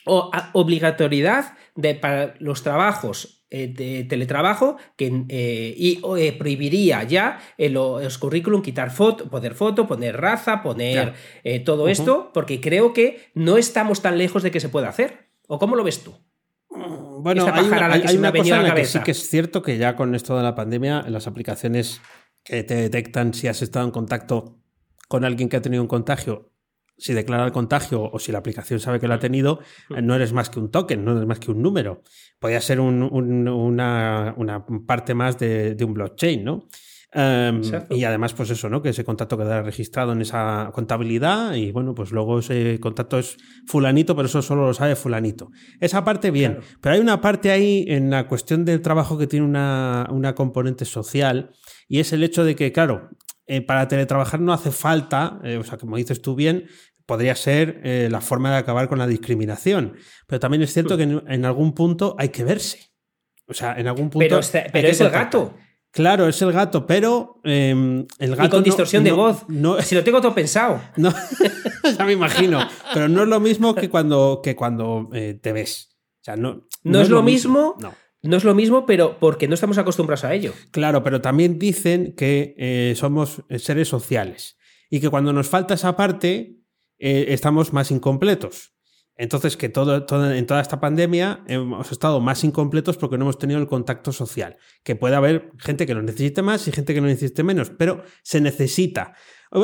o- 0.05 0.31
obligatoriedad 0.53 1.57
de, 1.75 1.95
para 1.95 2.33
los 2.39 2.63
trabajos 2.63 3.45
eh, 3.49 3.67
de 3.67 4.05
teletrabajo 4.05 4.77
que, 4.95 5.25
eh, 5.29 5.73
y 5.77 5.99
o, 6.03 6.15
eh, 6.17 6.31
prohibiría 6.31 7.03
ya 7.03 7.39
en 7.57 7.73
lo- 7.73 7.99
los 8.01 8.17
currículum 8.17 8.61
quitar 8.61 8.91
foto, 8.91 9.29
poner 9.29 9.55
foto, 9.55 9.87
poner 9.87 10.15
raza, 10.19 10.61
poner 10.63 11.13
Claro. 11.43 11.63
todo 11.65 11.87
esto, 11.89 12.31
porque 12.33 12.61
creo 12.61 12.93
que 12.93 13.31
no 13.33 13.57
estamos 13.57 14.01
tan 14.01 14.17
lejos 14.17 14.41
de 14.43 14.51
que 14.51 14.59
se 14.61 14.69
pueda 14.69 14.87
hacer. 14.89 15.29
¿O 15.47 15.59
cómo 15.59 15.75
lo 15.75 15.83
ves 15.83 16.01
tú? 16.01 16.13
Bueno, 16.69 17.45
Esta 17.45 17.59
hay 17.59 17.65
una, 17.67 17.85
hay- 17.93 18.01
hay 18.07 18.17
cosa 18.17 18.55
en 18.57 18.63
la 18.63 18.69
la 18.69 18.75
que 18.75 18.85
sí 18.85 18.99
que 19.01 19.11
es 19.11 19.27
cierto 19.29 19.61
que 19.61 19.77
ya 19.77 19.95
con 19.97 20.15
esto 20.15 20.37
de 20.37 20.43
la 20.43 20.55
pandemia, 20.55 21.03
las 21.09 21.27
aplicaciones 21.27 22.01
que 22.43 22.63
te 22.63 22.75
detectan 22.75 23.33
si 23.33 23.47
has 23.49 23.61
estado 23.61 23.85
en 23.85 23.91
contacto 23.91 24.57
con 25.09 25.25
alguien 25.25 25.49
que 25.49 25.57
ha 25.57 25.61
tenido 25.61 25.83
un 25.83 25.89
contagio, 25.89 26.50
si 26.97 27.13
declara 27.13 27.45
el 27.45 27.51
contagio 27.51 28.03
o 28.03 28.19
si 28.19 28.31
la 28.31 28.37
aplicación 28.39 28.79
sabe 28.79 28.99
que 28.99 29.07
lo 29.07 29.13
ha 29.15 29.19
tenido, 29.19 29.59
eh, 29.95 30.01
no 30.01 30.13
eres 30.15 30.33
más 30.33 30.49
que 30.49 30.59
un 30.59 30.69
token, 30.71 31.03
no 31.03 31.11
eres 31.15 31.25
más 31.27 31.39
que 31.39 31.51
un 31.51 31.61
número. 31.61 32.03
Podría 32.39 32.61
ser 32.61 32.79
un- 32.79 33.03
un- 33.03 33.47
una, 33.47 34.33
una 34.37 34.65
parte 34.85 35.13
más 35.13 35.37
de, 35.39 35.75
de 35.75 35.83
un 35.85 35.93
blockchain, 35.93 36.43
¿no? 36.43 36.67
Um, 37.13 37.57
Exacto. 37.57 37.93
y 37.93 38.05
además, 38.05 38.33
pues 38.33 38.51
eso, 38.51 38.69
¿no? 38.69 38.81
Que 38.81 38.87
ese 38.89 39.03
contacto 39.03 39.37
quedará 39.37 39.61
registrado 39.63 40.13
en 40.13 40.21
esa 40.21 40.69
contabilidad 40.73 41.55
y 41.55 41.69
bueno, 41.73 41.93
pues 41.93 42.11
luego 42.13 42.39
ese 42.39 42.79
contacto 42.79 43.19
es 43.19 43.35
fulanito, 43.67 44.15
pero 44.15 44.27
eso 44.27 44.41
solo 44.41 44.65
lo 44.67 44.73
sabe 44.73 44.95
fulanito. 44.95 45.51
Esa 45.81 46.05
parte 46.05 46.31
bien, 46.31 46.53
Claro. 46.53 46.67
pero 46.79 46.95
hay 46.95 47.01
una 47.01 47.19
parte 47.19 47.51
ahí 47.51 47.83
en 47.89 48.11
la 48.11 48.29
cuestión 48.29 48.63
del 48.63 48.81
trabajo 48.81 49.17
que 49.17 49.27
tiene 49.27 49.45
una, 49.45 50.07
una 50.09 50.35
componente 50.35 50.85
social 50.85 51.51
y 51.89 51.99
es 51.99 52.13
el 52.13 52.23
hecho 52.23 52.45
de 52.45 52.55
que, 52.55 52.71
claro, 52.71 53.09
eh, 53.47 53.61
para 53.61 53.87
teletrabajar 53.87 54.39
no 54.39 54.53
hace 54.53 54.71
falta, 54.71 55.39
eh, 55.43 55.57
o 55.57 55.63
sea, 55.63 55.77
como 55.77 55.97
dices 55.97 56.21
tú 56.21 56.35
bien, 56.35 56.67
podría 57.05 57.35
ser 57.35 57.81
eh, 57.83 58.07
la 58.11 58.21
forma 58.21 58.51
de 58.51 58.57
acabar 58.57 58.87
con 58.87 58.97
la 58.99 59.07
discriminación, 59.07 59.95
pero 60.27 60.39
también 60.39 60.61
es 60.63 60.73
cierto 60.73 60.95
que 60.97 61.03
en, 61.03 61.23
en 61.27 61.45
algún 61.45 61.73
punto 61.73 62.15
hay 62.17 62.29
que 62.29 62.43
verse. 62.43 62.91
O 63.47 63.53
sea, 63.53 63.73
en 63.77 63.87
algún 63.87 64.09
punto... 64.09 64.19
Pero, 64.19 64.39
está- 64.39 64.65
pero 64.71 64.87
es 64.87 65.01
el 65.01 65.09
gato. 65.09 65.53
Claro, 65.93 66.25
es 66.29 66.41
el 66.41 66.53
gato, 66.53 66.87
pero 66.87 67.41
eh, 67.43 68.05
el 68.19 68.35
gato. 68.35 68.45
Y 68.45 68.49
con 68.49 68.59
no- 68.59 68.63
distorsión 68.63 69.03
de 69.03 69.11
voz. 69.11 69.43
No, 69.49 69.81
Si 69.81 69.93
lo 69.93 70.03
tengo 70.05 70.21
todo 70.21 70.33
pensado. 70.33 70.81
no, 70.95 71.13
ya 71.97 72.05
me 72.05 72.13
imagino. 72.13 72.65
Pero 72.93 73.09
no 73.09 73.23
es 73.23 73.27
lo 73.27 73.41
mismo 73.41 73.75
que 73.75 73.89
cuando, 73.89 74.39
que 74.41 74.55
cuando 74.55 75.09
eh, 75.11 75.33
te 75.41 75.51
ves. 75.51 75.89
O 76.21 76.23
sea, 76.23 76.37
no, 76.37 76.65
No 76.83 77.01
es 77.01 77.09
lo 77.09 77.21
mismo. 77.23 77.75
No. 77.79 77.93
No 78.23 78.37
es 78.37 78.43
lo 78.43 78.53
mismo, 78.53 78.85
pero 78.85 79.17
porque 79.19 79.47
no 79.47 79.55
estamos 79.55 79.77
acostumbrados 79.77 80.23
a 80.23 80.33
ello. 80.33 80.53
Claro, 80.71 81.03
pero 81.03 81.21
también 81.21 81.57
dicen 81.57 82.13
que 82.15 82.53
eh, 82.57 82.93
somos 82.95 83.43
seres 83.57 83.87
sociales 83.87 84.57
y 84.89 84.99
que 84.99 85.09
cuando 85.09 85.33
nos 85.33 85.47
falta 85.49 85.73
esa 85.73 85.95
parte 85.95 86.57
eh, 86.99 87.25
estamos 87.29 87.73
más 87.73 87.89
incompletos. 87.91 88.73
Entonces, 89.17 89.57
que 89.57 89.69
todo, 89.69 90.05
todo- 90.05 90.31
en 90.33 90.45
toda 90.47 90.61
esta 90.61 90.79
pandemia 90.79 91.43
hemos 91.47 91.91
estado 91.91 92.19
más 92.21 92.43
incompletos 92.43 92.97
porque 92.97 93.17
no 93.17 93.25
hemos 93.25 93.37
tenido 93.37 93.59
el 93.59 93.67
contacto 93.67 94.11
social. 94.11 94.57
Que 94.83 94.95
puede 94.95 95.15
haber 95.15 95.51
gente 95.59 95.85
que 95.85 95.93
lo 95.93 96.01
necesite 96.01 96.41
más 96.41 96.67
y 96.67 96.71
gente 96.71 96.93
que 96.93 97.01
lo 97.01 97.07
necesite 97.07 97.43
menos, 97.43 97.69
pero 97.71 98.03
se 98.23 98.39
necesita. 98.41 99.13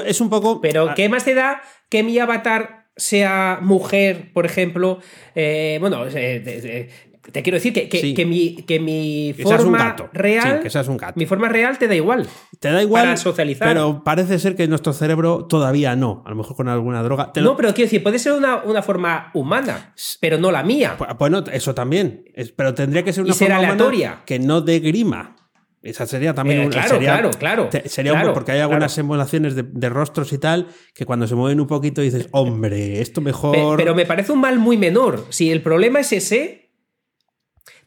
Es 0.06 0.20
un 0.22 0.30
poco. 0.30 0.62
Pero 0.62 0.89
ah, 0.89 0.93
¿qué 0.96 1.10
más 1.10 1.26
te 1.26 1.34
da 1.34 1.62
que 1.89 2.04
mi 2.04 2.20
avatar 2.20 2.89
sea 2.96 3.60
mujer, 3.62 4.32
por 4.34 4.46
ejemplo? 4.46 5.00
Eh, 5.34 5.78
bueno, 5.80 6.06
eh, 6.08 6.89
te 7.32 7.44
quiero 7.44 7.56
decir 7.58 7.74
que, 7.74 7.90
que- 7.90 8.00
Sí. 8.02 8.13
que 8.13 8.26
mi, 8.26 8.56
que 8.63 8.80
mi 8.80 9.34
forma 9.42 9.96
real. 10.13 10.58
Sí, 10.58 10.63
que 10.63 10.70
seas 10.70 10.88
un 10.88 10.98
gato. 10.98 11.13
Mi 11.18 11.26
forma 11.26 11.50
real 11.50 11.78
te 11.78 11.88
da 11.88 11.96
igual. 11.96 12.28
Te 12.60 12.72
da 12.72 12.82
igual, 12.82 13.04
para 13.06 13.18
socializar. 13.18 13.68
pero 13.68 14.04
parece 14.04 14.40
ser 14.40 14.56
que 14.56 14.68
nuestro 14.68 14.94
cerebro 14.94 15.46
todavía 15.46 15.96
no. 15.96 16.24
A 16.26 16.30
lo 16.30 16.36
mejor 16.36 16.56
con 16.56 16.68
alguna 16.70 17.04
droga. 17.04 17.32
Te 17.34 17.42
lo- 17.42 17.52
No, 17.52 17.58
pero 17.58 17.70
quiero 17.74 17.88
decir, 17.88 18.04
puede 18.04 18.20
ser 18.20 18.34
una, 18.34 18.63
una 18.63 18.82
forma 18.82 19.32
humana, 19.34 19.94
pero 20.22 20.38
no 20.38 20.52
la 20.52 20.63
mía. 20.63 20.96
Pu- 20.98 21.18
Bueno, 21.18 21.44
eso 21.52 21.74
también. 21.74 22.24
Es- 22.34 22.52
pero 22.52 22.74
tendría 22.74 23.04
que 23.04 23.13
ser 23.13 23.24
una 23.24 23.34
Y 23.34 23.38
forma 23.38 23.60
humana 23.60 24.24
que 24.26 24.40
no 24.40 24.62
de 24.62 24.80
grima. 24.80 25.36
Esa 25.84 26.06
sería 26.06 26.34
también 26.34 26.62
Eh, 26.62 26.66
una. 26.66 26.72
claro, 26.72 26.90
sería- 26.90 27.12
claro, 27.13 27.32
claro, 27.38 27.70
sería 27.86 28.13
un- 28.13 28.34
porque 28.34 28.52
hay 28.52 28.60
algunas 28.60 28.94
claro. 28.94 29.06
emulaciones 29.06 29.56
de, 29.56 29.63
de 29.63 29.90
rostros 29.90 30.34
y 30.34 30.38
tal 30.38 30.68
que 30.94 31.06
cuando 31.06 31.28
se 31.28 31.36
mueven 31.36 31.62
un 31.62 31.68
poquito 31.68 32.02
dices, 32.02 32.28
hombre, 32.32 33.00
esto 33.00 33.22
mejor. 33.22 33.78
Pero 33.78 33.96
me 33.96 34.06
parece 34.06 34.32
un 34.34 34.42
mal 34.42 34.60
muy 34.60 34.76
menor. 34.76 35.26
Si 35.30 35.50
el 35.52 35.62
problema 35.62 36.00
es 36.02 36.12
ese, 36.12 36.66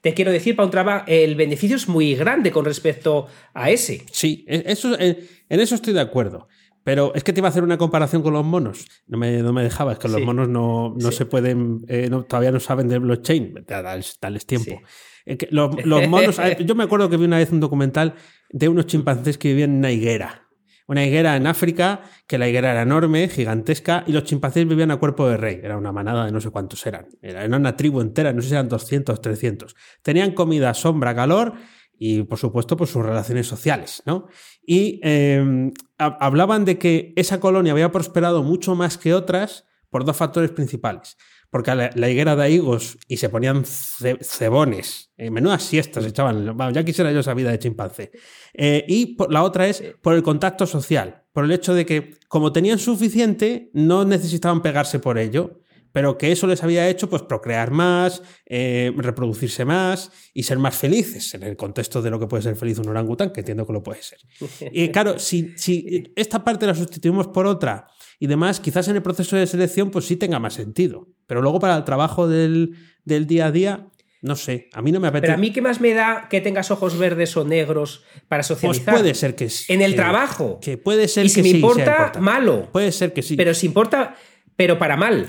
te 0.00 0.14
quiero 0.14 0.32
decir, 0.32 0.56
para 0.56 0.66
un 0.66 0.70
trabajo, 0.70 1.04
el 1.08 1.34
beneficio 1.34 1.76
es 1.76 1.88
muy 1.88 2.14
grande 2.14 2.50
con 2.50 2.64
respecto 2.64 3.26
a 3.54 3.70
ese. 3.70 4.04
Sí, 4.12 4.44
e- 4.48 4.64
eso, 4.66 4.98
en, 4.98 5.18
en 5.48 5.60
eso 5.60 5.74
estoy 5.74 5.92
de 5.92 6.00
acuerdo. 6.00 6.48
Pero 6.82 7.12
es 7.14 7.22
que 7.22 7.34
te 7.34 7.40
iba 7.40 7.48
a 7.48 7.50
hacer 7.50 7.62
una 7.62 7.76
comparación 7.76 8.22
con 8.22 8.32
los 8.32 8.44
monos. 8.44 8.86
No 9.06 9.18
me, 9.18 9.42
no 9.42 9.52
me 9.52 9.62
dejaba, 9.62 9.92
es 9.92 9.98
que 9.98 10.08
los 10.08 10.22
monos 10.22 10.48
no, 10.48 10.94
no 10.98 11.10
Sí. 11.10 11.18
se 11.18 11.26
pueden, 11.26 11.84
eh, 11.88 12.08
no- 12.10 12.22
todavía 12.24 12.50
no 12.52 12.58
saben 12.60 12.88
de 12.88 12.98
blockchain. 12.98 13.54
Dales, 13.66 14.16
dales 14.20 14.46
tiempo. 14.46 14.70
Sí. 14.70 14.80
Eh, 15.26 15.36
los, 15.50 15.84
los 15.84 16.08
monos, 16.08 16.38
eh, 16.42 16.56
yo 16.64 16.74
me 16.74 16.84
acuerdo 16.84 17.10
que 17.10 17.18
vi 17.18 17.24
una 17.26 17.36
vez 17.36 17.52
un 17.52 17.60
documental 17.60 18.14
de 18.48 18.68
unos 18.70 18.86
chimpancés 18.86 19.36
que 19.36 19.48
vivían 19.48 19.72
en 19.72 19.76
una 19.76 19.92
higuera. 19.92 20.48
Una 20.90 21.07
higuera 21.07 21.37
en 21.37 21.46
África, 21.46 22.00
que 22.26 22.37
la 22.37 22.48
higuera 22.48 22.72
era 22.72 22.83
enorme, 22.83 23.29
gigantesca, 23.29 24.03
y 24.09 24.12
los 24.12 24.24
chimpancés 24.24 24.66
vivían 24.66 24.90
a 24.90 24.96
cuerpo 24.96 25.29
de 25.29 25.37
rey. 25.37 25.61
Era 25.62 25.76
una 25.76 25.92
manada 25.92 26.26
de 26.26 26.33
no 26.33 26.40
sé 26.40 26.50
cuántos 26.50 26.85
eran. 26.85 27.07
Era 27.22 27.44
una 27.44 27.76
tribu 27.76 28.00
entera, 28.00 28.33
no 28.33 28.42
sé 28.42 28.48
si 28.48 28.55
eran 28.55 28.68
200, 28.68 29.20
300. 29.20 29.76
Tenían 30.03 30.33
comida, 30.33 30.74
sombra, 30.74 31.14
calor 31.14 31.55
y 31.96 32.24
por 32.24 32.40
supuesto 32.40 32.76
pues 32.76 32.90
sus 32.90 33.07
relaciones 33.07 33.46
sociales, 33.46 34.03
¿no? 34.05 34.26
Y 34.66 34.98
eh, 35.05 35.70
hablaban 35.96 36.64
de 36.64 36.76
que 36.76 37.12
esa 37.14 37.38
colonia 37.38 37.70
había 37.70 37.92
prosperado 37.92 38.42
mucho 38.42 38.74
más 38.74 38.98
que 38.98 39.14
otras 39.14 39.66
por 39.90 40.05
dos 40.05 40.16
factores 40.16 40.50
principales. 40.50 41.16
Porque 41.50 41.74
la, 41.74 41.90
la 41.94 42.08
higuera 42.08 42.36
de 42.36 42.50
higos 42.50 42.96
y 43.08 43.16
se 43.16 43.28
ponían 43.28 43.64
cebones, 43.64 45.12
eh, 45.16 45.30
menudas 45.30 45.64
siestas 45.64 46.06
echaban, 46.06 46.56
ya 46.72 46.84
quisiera 46.84 47.10
yo 47.10 47.20
esa 47.20 47.34
vida 47.34 47.50
de 47.50 47.58
chimpancé. 47.58 48.12
Eh, 48.54 48.84
y 48.86 49.16
por, 49.16 49.32
la 49.32 49.42
otra 49.42 49.66
es 49.66 49.82
por 50.00 50.14
el 50.14 50.22
contacto 50.22 50.66
social, 50.66 51.24
por 51.32 51.44
el 51.44 51.52
hecho 51.52 51.74
de 51.74 51.84
que 51.84 52.14
como 52.28 52.52
tenían 52.52 52.78
suficiente, 52.78 53.70
no 53.72 54.04
necesitaban 54.04 54.62
pegarse 54.62 55.00
por 55.00 55.18
ello 55.18 55.60
pero 55.92 56.18
que 56.18 56.32
eso 56.32 56.46
les 56.46 56.62
había 56.62 56.88
hecho 56.88 57.08
pues 57.08 57.22
procrear 57.22 57.70
más, 57.70 58.22
eh, 58.46 58.92
reproducirse 58.96 59.64
más 59.64 60.10
y 60.32 60.44
ser 60.44 60.58
más 60.58 60.76
felices 60.76 61.34
en 61.34 61.42
el 61.42 61.56
contexto 61.56 62.00
de 62.02 62.10
lo 62.10 62.20
que 62.20 62.26
puede 62.26 62.42
ser 62.42 62.56
feliz 62.56 62.78
un 62.78 62.88
orangután, 62.88 63.32
que 63.32 63.40
entiendo 63.40 63.66
que 63.66 63.72
lo 63.72 63.82
puede 63.82 64.02
ser. 64.02 64.18
Y 64.72 64.90
claro, 64.90 65.18
si, 65.18 65.52
si 65.56 66.12
esta 66.16 66.44
parte 66.44 66.66
la 66.66 66.74
sustituimos 66.74 67.28
por 67.28 67.46
otra 67.46 67.88
y 68.20 68.28
demás, 68.28 68.61
quizás 68.61 68.87
en 68.87 68.94
el 68.94 69.02
proceso 69.02 69.35
de 69.35 69.48
selección 69.48 69.90
pues 69.90 70.04
sí 70.04 70.14
tenga 70.14 70.38
más 70.38 70.54
sentido, 70.54 71.09
pero 71.26 71.42
luego 71.42 71.59
para 71.59 71.76
el 71.76 71.85
trabajo 71.85 72.28
del, 72.28 72.76
del 73.04 73.26
día 73.26 73.46
a 73.46 73.50
día 73.50 73.90
no 74.22 74.37
sé, 74.37 74.68
a 74.74 74.83
mí 74.83 74.92
no 74.92 75.00
me 75.00 75.09
apetece. 75.09 75.28
Pero 75.28 75.35
a 75.35 75.40
mí, 75.40 75.50
¿qué 75.50 75.62
más 75.62 75.80
me 75.80 75.94
da 75.94 76.28
que 76.28 76.42
tengas 76.42 76.70
ojos 76.70 76.98
verdes 76.98 77.35
o 77.38 77.44
negros 77.44 78.04
para 78.28 78.42
socializar? 78.42 78.85
Pues 78.85 79.00
puede 79.00 79.14
ser 79.14 79.35
que 79.35 79.48
sí. 79.48 79.72
En 79.72 79.80
el 79.80 79.94
trabajo. 79.94 80.59
Que 80.61 80.76
puede 80.76 81.09
ser 81.09 81.24
y 81.24 81.33
que 81.33 81.42
me 81.42 81.48
sí. 81.48 81.54
importa, 81.54 82.12
malo. 82.20 82.68
Puede 82.70 82.92
ser 82.92 83.14
que 83.14 83.22
sí. 83.22 83.37
Pero 83.37 83.54
si 83.54 83.66
importa, 83.66 84.14
pero 84.56 84.78
para 84.78 84.98
mal. 84.98 85.26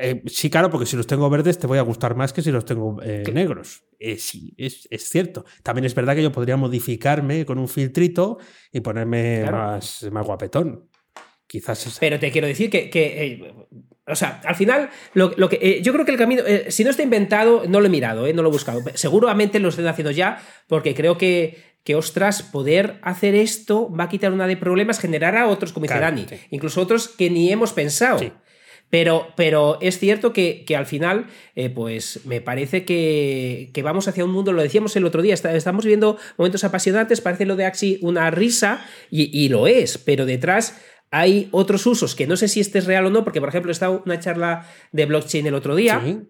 Eh, 0.00 0.22
sí, 0.26 0.50
claro, 0.50 0.68
porque 0.68 0.86
si 0.86 0.96
los 0.96 1.06
tengo 1.06 1.30
verdes 1.30 1.60
te 1.60 1.68
voy 1.68 1.78
a 1.78 1.82
gustar 1.82 2.16
más 2.16 2.32
que 2.32 2.42
si 2.42 2.50
los 2.50 2.64
tengo 2.64 3.00
eh, 3.04 3.22
negros. 3.32 3.84
Eh, 4.00 4.16
sí, 4.18 4.52
es, 4.58 4.88
es, 4.90 5.08
cierto. 5.08 5.44
También 5.62 5.84
es 5.84 5.94
verdad 5.94 6.16
que 6.16 6.22
yo 6.24 6.32
podría 6.32 6.56
modificarme 6.56 7.46
con 7.46 7.58
un 7.58 7.68
filtrito 7.68 8.38
y 8.72 8.80
ponerme 8.80 9.42
claro. 9.42 9.58
más, 9.58 10.08
más 10.10 10.26
guapetón. 10.26 10.88
Quizás 11.54 11.86
es... 11.86 11.98
Pero 12.00 12.18
te 12.18 12.32
quiero 12.32 12.48
decir 12.48 12.68
que, 12.68 12.90
que 12.90 13.24
eh, 13.24 13.54
o 14.08 14.16
sea, 14.16 14.40
al 14.44 14.56
final, 14.56 14.90
lo, 15.12 15.32
lo 15.36 15.48
que, 15.48 15.60
eh, 15.62 15.82
yo 15.82 15.92
creo 15.92 16.04
que 16.04 16.10
el 16.10 16.18
camino, 16.18 16.42
eh, 16.44 16.66
si 16.70 16.82
no 16.82 16.90
está 16.90 17.04
inventado, 17.04 17.62
no 17.68 17.78
lo 17.78 17.86
he 17.86 17.90
mirado, 17.90 18.26
no 18.32 18.42
lo 18.42 18.48
he 18.48 18.52
buscado. 18.52 18.82
Seguramente 18.94 19.60
lo 19.60 19.68
estén 19.68 19.86
haciendo 19.86 20.10
ya, 20.10 20.42
porque 20.66 20.96
creo 20.96 21.16
que, 21.16 21.62
que, 21.84 21.94
ostras, 21.94 22.42
poder 22.42 22.98
hacer 23.02 23.36
esto 23.36 23.88
va 23.88 24.04
a 24.04 24.08
quitar 24.08 24.32
una 24.32 24.48
de 24.48 24.56
problemas, 24.56 24.98
generará 24.98 25.46
otros, 25.46 25.72
como 25.72 25.84
dice 25.84 25.96
claro, 25.96 26.16
Dani, 26.16 26.26
sí. 26.28 26.40
incluso 26.50 26.80
otros 26.80 27.06
que 27.06 27.30
ni 27.30 27.52
hemos 27.52 27.72
pensado. 27.72 28.18
Sí. 28.18 28.32
Pero, 28.90 29.28
pero, 29.36 29.78
es 29.80 29.98
cierto 29.98 30.32
que, 30.32 30.64
que 30.64 30.76
al 30.76 30.86
final, 30.86 31.26
eh, 31.56 31.68
pues 31.68 32.20
me 32.26 32.40
parece 32.40 32.84
que, 32.84 33.70
que, 33.74 33.82
vamos 33.82 34.06
hacia 34.06 34.24
un 34.24 34.30
mundo, 34.30 34.52
lo 34.52 34.62
decíamos 34.62 34.94
el 34.94 35.04
otro 35.04 35.20
día, 35.22 35.34
está, 35.34 35.54
estamos 35.56 35.84
viviendo 35.84 36.16
momentos 36.36 36.62
apasionantes, 36.62 37.20
parece 37.20 37.44
lo 37.44 37.56
de 37.56 37.64
Axi 37.64 37.98
una 38.02 38.30
risa, 38.30 38.86
y, 39.10 39.36
y, 39.36 39.48
lo 39.48 39.66
es, 39.66 39.98
pero 39.98 40.26
detrás 40.26 40.80
hay 41.16 41.48
otros 41.52 41.86
usos 41.86 42.16
que 42.16 42.26
no 42.26 42.36
sé 42.36 42.48
si 42.48 42.58
este 42.58 42.80
es 42.80 42.86
real 42.86 43.06
o 43.06 43.10
no, 43.10 43.22
porque 43.22 43.38
por 43.38 43.48
ejemplo 43.48 43.70
he 43.70 43.72
estado 43.72 44.02
una 44.04 44.18
charla 44.18 44.66
de 44.90 45.06
blockchain 45.06 45.46
el 45.46 45.54
otro 45.54 45.76
día 45.76 46.02
sí. 46.04 46.22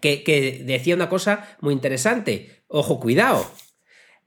que, 0.00 0.22
que 0.22 0.62
decía 0.64 0.94
una 0.94 1.10
cosa 1.10 1.56
muy 1.60 1.74
interesante. 1.74 2.62
Ojo, 2.66 3.00
cuidado, 3.00 3.46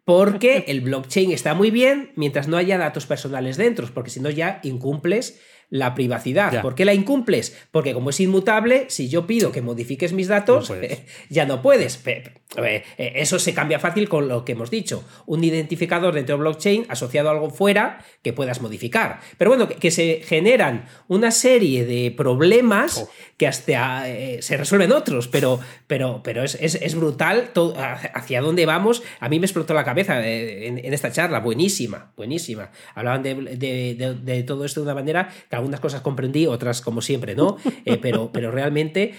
porque 0.05 0.65
el 0.67 0.81
blockchain 0.81 1.31
está 1.31 1.55
muy 1.55 1.71
bien 1.71 2.11
mientras 2.15 2.47
no 2.47 2.57
haya 2.57 2.77
datos 2.77 3.07
personales 3.07 3.57
dentro, 3.57 3.89
porque 3.91 4.11
si 4.11 4.19
no 4.19 4.29
ya 4.29 4.59
incumples 4.61 5.41
la 5.69 5.95
privacidad. 5.95 6.51
Ya. 6.51 6.61
¿Por 6.61 6.75
qué 6.75 6.85
la 6.85 6.93
incumples? 6.93 7.57
Porque 7.71 7.93
como 7.93 8.09
es 8.11 8.19
inmutable, 8.19 8.85
si 8.89 9.09
yo 9.09 9.27
pido 9.27 9.51
que 9.51 9.61
modifiques 9.61 10.13
mis 10.13 10.27
datos, 10.27 10.69
no 10.69 10.75
eh, 10.77 11.05
ya 11.29 11.45
no 11.45 11.61
puedes. 11.61 12.01
Eh, 12.05 12.83
eso 12.97 13.39
se 13.39 13.53
cambia 13.53 13.79
fácil 13.79 14.07
con 14.07 14.27
lo 14.27 14.45
que 14.45 14.53
hemos 14.53 14.71
dicho. 14.71 15.03
Un 15.25 15.43
identificador 15.43 16.13
dentro 16.13 16.37
de 16.37 16.41
blockchain 16.41 16.85
asociado 16.87 17.29
a 17.29 17.33
algo 17.33 17.49
fuera 17.49 18.03
que 18.21 18.31
puedas 18.31 18.61
modificar. 18.61 19.19
Pero 19.37 19.51
bueno, 19.51 19.67
que, 19.67 19.75
que 19.75 19.91
se 19.91 20.21
generan 20.23 20.85
una 21.09 21.31
serie 21.31 21.85
de 21.85 22.11
problemas 22.11 22.99
oh. 22.99 23.09
que 23.35 23.47
hasta 23.47 24.09
eh, 24.09 24.41
se 24.41 24.55
resuelven 24.55 24.93
otros, 24.93 25.27
pero, 25.27 25.59
pero, 25.87 26.21
pero 26.23 26.43
es, 26.43 26.57
es, 26.61 26.75
es 26.75 26.95
brutal 26.95 27.49
todo, 27.53 27.75
hacia 27.77 28.41
dónde 28.41 28.65
vamos. 28.65 29.03
A 29.19 29.27
mí 29.27 29.39
me 29.39 29.45
explotó 29.45 29.73
la 29.73 29.83
cabeza 29.83 30.25
en, 30.25 30.77
en 30.77 30.93
esta 30.93 31.11
charla. 31.11 31.41
Buenísima, 31.41 32.13
buenísima. 32.15 32.71
Hablaban 32.95 33.23
de, 33.23 33.35
de, 33.35 33.95
de, 33.95 34.13
de 34.13 34.43
todo 34.43 34.63
esto 34.63 34.79
de 34.79 34.85
una 34.85 34.95
manera 34.95 35.29
que 35.49 35.56
algunas 35.57 35.79
cosas 35.79 36.01
comprendí, 36.01 36.47
otras 36.47 36.81
como 36.81 37.01
siempre, 37.01 37.35
¿no? 37.35 37.57
Eh, 37.85 37.97
pero, 38.01 38.31
pero 38.31 38.51
realmente 38.51 39.13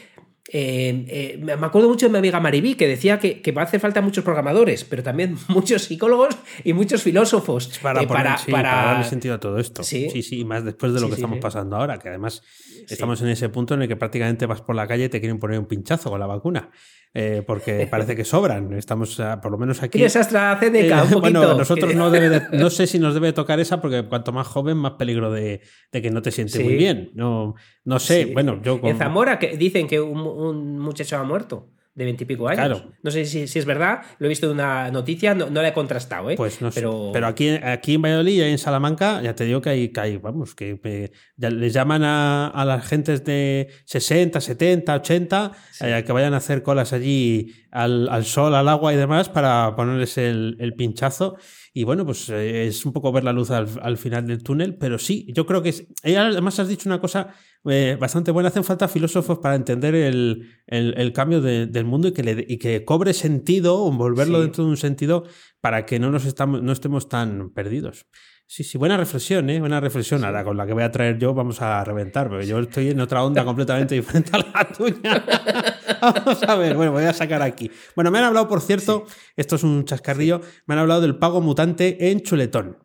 eh, 0.51 1.05
eh, 1.09 1.38
me 1.42 1.53
acuerdo 1.53 1.90
mucho 1.90 2.07
de 2.07 2.12
mi 2.12 2.18
amiga 2.18 2.40
Maribí 2.40 2.74
que 2.74 2.88
decía 2.88 3.18
que, 3.18 3.42
que, 3.42 3.53
va 3.53 3.62
a 3.62 3.64
hacer 3.66 3.81
falta 3.81 4.01
muchos 4.01 4.24
programadores, 4.24 4.85
pero 4.85 5.03
también 5.03 5.37
muchos 5.48 5.83
psicólogos 5.85 6.38
y 6.64 6.72
muchos 6.72 7.03
filósofos. 7.03 7.79
Para, 7.83 8.01
poner, 8.01 8.09
para, 8.09 8.38
sí, 8.38 8.51
para... 8.51 8.70
para, 8.70 8.87
darle 8.87 9.05
sentido 9.05 9.35
a 9.35 9.40
todo 9.40 9.59
esto. 9.59 9.83
Sí, 9.83 10.09
sí, 10.11 10.22
sí 10.22 10.40
y 10.40 10.44
más 10.44 10.64
después 10.64 10.94
de 10.94 11.01
lo 11.01 11.07
sí, 11.07 11.11
que 11.11 11.14
estamos 11.16 11.38
pasando 11.38 11.77
ahora, 11.77 11.98
que 11.98 12.09
además 12.09 12.42
estamos 12.88 13.20
en 13.20 13.29
ese 13.29 13.51
punto 13.51 13.74
en 13.74 13.83
el 13.83 13.88
que 13.88 13.96
prácticamente 13.96 14.46
vas 14.46 14.62
por 14.62 14.74
la 14.74 14.87
calle 14.87 15.05
y 15.05 15.09
te 15.11 15.20
quieren 15.20 15.38
poner 15.38 15.59
un 15.59 15.66
pinchazo 15.66 16.09
con 16.09 16.18
la 16.18 16.27
vacuna. 16.27 16.70
Eh, 17.20 17.42
porque 17.44 17.88
parece 17.90 18.14
que 18.14 18.24
sobran. 18.24 18.72
Estamos, 18.74 19.18
uh, 19.18 19.40
por 19.42 19.50
lo 19.50 19.59
menos 19.59 19.83
aquí. 19.83 19.98
¿Tienes 19.98 20.14
AstraZeneca? 20.14 21.00
Eh, 21.00 21.14
un 21.16 21.20
bueno, 21.20 21.54
nosotros 21.54 21.92
no, 21.96 22.12
debe 22.12 22.28
de, 22.28 22.42
no 22.52 22.70
sé 22.70 22.87
si 22.87 23.00
nos 23.00 23.12
debe 23.12 23.33
tocar 23.33 23.59
esa, 23.59 23.81
porque 23.81 24.04
cuanto 24.04 24.31
más 24.31 24.46
joven, 24.46 24.76
más 24.76 24.92
peligro 24.92 25.33
de, 25.33 25.61
de 25.90 26.02
que 26.02 26.12
no 26.12 26.22
te 26.22 26.31
sientes 26.31 26.54
sí. 26.54 26.62
muy 26.62 26.76
bien. 26.76 27.11
No, 27.14 27.57
no 27.85 27.98
sé, 27.98 28.22
sí. 28.22 28.33
bueno, 28.33 28.62
yo. 28.62 28.81
Con... 28.81 28.90
En 28.90 28.98
Zamora 28.98 29.37
que 29.40 29.57
dicen 29.57 29.88
que 29.88 30.00
un, 30.00 30.20
un 30.20 30.78
muchacho 30.78 31.16
ha 31.16 31.24
muerto 31.24 31.72
de 31.98 32.04
veintipico 32.04 32.46
años. 32.46 32.64
Claro. 32.64 32.92
No 33.02 33.11
sé 33.11 33.24
si, 33.24 33.48
si, 33.48 33.58
es 33.58 33.64
verdad, 33.64 34.02
lo 34.20 34.26
he 34.26 34.28
visto 34.28 34.46
en 34.46 34.52
una 34.52 34.88
noticia, 34.92 35.34
no, 35.34 35.50
no 35.50 35.61
la 35.62 35.68
he 35.68 35.72
contrastado, 35.72 36.30
¿eh? 36.30 36.37
Pues 36.37 36.62
no 36.62 36.70
pero... 36.70 37.06
sé. 37.06 37.11
Pero 37.12 37.26
aquí, 37.26 37.48
aquí 37.48 37.94
en 37.94 38.02
Valladolid 38.02 38.34
y 38.34 38.42
en 38.42 38.58
Salamanca, 38.58 39.20
ya 39.20 39.34
te 39.34 39.44
digo 39.44 39.61
que 39.61 39.70
hay, 39.70 39.88
que 39.88 40.00
hay 40.00 40.16
vamos, 40.16 40.54
que 40.54 40.78
eh, 40.84 41.11
les 41.37 41.72
llaman 41.72 42.04
a, 42.04 42.46
a, 42.46 42.64
las 42.64 42.87
gentes 42.87 43.24
de 43.24 43.68
60, 43.87 44.40
70, 44.40 44.94
80, 44.94 45.52
sí. 45.72 45.87
eh, 45.87 46.04
que 46.06 46.12
vayan 46.12 46.34
a 46.34 46.37
hacer 46.37 46.62
colas 46.62 46.92
allí 46.92 47.52
al, 47.70 48.09
al, 48.09 48.24
sol, 48.24 48.54
al 48.54 48.68
agua 48.68 48.92
y 48.92 48.96
demás 48.96 49.28
para 49.28 49.74
ponerles 49.76 50.18
el, 50.18 50.57
el 50.59 50.74
pinchazo. 50.74 51.37
Y 51.72 51.85
bueno, 51.85 52.04
pues 52.04 52.28
eh, 52.31 52.66
es 52.66 52.85
un 52.85 52.92
poco 52.92 53.12
ver 53.12 53.24
la 53.24 53.33
luz 53.33 53.50
al, 53.50 53.68
al, 53.83 53.96
final 53.98 54.26
del 54.26 54.42
túnel, 54.42 54.76
pero 54.76 54.98
sí, 54.98 55.26
yo 55.35 55.46
creo 55.46 55.62
que 55.62 55.68
es. 55.70 55.87
Además, 56.02 56.59
has 56.59 56.68
dicho 56.68 56.88
una 56.88 57.00
cosa 57.00 57.35
eh, 57.68 57.96
bastante 58.00 58.31
buena. 58.31 58.48
Hacen 58.48 58.64
falta 58.64 58.88
filósofos 58.88 59.38
para 59.38 59.54
entender 59.54 59.94
el, 59.94 60.48
el, 60.66 60.94
el 60.96 61.12
cambio 61.12 61.40
de, 61.40 61.66
del 61.66 61.85
mundo 61.85 62.09
y 62.09 62.12
que, 62.12 62.22
le, 62.22 62.44
y 62.48 62.59
que 62.59 62.85
cobre 62.85 63.12
sentido, 63.12 63.88
envolverlo 63.88 64.38
sí. 64.38 64.44
dentro 64.44 64.64
de 64.64 64.70
un 64.70 64.76
sentido 64.76 65.24
para 65.61 65.87
que 65.87 65.98
no, 65.98 66.11
nos 66.11 66.24
estamos, 66.24 66.62
no 66.62 66.72
estemos 66.72 67.09
tan 67.09 67.50
perdidos. 67.50 68.07
Sí, 68.50 68.64
sí, 68.64 68.78
buena 68.78 68.96
reflexión, 68.96 69.50
¿eh? 69.50 69.61
Buena 69.61 69.78
reflexión. 69.78 70.24
Ahora, 70.24 70.42
con 70.42 70.56
la 70.56 70.66
que 70.66 70.72
voy 70.72 70.82
a 70.82 70.90
traer 70.90 71.18
yo, 71.18 71.34
vamos 71.34 71.61
a 71.61 71.84
reventar, 71.84 72.30
porque 72.30 72.46
yo 72.46 72.58
estoy 72.61 72.88
en 72.88 72.98
otra 72.98 73.22
onda 73.22 73.44
completamente 73.44 73.94
diferente 73.94 74.30
a 74.32 74.38
la 74.38 74.66
tuya. 74.72 75.22
vamos 76.00 76.42
a 76.42 76.56
ver, 76.56 76.74
bueno, 76.74 76.92
voy 76.92 77.04
a 77.04 77.12
sacar 77.12 77.42
aquí. 77.42 77.70
Bueno, 77.94 78.11
me 78.11 78.16
han 78.16 78.24
hablado, 78.24 78.48
por 78.48 78.62
cierto, 78.62 79.04
sí. 79.06 79.14
esto 79.37 79.56
es 79.56 79.64
un 79.64 79.84
chascarrillo, 79.84 80.40
me 80.64 80.72
han 80.72 80.78
hablado 80.78 81.02
del 81.02 81.18
pago 81.18 81.42
mutante 81.42 82.11
en 82.11 82.22
chuletón. 82.22 82.78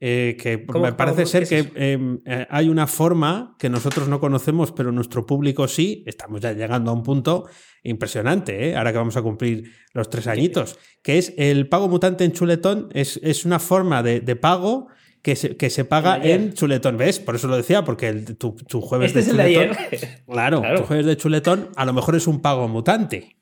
Eh, 0.00 0.36
que 0.40 0.66
me 0.80 0.94
parece 0.94 1.26
ser 1.26 1.46
que 1.46 1.70
em, 1.76 2.18
eh, 2.24 2.46
hay 2.50 2.68
una 2.68 2.86
forma 2.86 3.54
que 3.58 3.68
nosotros 3.68 4.08
no 4.08 4.18
conocemos, 4.18 4.72
pero 4.72 4.92
nuestro 4.92 5.26
público 5.26 5.68
sí. 5.68 6.02
Estamos 6.06 6.40
ya 6.40 6.54
llegando 6.54 6.90
a 6.90 6.94
un 6.94 7.02
punto 7.02 7.48
impresionante, 7.82 8.70
¿eh? 8.70 8.76
ahora 8.76 8.92
que 8.92 8.98
vamos 8.98 9.16
a 9.16 9.22
cumplir 9.22 9.70
los 9.92 10.08
tres 10.08 10.26
añitos, 10.26 10.78
que 11.02 11.18
es 11.18 11.34
el 11.36 11.68
pago 11.68 11.86
mutante 11.86 12.24
en 12.24 12.32
chuletón. 12.32 12.88
Es, 12.94 13.20
es 13.22 13.44
una 13.44 13.60
forma 13.60 14.02
de, 14.02 14.20
de 14.20 14.34
pago 14.36 14.88
que 15.22 15.36
se, 15.36 15.56
que 15.56 15.70
se 15.70 15.84
paga 15.84 16.20
en 16.22 16.52
chuletón. 16.52 16.96
¿Ves? 16.96 17.20
Por 17.20 17.36
eso 17.36 17.46
lo 17.46 17.56
decía, 17.56 17.84
porque 17.84 18.08
el, 18.08 18.36
tu, 18.36 18.56
tu, 18.56 18.80
jueves 18.80 19.14
este 19.14 19.32
de 19.32 19.54
chuletón. 19.54 19.76
De 19.90 19.98
claro, 20.26 20.60
claro, 20.62 20.80
tu 20.80 20.86
jueves 20.86 21.06
de 21.06 21.16
chuletón 21.16 21.70
a 21.76 21.84
lo 21.84 21.92
mejor 21.92 22.16
es 22.16 22.26
un 22.26 22.42
pago 22.42 22.68
mutante. 22.68 23.36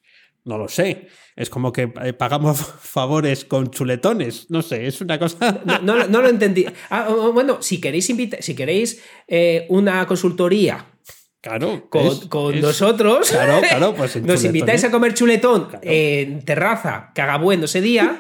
No 0.45 0.59
lo 0.59 0.69
sé. 0.69 1.09
Es 1.37 1.51
como 1.51 1.73
que 1.73 1.93
eh, 2.03 2.13
pagamos 2.13 2.59
favores 2.81 3.45
con 3.45 3.71
chuletones. 3.71 4.51
No 4.51 4.63
sé, 4.63 4.87
es 4.87 5.01
una 5.01 5.19
cosa. 5.19 5.63
No, 5.65 5.79
no, 5.81 6.07
no 6.07 6.23
lo 6.23 6.29
entendí. 6.29 6.67
Ah, 6.91 7.09
bueno, 7.33 7.63
si 7.63 7.81
queréis 7.81 8.11
invitar, 8.11 8.43
si 8.43 8.55
queréis 8.55 9.03
eh, 9.27 9.67
una 9.71 10.07
consultoría. 10.07 10.87
Claro, 11.43 11.89
con, 11.89 12.07
es, 12.07 12.27
con 12.27 12.55
es, 12.55 12.61
nosotros. 12.61 13.31
Claro, 13.31 13.63
claro, 13.67 13.95
pues 13.97 14.17
nos 14.17 14.41
chuletón, 14.41 14.47
invitáis 14.47 14.85
a 14.85 14.91
comer 14.91 15.15
chuletón 15.15 15.65
claro. 15.67 15.81
en 15.85 16.45
terraza, 16.45 17.13
que 17.15 17.23
haga 17.23 17.39
bueno 17.39 17.65
ese 17.65 17.81
día. 17.81 18.19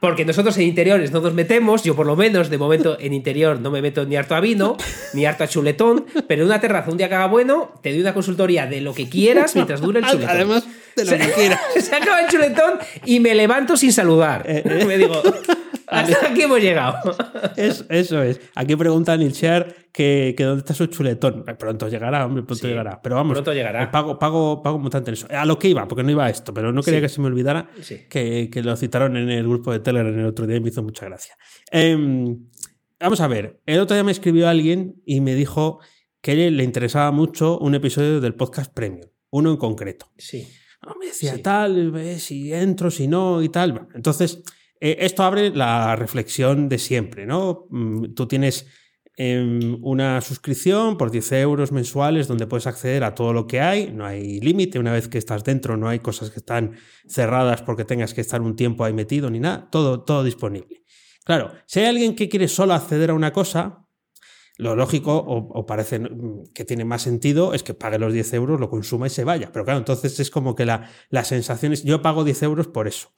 Porque 0.00 0.24
nosotros 0.24 0.56
en 0.56 0.64
interiores 0.64 1.12
no 1.12 1.20
nos 1.20 1.34
metemos, 1.34 1.84
yo 1.84 1.94
por 1.94 2.06
lo 2.06 2.16
menos 2.16 2.48
de 2.48 2.56
momento 2.56 2.96
en 2.98 3.12
interior 3.12 3.60
no 3.60 3.70
me 3.70 3.82
meto 3.82 4.06
ni 4.06 4.16
harto 4.16 4.34
a 4.34 4.40
vino, 4.40 4.78
ni 5.12 5.26
harto 5.26 5.44
a 5.44 5.48
chuletón, 5.48 6.06
pero 6.26 6.42
en 6.42 6.48
una 6.48 6.58
terraza 6.58 6.90
un 6.90 6.96
día 6.96 7.10
que 7.10 7.16
haga 7.16 7.26
bueno, 7.26 7.74
te 7.82 7.90
doy 7.90 8.00
una 8.00 8.14
consultoría 8.14 8.66
de 8.66 8.80
lo 8.80 8.94
que 8.94 9.10
quieras 9.10 9.54
mientras 9.54 9.82
dure 9.82 10.00
el 10.00 10.06
chuletón. 10.06 10.30
Además, 10.30 10.64
de 10.96 11.04
lo 11.04 11.12
que 11.12 11.32
quieras. 11.32 11.60
Se 11.78 11.94
acaba 11.94 12.20
el 12.20 12.28
chuletón 12.28 12.78
y 13.04 13.20
me 13.20 13.34
levanto 13.34 13.76
sin 13.76 13.92
saludar. 13.92 14.44
Eh, 14.48 14.62
eh. 14.64 14.84
Me 14.86 14.96
digo, 14.96 15.22
Hasta 16.14 16.28
aquí 16.28 16.42
hemos 16.42 16.60
llegado. 16.60 16.96
Es- 17.56 17.84
eso 17.88 18.22
es. 18.22 18.40
Aquí 18.54 18.76
pregunta 18.76 19.16
Nilchear 19.16 19.74
que, 19.92 20.34
que 20.36 20.44
dónde 20.44 20.60
está 20.60 20.72
su 20.74 20.86
chuletón. 20.86 21.44
Pronto 21.58 21.88
llegará, 21.88 22.24
hombre, 22.26 22.42
pronto 22.42 22.62
Sí, 22.62 22.68
llegará. 22.68 23.00
Pero 23.02 23.16
vamos, 23.16 23.32
pronto 23.34 23.52
llegará. 23.52 23.84
eh, 23.84 23.88
Pago, 23.90 24.18
pago, 24.18 24.62
pago 24.62 24.78
mutante 24.78 25.10
en 25.10 25.14
eso. 25.14 25.26
A 25.30 25.44
lo 25.44 25.58
que 25.58 25.68
iba, 25.68 25.86
porque 25.88 26.02
no 26.02 26.10
iba 26.10 26.24
a 26.26 26.30
esto, 26.30 26.54
pero 26.54 26.72
no 26.72 26.82
quería 26.82 27.00
Sí. 27.00 27.02
que 27.02 27.08
se 27.08 27.20
me 27.20 27.26
olvidara 27.26 27.70
Sí. 27.80 28.00
que, 28.08 28.48
que 28.52 28.62
lo 28.62 28.76
citaron 28.76 29.16
en 29.16 29.30
el 29.30 29.44
grupo 29.48 29.72
de 29.72 29.80
Telegram 29.80 30.16
el 30.18 30.26
otro 30.26 30.46
día 30.46 30.56
y 30.56 30.60
me 30.60 30.68
hizo 30.68 30.82
mucha 30.82 31.06
gracia. 31.06 31.34
Em, 31.72 32.38
vamos 32.98 33.20
a 33.20 33.26
ver, 33.28 33.60
el 33.66 33.80
otro 33.80 33.94
día 33.96 34.04
me 34.04 34.12
escribió 34.12 34.48
alguien 34.48 34.94
y 35.04 35.20
me 35.20 35.34
dijo 35.34 35.80
que 36.22 36.50
le 36.50 36.62
interesaba 36.64 37.10
mucho 37.12 37.58
un 37.58 37.74
episodio 37.74 38.20
del 38.20 38.34
podcast 38.34 38.72
Premium, 38.72 39.08
uno 39.30 39.50
en 39.50 39.56
concreto. 39.56 40.06
Sí. 40.18 40.46
No, 40.86 40.94
me 40.98 41.06
decía 41.06 41.34
Sí. 41.34 41.42
tal, 41.42 41.94
eh, 41.96 42.18
si 42.18 42.52
entro, 42.54 42.90
si 42.90 43.06
no 43.08 43.42
y 43.42 43.48
tal. 43.50 43.88
Entonces, 43.94 44.42
eh, 44.80 44.96
esto 45.00 45.22
abre 45.22 45.50
la 45.50 45.94
reflexión 45.94 46.68
de 46.68 46.78
siempre, 46.78 47.26
¿no? 47.26 47.66
Mm, 47.70 48.14
Tú 48.14 48.26
tienes 48.26 48.66
em, 49.16 49.78
una 49.82 50.20
suscripción 50.22 50.96
por 50.96 51.10
10 51.10 51.32
euros 51.32 51.72
mensuales 51.72 52.26
donde 52.26 52.46
puedes 52.46 52.66
acceder 52.66 53.04
a 53.04 53.14
todo 53.14 53.32
lo 53.34 53.46
que 53.46 53.60
hay, 53.60 53.92
no 53.92 54.06
hay 54.06 54.40
límite, 54.40 54.78
una 54.78 54.92
vez 54.92 55.08
que 55.08 55.18
estás 55.18 55.44
dentro 55.44 55.76
no 55.76 55.88
hay 55.88 55.98
cosas 55.98 56.30
que 56.30 56.38
están 56.38 56.76
cerradas 57.06 57.60
porque 57.62 57.84
tengas 57.84 58.14
que 58.14 58.22
estar 58.22 58.40
un 58.40 58.56
tiempo 58.56 58.84
ahí 58.84 58.94
metido 58.94 59.28
ni 59.30 59.40
nada, 59.40 59.68
todo, 59.70 60.02
todo 60.02 60.24
disponible. 60.24 60.84
Claro, 61.24 61.52
si 61.66 61.80
hay 61.80 61.86
alguien 61.86 62.16
que 62.16 62.28
quiere 62.28 62.48
solo 62.48 62.72
acceder 62.72 63.10
a 63.10 63.14
una 63.14 63.32
cosa, 63.32 63.86
lo 64.56 64.76
lógico, 64.76 65.16
o, 65.16 65.66
parece 65.66 65.98
mm, 65.98 66.52
que 66.54 66.64
tiene 66.64 66.84
más 66.84 67.02
sentido, 67.02 67.54
es 67.54 67.62
que 67.62 67.74
pague 67.74 67.98
los 67.98 68.12
10 68.12 68.34
euros, 68.34 68.60
lo 68.60 68.70
consuma 68.70 69.06
y 69.06 69.10
se 69.10 69.24
vaya. 69.24 69.50
Pero 69.52 69.64
claro, 69.64 69.78
entonces 69.78 70.18
es 70.20 70.30
como 70.30 70.54
que 70.54 70.66
la, 70.66 70.90
la 71.08 71.24
sensación 71.24 71.72
es, 71.72 71.82
yo 71.84 72.02
pago 72.02 72.24
10 72.24 72.42
euros 72.42 72.68
por 72.68 72.86
eso. 72.86 73.10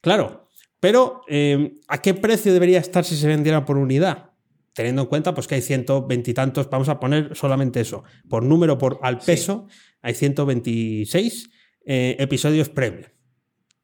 Claro, 0.00 0.47
pero 0.80 1.22
eh, 1.28 1.74
¿a 1.88 2.00
qué 2.02 2.14
precio 2.14 2.52
debería 2.52 2.78
estar 2.78 3.04
si 3.04 3.16
se 3.16 3.26
vendiera 3.26 3.64
por 3.64 3.76
unidad? 3.76 4.30
Teniendo 4.74 5.02
en 5.02 5.08
cuenta 5.08 5.34
pues, 5.34 5.48
que 5.48 5.56
hay 5.56 5.62
120 5.62 6.30
y 6.30 6.34
tantos, 6.34 6.70
vamos 6.70 6.88
a 6.88 7.00
poner 7.00 7.34
solamente 7.34 7.80
eso, 7.80 8.04
por 8.28 8.42
número, 8.44 8.78
por 8.78 8.98
al 9.02 9.18
peso, 9.18 9.66
hay 10.02 10.14
126 10.14 11.50
eh, 11.84 12.16
episodios 12.18 12.68
premium. 12.68 13.04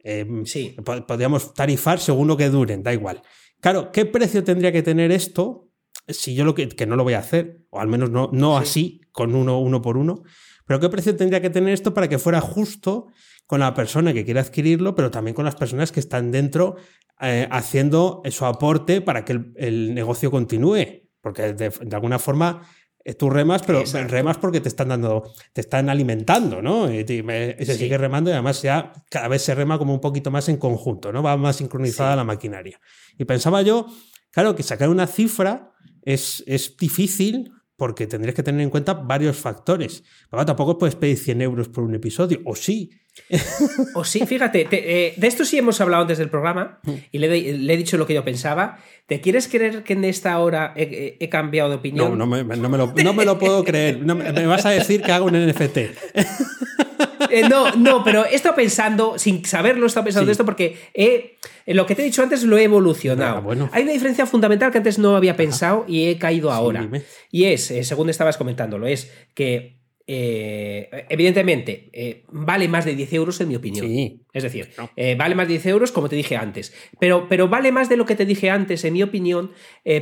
Eh, 0.03 0.27
Sí. 0.45 0.77
po- 0.85 1.07
Podríamos 1.07 1.55
tarifar 1.55 1.99
según 1.99 2.29
lo 2.29 2.37
que 2.37 2.49
duren, 2.49 2.83
da 2.83 2.93
igual. 2.93 3.23
Claro, 3.61 3.91
¿qué 3.93 4.05
precio 4.05 4.45
tendría 4.45 4.71
que 4.73 4.83
tener 4.83 5.11
esto 5.11 5.69
si 6.07 6.35
yo 6.35 6.45
lo 6.45 6.55
que, 6.55 6.69
que 6.69 6.87
no 6.87 6.97
lo 6.97 7.03
voy 7.05 7.15
a 7.15 7.19
hacer? 7.21 7.63
O 7.71 7.81
al 7.81 7.89
menos 7.89 8.11
no, 8.11 8.29
no 8.33 8.59
Sí. 8.59 8.63
así, 8.63 9.01
con 9.11 9.35
uno, 9.35 9.59
uno 9.61 9.81
por 9.81 9.97
uno. 9.97 10.23
Pero 10.67 10.81
¿qué 10.81 10.89
precio 10.91 11.17
tendría 11.17 11.41
que 11.41 11.51
tener 11.51 11.73
esto 11.73 11.93
para 11.95 12.09
que 12.09 12.19
fuera 12.19 12.41
justo 12.41 13.09
con 13.47 13.61
la 13.61 13.75
persona 13.75 14.13
que 14.13 14.25
quiere 14.25 14.41
adquirirlo, 14.41 14.95
pero 14.95 15.11
también 15.11 15.35
con 15.35 15.45
las 15.45 15.57
personas 15.57 15.93
que 15.93 16.01
están 16.01 16.31
dentro 16.31 16.77
eh, 17.21 17.47
haciendo 17.51 18.23
su 18.31 18.45
aporte 18.45 19.01
para 19.01 19.25
que 19.25 19.33
el, 19.35 19.53
el 19.57 19.95
negocio 19.95 20.31
continúe? 20.31 21.09
Porque 21.21 21.53
de, 21.55 21.71
de 21.71 21.95
alguna 21.97 22.19
forma 22.19 22.63
eh, 23.05 23.15
tú 23.15 23.29
remas, 23.29 23.63
pero 23.63 23.81
Exacto. 23.81 24.09
remas 24.13 24.39
porque 24.39 24.61
te 24.63 24.69
están 24.69 24.89
dando, 24.89 25.31
te 25.53 25.61
están 25.61 25.91
alimentando, 25.91 26.63
¿no? 26.63 26.91
Y 26.93 27.05
te- 27.05 27.23
se 27.65 27.75
Sí. 27.75 27.79
sigue 27.81 27.99
remando 27.99 28.31
y 28.31 28.33
además 28.33 28.63
ya 28.63 28.93
cada 29.11 29.29
vez 29.29 29.43
se 29.43 29.55
rema 29.55 29.77
como 29.79 29.93
un 29.95 30.01
poquito 30.01 30.31
más 30.31 30.49
en 30.49 30.57
conjunto, 30.57 31.13
¿no? 31.13 31.23
Va 31.23 31.37
más 31.37 31.57
sincronizada 31.57 32.13
Sí. 32.13 32.17
la 32.17 32.25
maquinaria. 32.25 32.81
Y 33.19 33.25
pensaba 33.27 33.61
yo, 33.63 33.87
claro, 34.31 34.57
que 34.57 34.63
sacar 34.63 34.89
una 34.89 35.07
cifra 35.07 35.71
es, 36.03 36.43
es 36.47 36.77
difícil 36.79 37.53
porque 37.77 38.07
tendrías 38.07 38.35
que 38.35 38.43
tener 38.43 38.61
en 38.61 38.71
cuenta 38.71 38.95
varios 38.95 39.37
factores. 39.37 40.05
Pero 40.31 40.45
tampoco 40.47 40.79
puedes 40.79 40.95
pedir 40.95 41.19
100 41.19 41.43
euros 41.43 41.69
por 41.69 41.85
un 41.85 41.95
episodio, 41.95 42.41
o 42.45 42.55
sí. 42.55 42.91
O 43.95 44.03
sí, 44.05 44.27
fíjate, 44.27 44.65
te- 44.65 45.07
eh, 45.07 45.15
de 45.17 45.27
esto 45.29 45.45
sí 45.45 45.57
hemos 45.59 45.81
hablado 45.81 46.03
antes 46.03 46.19
del 46.19 46.31
programa 46.31 46.81
y 47.13 47.19
le, 47.19 47.27
he- 47.51 47.57
le 47.59 47.75
he 47.75 47.77
dicho 47.77 47.97
lo 47.97 48.07
que 48.07 48.15
yo 48.15 48.25
pensaba. 48.25 48.79
¿Te 49.07 49.21
quieres 49.21 49.47
creer 49.49 49.85
que 49.85 49.93
en 49.93 50.05
esta 50.05 50.37
hora 50.39 50.73
he, 50.77 51.17
he- 51.21 51.29
cambiado 51.29 51.69
de 51.71 51.77
opinión? 51.77 52.11
No, 52.11 52.17
no 52.17 52.27
me, 52.27 52.43
no 52.57 52.69
me 52.69 52.77
lo, 52.79 52.93
no 52.93 53.13
me 53.13 53.25
lo 53.25 53.39
puedo 53.39 53.63
creer. 53.71 53.99
Me 54.01 54.47
vas 54.47 54.67
a 54.67 54.71
decir 54.71 55.03
que 55.03 55.13
hago 55.13 55.27
un 55.27 55.35
NFT. 55.49 55.79
Eh, 57.31 57.49
no, 57.49 57.71
no, 57.77 58.03
pero 58.05 58.25
he 58.27 58.35
estado 58.35 58.55
pensando, 58.55 59.19
sin 59.19 59.45
saberlo, 59.45 59.85
he 59.85 59.87
estado 59.89 60.05
pensando 60.05 60.25
Sí. 60.25 60.29
de 60.29 60.33
esto 60.33 60.45
porque 60.45 60.77
he- 60.95 61.37
eh, 61.67 61.75
lo 61.75 61.87
que 61.87 61.95
te 61.95 62.03
he 62.03 62.05
dicho 62.05 62.23
antes 62.23 62.43
lo 62.45 62.57
he 62.59 62.65
evolucionado. 62.65 63.37
Ah, 63.37 63.41
bueno. 63.41 63.69
Hay 63.73 63.83
una 63.85 63.93
diferencia 63.93 64.27
fundamental 64.27 64.71
que 64.71 64.79
antes 64.79 64.99
no 64.99 65.17
había 65.17 65.37
pensado 65.37 65.85
y 65.89 66.07
he 66.09 66.19
caído 66.19 66.51
ahora. 66.53 66.83
dime. 66.83 67.03
Y 67.31 67.45
es, 67.45 67.71
eh, 67.71 67.85
según 67.85 68.11
estabas 68.11 68.37
comentándolo, 68.37 68.87
es 68.87 69.11
que 69.35 69.83
eh, 70.07 71.07
evidentemente 71.09 71.89
eh, 71.95 72.25
vale 72.29 72.69
más 72.69 72.85
de 72.85 72.95
10 72.95 73.11
euros 73.15 73.41
en 73.41 73.49
mi 73.49 73.57
opinión. 73.57 73.87
Sí. 73.87 74.21
Es 74.35 74.43
decir, 74.43 74.69
No. 74.77 74.91
eh, 74.97 75.15
vale 75.19 75.35
más 75.35 75.47
de 75.49 75.55
10 75.55 75.65
euros 75.67 75.93
como 75.93 76.11
te 76.11 76.17
dije 76.17 76.37
antes. 76.37 76.75
Pero, 77.01 77.27
pero 77.29 77.49
vale 77.49 77.73
más 77.73 77.89
de 77.89 77.97
lo 77.97 78.05
que 78.05 78.15
te 78.15 78.27
dije 78.27 78.51
antes, 78.51 78.85
en 78.85 78.93
mi 78.93 79.03
opinión, 79.03 79.53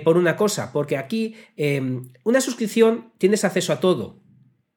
por 0.05 0.17
una 0.17 0.35
cosa. 0.37 0.73
Porque 0.73 0.97
aquí 0.97 1.37
una 2.25 2.41
suscripción 2.41 3.13
tienes 3.19 3.45
acceso 3.45 3.73
a 3.73 3.79
todo, 3.79 4.19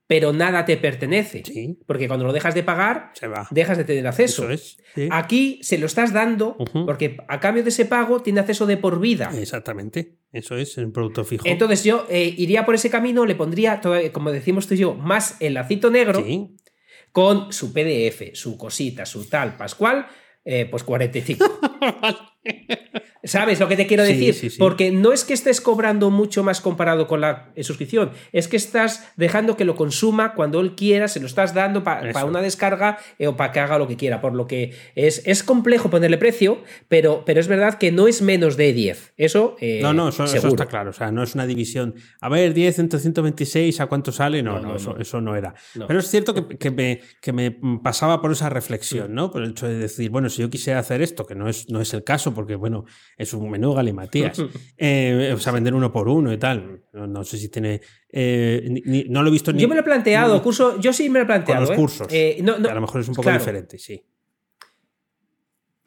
pero 0.08 0.34
nada 0.34 0.66
te 0.66 0.78
pertenece. 0.78 1.44
Sí. 1.46 1.80
Porque 1.88 2.08
cuando 2.08 2.26
lo 2.26 2.34
dejas 2.34 2.54
de 2.54 2.64
pagar, 2.64 3.12
Se 3.14 3.28
va. 3.28 3.48
dejas 3.52 3.78
de 3.78 3.84
tener 3.86 4.06
acceso. 4.06 4.44
Eso 4.44 4.52
es. 4.52 4.78
sí. 4.94 5.08
Aquí 5.12 5.60
se 5.64 5.78
lo 5.78 5.88
estás 5.88 6.14
dando 6.14 6.58
porque 6.86 7.18
a 7.28 7.40
cambio 7.40 7.64
de 7.64 7.70
ese 7.70 7.86
pago 7.86 8.22
tiene 8.22 8.40
acceso 8.40 8.66
de 8.66 8.78
por 8.78 9.00
vida. 9.00 9.32
Exactamente. 9.38 10.18
Eso 10.32 10.58
es 10.58 10.78
un 10.78 10.92
producto 10.92 11.24
fijo. 11.24 11.46
Entonces 11.48 11.84
yo 11.84 12.06
eh, 12.10 12.34
iría 12.38 12.66
por 12.66 12.76
ese 12.76 12.90
camino, 12.90 13.26
le 13.26 13.36
pondría, 13.36 13.82
como 14.12 14.32
decimos 14.32 14.68
tú 14.68 14.74
y 14.76 14.78
yo, 14.78 14.94
más 14.94 15.38
el 15.40 15.54
lacito 15.56 15.90
negro 15.90 16.24
sí. 16.24 16.56
con 17.12 17.52
su 17.52 17.74
PDF, 17.74 18.34
su 18.34 18.58
cosita, 18.58 19.06
su 19.06 19.28
tal, 19.30 19.56
Pascual, 19.58 20.08
eh, 20.44 20.68
pues 20.70 20.84
45. 20.84 21.60
¿Sabes 23.26 23.60
lo 23.60 23.68
que 23.68 23.76
te 23.76 23.88
quiero 23.88 24.04
decir? 24.04 24.34
sí, 24.36 24.50
sí. 24.52 24.58
Porque 24.60 24.92
no 24.92 25.12
es 25.12 25.24
que 25.24 25.34
estés 25.34 25.60
cobrando 25.60 26.12
mucho 26.12 26.44
más 26.44 26.62
comparado 26.62 27.08
con 27.08 27.22
la 27.22 27.50
suscripción, 27.62 28.12
es 28.32 28.48
que 28.48 28.56
estás 28.56 29.12
dejando 29.16 29.58
que 29.58 29.66
lo 29.66 29.76
consuma 29.76 30.36
cuando 30.36 30.60
él 30.62 30.76
quiera, 30.76 31.08
se 31.08 31.20
lo 31.20 31.26
estás 31.26 31.54
dando 31.56 31.84
para 31.84 32.26
una 32.26 32.42
descarga 32.42 33.00
eh, 33.18 33.28
o 33.28 33.36
para 33.36 33.52
que 33.52 33.60
haga 33.60 33.80
lo 33.80 33.88
que 33.88 33.98
quiera. 33.98 34.22
Por 34.22 34.36
lo 34.36 34.46
que 34.46 34.74
es, 34.94 35.24
es 35.26 35.44
complejo 35.44 35.90
ponerle 35.90 36.20
precio, 36.20 36.62
pero, 36.88 37.24
pero 37.26 37.40
es 37.40 37.48
verdad 37.48 37.80
que 37.80 37.92
no 37.92 38.08
es 38.08 38.22
menos 38.22 38.58
de 38.58 38.74
10. 38.74 39.14
Eso, 39.18 39.56
eh, 39.60 39.80
No, 39.82 39.94
no, 39.94 40.10
eso, 40.10 40.26
eso 40.26 40.48
está 40.48 40.68
claro. 40.68 40.92
O 40.92 40.94
sea, 40.94 41.12
no 41.12 41.24
es 41.24 41.34
una 41.34 41.48
división. 41.48 41.96
A 42.22 42.30
ver, 42.30 42.54
10 42.54 42.78
entre 42.80 43.00
126, 43.00 43.80
¿a 43.80 43.88
cuánto 43.88 44.12
sale? 44.12 44.44
No, 44.44 44.54
No, 44.54 44.60
no, 44.60 44.68
no, 44.70 44.76
eso, 44.76 44.94
no. 44.94 45.02
eso 45.02 45.22
no 45.22 45.36
era. 45.36 45.56
Pero 45.88 46.00
es 46.00 46.08
cierto 46.10 46.36
que, 46.36 46.58
que 46.58 46.70
me, 46.70 47.02
que 47.22 47.34
me 47.34 47.58
pasaba 47.84 48.22
por 48.22 48.32
esa 48.32 48.50
reflexión, 48.50 49.16
¿no? 49.16 49.32
Por 49.32 49.42
el 49.42 49.52
hecho 49.52 49.68
de 49.68 49.80
decir, 49.80 50.12
bueno, 50.12 50.30
si 50.30 50.44
yo 50.44 50.50
quisiera 50.52 50.80
hacer 50.80 51.02
esto, 51.02 51.26
que 51.26 51.34
no 51.34 51.50
es, 51.50 51.70
no 51.70 51.82
es 51.82 51.92
el 51.96 52.04
caso, 52.04 52.35
porque, 52.36 52.54
bueno, 52.54 52.86
es 53.18 53.34
un 53.34 53.50
menú 53.50 53.74
galimatías. 53.74 54.38
eh, 54.78 55.32
o 55.34 55.40
sea, 55.40 55.52
vender 55.54 55.74
uno 55.74 55.92
por 55.92 56.08
uno 56.08 56.32
y 56.32 56.38
tal. 56.38 56.84
No, 56.94 57.08
no 57.08 57.24
sé 57.24 57.40
si 57.40 57.50
tiene. 57.50 57.82
eh, 58.12 58.68
ni- 58.70 58.82
ni- 58.86 59.04
no 59.10 59.24
lo 59.24 59.30
he 59.30 59.32
visto 59.32 59.52
ni. 59.52 59.60
Yo 59.62 59.68
me 59.68 59.74
lo 59.74 59.82
he 59.82 59.84
planteado, 59.84 60.36
ni- 60.36 60.42
curso, 60.42 60.80
yo 60.80 60.94
sí 60.94 61.10
me 61.10 61.18
lo 61.20 61.24
he 61.24 61.26
planteado. 61.26 61.62
los 61.62 61.72
¿eh? 61.72 61.76
cursos. 61.76 62.08
No, 62.44 62.60
no, 62.60 62.70
a 62.70 62.74
lo 62.76 62.82
mejor 62.82 63.02
es 63.02 63.08
un 63.08 63.16
poco 63.16 63.24
claro. 63.24 63.40
diferente, 63.40 63.80
sí. 63.80 64.06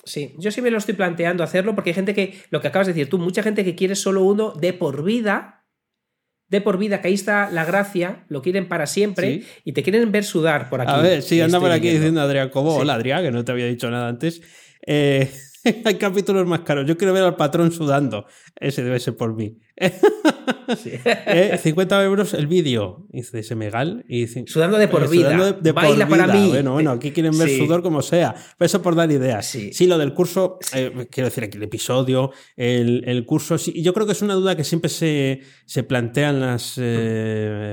Sí, 0.04 0.34
yo 0.38 0.50
sí 0.50 0.62
me 0.62 0.70
lo 0.70 0.78
estoy 0.78 0.94
planteando 0.94 1.44
hacerlo 1.44 1.74
porque 1.74 1.90
hay 1.90 1.94
gente 1.94 2.14
que, 2.14 2.40
lo 2.50 2.60
que 2.60 2.68
acabas 2.68 2.86
de 2.86 2.94
decir 2.94 3.10
tú, 3.10 3.18
mucha 3.18 3.42
gente 3.42 3.64
que 3.64 3.74
quiere 3.74 3.94
solo 3.94 4.22
uno 4.22 4.52
de 4.52 4.72
por 4.72 5.04
vida, 5.04 5.66
de 6.48 6.62
por 6.62 6.78
vida, 6.78 7.02
que 7.02 7.08
ahí 7.08 7.14
está 7.14 7.50
la 7.50 7.66
gracia, 7.66 8.24
lo 8.28 8.40
quieren 8.40 8.68
para 8.68 8.86
siempre 8.86 9.40
Sí. 9.42 9.46
y 9.64 9.72
te 9.72 9.82
quieren 9.82 10.10
ver 10.10 10.24
sudar 10.24 10.70
por 10.70 10.80
aquí. 10.80 10.90
A 10.92 11.02
ver, 11.02 11.20
sí, 11.22 11.38
anda 11.42 11.60
por 11.60 11.70
aquí 11.70 11.90
diciendo 11.90 12.22
Adrián 12.22 12.48
Cobo. 12.48 12.76
Sí. 12.76 12.80
Hola, 12.80 12.94
Adrián, 12.94 13.22
que 13.22 13.30
no 13.30 13.44
te 13.44 13.52
había 13.52 13.66
dicho 13.66 13.90
nada 13.90 14.08
antes. 14.08 14.40
Eh, 14.86 15.30
hay 15.84 15.94
capítulos 15.96 16.46
más 16.46 16.60
caros. 16.60 16.86
Yo 16.86 16.96
quiero 16.96 17.12
ver 17.12 17.22
al 17.24 17.36
patrón 17.36 17.70
sudando. 17.72 18.26
Ese 18.56 18.82
debe 18.84 18.98
ser 19.00 19.16
por 19.16 19.34
mí. 19.34 19.58
Sí. 20.82 20.90
Eh, 21.04 21.58
50 21.62 22.04
euros 22.04 22.34
el 22.34 22.46
vídeo, 22.46 23.06
dice 23.08 23.42
Semegal. 23.42 24.04
Y 24.06 24.26
Sudando 24.26 24.76
de 24.76 24.86
por 24.86 25.02
Eh, 25.04 25.08
vida. 25.08 25.52
de- 25.52 25.72
por 25.72 25.82
Baila 25.82 26.06
para 26.06 26.26
mí. 26.26 26.48
Bueno, 26.48 26.72
bueno, 26.74 26.90
aquí 26.90 27.10
quieren 27.10 27.36
ver 27.38 27.48
Sí. 27.48 27.56
sudor 27.58 27.82
como 27.82 28.02
sea. 28.02 28.34
Pero 28.58 28.66
eso 28.66 28.82
por 28.82 28.94
dar 28.94 29.10
ideas. 29.10 29.46
Sí. 29.46 29.86
lo 29.86 29.96
del 29.96 30.12
curso, 30.12 30.58
eh, 30.74 31.06
quiero 31.10 31.28
decir 31.28 31.44
aquí 31.44 31.56
el 31.56 31.62
episodio, 31.64 32.32
el, 32.56 33.02
el 33.06 33.24
curso, 33.24 33.56
sí, 33.56 33.82
yo 33.82 33.94
creo 33.94 34.04
que 34.04 34.12
es 34.12 34.20
una 34.20 34.34
duda 34.34 34.56
que 34.56 34.64
siempre 34.64 34.90
se, 34.90 35.40
se 35.64 35.82
plantean 35.84 36.40
las 36.40 36.76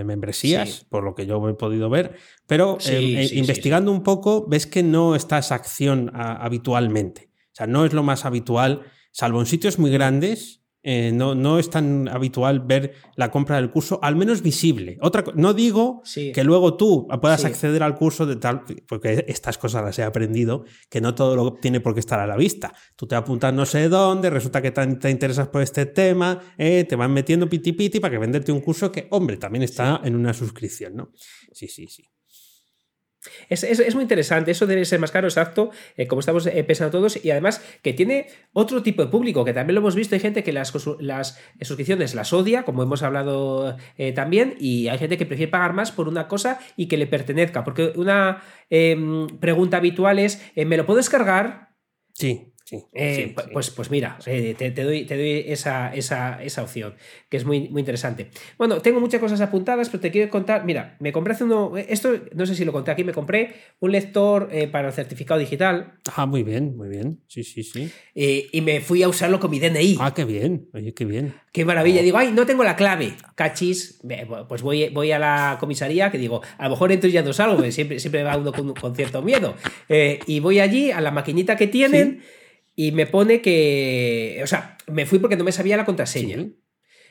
membresías, 0.06 0.70
Sí. 0.70 0.86
por 0.90 1.04
lo 1.04 1.16
que 1.16 1.26
yo 1.26 1.48
he 1.50 1.54
podido 1.56 1.90
ver. 1.90 2.16
Pero 2.48 2.78
Sí, 2.80 2.94
sí, 3.18 3.28
sí, 3.30 3.38
investigando 3.40 3.92
un 3.92 4.04
poco, 4.04 4.48
ves 4.48 4.66
que 4.68 4.84
no 4.84 5.16
está 5.16 5.38
esa 5.40 5.56
acción 5.56 6.12
a- 6.14 6.44
habitualmente. 6.46 7.30
O 7.56 7.58
sea, 7.58 7.68
no 7.68 7.86
es 7.86 7.94
lo 7.94 8.04
más 8.04 8.26
habitual, 8.26 8.82
salvo 9.12 9.40
en 9.40 9.46
sitios 9.46 9.80
muy 9.80 9.90
grandes. 9.92 10.62
eh, 10.88 11.12
no, 11.12 11.34
no 11.34 11.58
es 11.58 11.72
tan 11.72 12.08
habitual 12.10 12.60
ver 12.60 12.94
la 13.16 13.32
compra 13.32 13.56
del 13.56 13.72
curso, 13.72 13.98
al 14.04 14.16
menos 14.16 14.44
visible. 14.44 15.00
Otra, 15.02 15.24
no 15.34 15.56
digo 15.56 16.02
Sí. 16.04 16.32
que 16.32 16.44
luego 16.44 16.78
tú 16.78 17.08
puedas 17.24 17.42
Sí. 17.42 17.48
acceder 17.48 17.82
al 17.82 17.96
curso 17.96 18.28
de 18.28 18.36
tal, 18.36 18.62
porque 18.88 19.26
estas 19.28 19.58
cosas 19.58 19.84
las 19.84 19.98
he 19.98 20.04
aprendido, 20.04 20.64
que 20.88 21.02
no 21.02 21.16
todo 21.16 21.36
lo 21.36 21.54
tiene 21.56 21.80
por 21.80 21.96
qué 21.96 22.02
estar 22.02 22.20
a 22.20 22.28
la 22.28 22.38
vista. 22.38 22.72
Tú 22.96 23.08
te 23.08 23.16
apuntas 23.16 23.52
no 23.52 23.66
sé 23.66 23.90
dónde, 23.90 24.30
resulta 24.30 24.62
que 24.62 24.70
te, 24.70 24.86
te 24.98 25.10
interesas 25.10 25.48
por 25.48 25.64
este 25.64 25.88
tema, 25.88 26.40
eh, 26.56 26.84
te 26.88 26.96
van 26.96 27.12
metiendo 27.12 27.50
piti 27.50 27.72
piti 27.74 28.00
para 28.00 28.12
que 28.12 28.20
venderte 28.20 28.52
un 28.52 28.62
curso 28.62 28.92
que, 28.92 29.08
hombre, 29.10 29.38
también 29.38 29.64
está 29.64 30.02
en 30.04 30.16
una 30.16 30.36
suscripción, 30.36 30.96
¿no? 30.98 31.10
Sí, 31.52 31.68
sí, 31.68 31.88
sí. 31.88 32.04
Es, 33.50 33.64
es, 33.64 33.80
es, 33.80 33.96
muy 33.96 34.04
interesante, 34.04 34.52
eso 34.52 34.68
debe 34.68 34.86
ser 34.86 35.00
más 35.00 35.12
caro, 35.12 35.28
exacto, 35.28 35.72
eh, 35.98 36.08
como 36.08 36.20
estamos 36.20 36.46
eh, 36.48 36.64
pensando 36.64 36.98
todos, 36.98 37.24
y 37.24 37.32
además 37.32 37.64
que 37.82 37.94
tiene 37.94 38.28
otro 38.54 38.84
tipo 38.84 39.04
de 39.04 39.10
público, 39.10 39.46
que 39.46 39.54
también 39.54 39.76
lo 39.76 39.82
hemos 39.82 39.96
visto, 39.96 40.16
hay 40.16 40.22
gente 40.22 40.44
que 40.44 40.54
las, 40.54 40.74
las 41.00 41.40
suscripciones 41.62 42.16
las 42.16 42.34
odia, 42.34 42.64
como 42.64 42.84
hemos 42.84 43.04
hablado 43.04 43.78
eh, 43.98 44.12
también, 44.14 44.56
y 44.60 44.88
hay 44.88 44.98
gente 44.98 45.18
que 45.18 45.26
prefiere 45.26 45.52
pagar 45.52 45.74
más 45.74 45.92
por 45.92 46.08
una 46.08 46.28
cosa 46.28 46.60
y 46.76 46.88
que 46.88 46.98
le 46.98 47.08
pertenezca, 47.08 47.64
porque 47.64 47.94
una 47.96 48.44
em, 48.70 49.28
pregunta 49.40 49.78
habitual 49.78 50.20
es, 50.20 50.42
¿me 50.56 50.78
lo 50.78 50.86
puedo 50.86 50.98
descargar? 50.98 51.76
Sí. 52.14 52.55
Sí, 52.66 52.84
eh, 52.94 53.16
sí, 53.16 53.36
pues, 53.54 53.70
pues 53.70 53.92
mira, 53.92 54.18
eh, 54.26 54.56
te, 54.58 54.72
te, 54.72 54.84
doy, 54.84 55.06
te 55.06 55.16
doy 55.16 55.44
esa, 55.46 55.94
esa, 55.94 56.42
esa, 56.44 56.64
opción, 56.64 56.96
que 57.30 57.38
es 57.38 57.46
muy, 57.46 57.70
muy 57.70 57.82
interesante. 57.82 58.32
Bueno, 58.58 58.82
tengo 58.82 59.00
muchas 59.00 59.22
cosas 59.22 59.40
apuntadas, 59.40 59.90
pero 59.90 60.02
te 60.02 60.10
quiero 60.10 60.32
contar. 60.32 60.66
Mira, 60.66 60.98
me 61.00 61.12
compré 61.12 61.34
hace 61.34 61.44
uno. 61.44 61.78
Esto 61.78 62.20
no 62.34 62.48
sé 62.48 62.56
si 62.56 62.66
lo 62.66 62.72
conté 62.72 62.90
aquí, 62.90 63.04
me 63.04 63.14
compré 63.14 63.54
un 63.82 63.92
lector 63.92 64.50
eh, 64.52 64.68
para 64.68 64.88
el 64.88 64.96
certificado 64.96 65.40
digital. 65.40 66.00
Ah, 66.16 66.26
muy 66.26 66.42
bien, 66.42 66.76
muy 66.76 66.90
bien. 66.90 67.22
Sí, 67.28 67.44
sí, 67.44 67.62
sí. 67.62 67.92
y 68.16 68.62
me 68.62 68.82
fui 68.82 69.04
a 69.04 69.10
usarlo 69.10 69.40
con 69.40 69.52
mi 69.52 69.60
DNI. 69.60 69.98
Ah, 70.00 70.16
qué 70.16 70.26
bien. 70.26 70.68
Oye, 70.74 70.92
qué 70.96 71.06
bien. 71.06 71.36
Qué 71.54 71.66
maravilla. 71.66 72.02
Oh. 72.02 72.04
Digo, 72.04 72.18
ay, 72.18 72.32
no 72.32 72.48
tengo 72.48 72.64
la 72.64 72.76
clave. 72.76 73.14
Cachis. 73.36 74.02
Pues 74.50 74.64
voy, 74.64 74.90
voy 74.90 75.12
a 75.12 75.20
la 75.20 75.58
comisaría, 75.60 76.10
que 76.10 76.18
digo, 76.18 76.42
a 76.58 76.64
lo 76.64 76.72
mejor 76.72 76.92
entro 76.92 77.08
y 77.12 77.14
ya 77.14 77.22
no 77.22 77.32
salgo, 77.32 77.64
siempre, 77.70 78.00
siempre 78.00 78.24
va 78.24 78.36
uno 78.38 78.52
con, 78.52 78.74
con 78.74 78.96
cierto 78.96 79.22
miedo. 79.22 79.54
y 79.88 80.40
voy 80.40 80.60
allí 80.60 80.90
a 80.90 81.00
la 81.00 81.12
maquinita 81.12 81.56
que 81.56 81.68
tienen. 81.68 82.22
¿Sí? 82.24 82.42
Y 82.76 82.92
me 82.92 83.08
pone 83.08 83.42
que. 83.42 84.40
O 84.44 84.48
sea, 84.48 84.78
me 84.88 85.06
fui 85.06 85.20
porque 85.20 85.38
no 85.38 85.44
me 85.44 85.52
sabía 85.52 85.78
la 85.78 85.86
contraseña. 85.86 86.50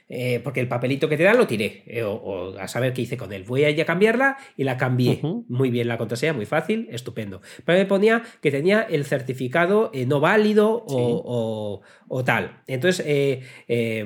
Eh, 0.07 0.38
porque 0.44 0.61
el 0.61 0.68
papelito 0.68 1.09
que 1.09 1.16
te 1.16 1.22
dan 1.22 1.38
lo 1.38 1.46
tiré, 1.46 1.82
eh, 1.86 2.02
o, 2.02 2.12
o, 2.12 2.59
a 2.59 2.68
saber 2.68 2.92
qué 2.92 3.00
hice 3.00 3.16
con 3.16 3.32
él. 3.32 3.44
Voy 3.44 3.64
a 3.64 3.70
ir 3.70 3.80
a 3.80 3.86
cambiarla 3.86 4.36
y 4.55 4.64
la 4.64 4.76
cambié. 4.76 5.20
Uh 5.22 5.26
-huh. 5.26 5.44
Muy 5.48 5.70
bien 5.70 5.88
la 5.88 5.96
contraseña, 5.96 6.34
muy 6.34 6.44
fácil, 6.44 6.88
estupendo. 6.90 7.40
Pero 7.64 7.78
me 7.78 7.86
ponía 7.86 8.22
que 8.42 8.50
tenía 8.50 8.82
el 8.82 9.07
certificado 9.07 9.90
eh, 9.94 10.05
no 10.05 10.20
válido 10.20 10.84
sí. 10.86 10.94
o, 10.98 11.80
o, 12.07 12.22
tal. 12.24 12.61
Entonces, 12.66 13.02
eh, 13.07 14.05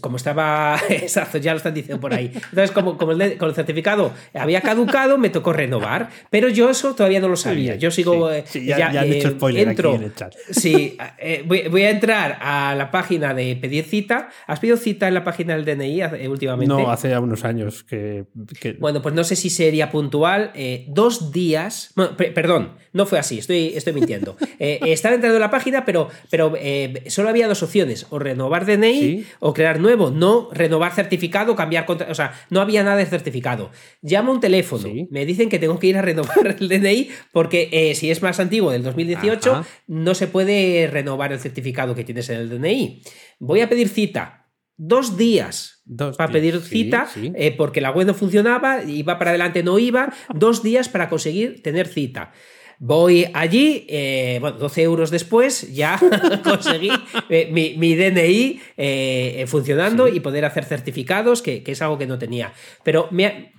como 0.00 0.16
estaba, 0.16 0.80
exacto, 0.90 1.38
ya 1.38 1.52
lo 1.52 1.58
están 1.58 1.74
diciendo 1.74 2.00
por 2.00 2.12
ahí. 2.12 2.32
Entonces, 2.34 2.72
como, 2.72 2.98
como 2.98 3.12
el, 3.12 3.38
con 3.38 3.48
el 3.48 3.54
certificado 3.54 4.12
había 4.34 4.62
caducado, 4.62 5.16
me 5.16 5.30
tocó 5.30 5.52
renovar. 5.52 6.10
Pero 6.30 6.48
yo 6.48 6.70
eso 6.70 6.92
todavía 6.96 7.20
no 7.20 7.28
lo 7.28 7.36
sabía. 7.36 7.76
Yo 7.76 7.92
sigo. 7.92 8.30
Sí, 8.46 8.66
ya, 8.66 8.78
ya, 8.78 8.92
ya 8.92 9.00
han 9.02 9.12
hecho 9.12 9.30
spoiler 9.30 9.68
entro, 9.68 9.90
aquí 9.90 9.98
en 9.98 10.04
el 10.04 10.14
chat. 10.14 10.34
Sí, 10.50 10.98
voy, 11.46 11.68
voy 11.68 11.82
a 11.82 11.90
entrar 11.90 12.36
a 12.40 12.74
la 12.74 12.90
página 12.90 13.32
de 13.32 13.54
pedir 13.54 13.84
cita. 13.84 14.28
¿Has 14.48 14.58
pedido 14.58 14.76
cita? 14.76 15.03
En 15.08 15.14
la 15.14 15.24
página 15.24 15.56
del 15.56 15.64
DNI 15.64 16.02
eh, 16.02 16.28
últimamente? 16.28 16.74
No, 16.74 16.90
hace 16.90 17.10
ya 17.10 17.20
unos 17.20 17.44
años 17.44 17.84
que, 17.84 18.26
que... 18.60 18.72
Bueno, 18.74 19.02
pues 19.02 19.14
no 19.14 19.24
sé 19.24 19.36
si 19.36 19.50
sería 19.50 19.90
puntual. 19.90 20.50
Eh, 20.54 20.86
dos 20.88 21.32
días. 21.32 21.92
Bueno, 21.94 22.16
perdón, 22.16 22.72
no 22.92 23.06
fue 23.06 23.18
así, 23.18 23.38
estoy, 23.38 23.72
estoy 23.74 23.92
mintiendo. 23.92 24.36
eh, 24.58 24.80
estaba 24.82 25.14
entrando 25.14 25.36
en 25.36 25.40
la 25.40 25.50
página, 25.50 25.84
pero, 25.84 26.08
pero 26.30 26.54
eh, 26.58 27.04
solo 27.08 27.28
había 27.28 27.48
dos 27.48 27.62
opciones: 27.62 28.06
o 28.10 28.18
renovar 28.18 28.66
DNI 28.66 29.00
¿Sí? 29.00 29.26
o 29.40 29.54
crear 29.54 29.80
nuevo. 29.80 30.10
No 30.10 30.48
renovar 30.52 30.92
certificado, 30.92 31.56
cambiar 31.56 31.86
contra. 31.86 32.10
O 32.10 32.14
sea, 32.14 32.34
no 32.50 32.60
había 32.60 32.82
nada 32.82 32.96
de 32.96 33.06
certificado. 33.06 33.70
Llamo 34.02 34.32
un 34.32 34.40
teléfono, 34.40 34.84
¿Sí? 34.84 35.08
me 35.10 35.26
dicen 35.26 35.48
que 35.48 35.58
tengo 35.58 35.78
que 35.78 35.88
ir 35.88 35.96
a 35.96 36.02
renovar 36.02 36.56
el 36.58 36.68
DNI 36.68 37.10
porque 37.32 37.92
si 37.96 38.10
es 38.10 38.22
más 38.22 38.40
antiguo, 38.40 38.70
del 38.70 38.82
2018, 38.82 39.52
Ajá. 39.52 39.66
no 39.86 40.14
se 40.14 40.26
puede 40.26 40.88
renovar 40.90 41.32
el 41.32 41.40
certificado 41.40 41.94
que 41.94 42.04
tienes 42.04 42.28
en 42.30 42.38
el 42.38 42.48
DNI. 42.50 43.02
Voy 43.38 43.60
a 43.60 43.68
pedir 43.68 43.88
cita 43.88 44.43
dos 44.76 45.16
días 45.16 45.82
dos 45.84 46.16
para 46.16 46.32
días. 46.32 46.40
pedir 46.40 46.60
cita 46.60 47.08
sí, 47.12 47.20
sí. 47.20 47.32
Eh, 47.36 47.54
porque 47.56 47.80
la 47.80 47.90
web 47.90 48.06
no 48.06 48.14
funcionaba, 48.14 48.82
iba 48.84 49.18
para 49.18 49.30
adelante, 49.30 49.62
no 49.62 49.78
iba, 49.78 50.12
dos 50.34 50.62
días 50.62 50.88
para 50.88 51.08
conseguir 51.08 51.62
tener 51.62 51.86
cita. 51.86 52.32
Voy 52.78 53.26
allí, 53.34 53.86
eh, 53.88 54.38
bueno, 54.40 54.58
12 54.58 54.82
euros 54.82 55.10
después 55.10 55.72
ya 55.74 55.98
conseguí 56.44 56.90
eh, 57.28 57.48
mi, 57.52 57.74
mi, 57.76 57.94
DNI 57.94 58.60
eh, 58.76 59.44
funcionando 59.46 60.08
sí. 60.08 60.16
y 60.16 60.20
poder 60.20 60.44
hacer 60.44 60.64
certificados, 60.64 61.40
que, 61.40 61.62
que, 61.62 61.72
es 61.72 61.82
algo 61.82 61.98
que 61.98 62.06
no 62.06 62.18
tenía. 62.18 62.52
Pero 62.82 63.08
me, 63.10 63.52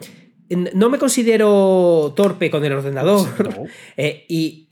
no 0.74 0.89
me 0.89 0.97
considero 0.97 2.13
torpe 2.16 2.49
con 2.49 2.66
el 2.66 2.74
ordenador 2.74 3.55
no. 3.55 3.63
y 4.28 4.68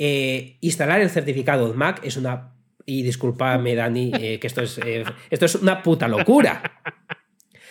instalar 0.61 1.01
el 1.01 1.09
certificado 1.09 1.71
en 1.71 1.77
Mac 1.77 2.01
es 2.03 2.17
una 2.17 2.52
y 2.85 3.03
discúlpame, 3.03 3.75
Dani, 3.75 4.11
eh, 4.19 4.39
que 4.39 4.47
esto 4.47 4.61
es, 4.61 4.77
eh, 4.79 5.03
esto 5.29 5.45
es 5.45 5.55
una 5.55 5.81
puta 5.81 6.07
locura. 6.07 6.81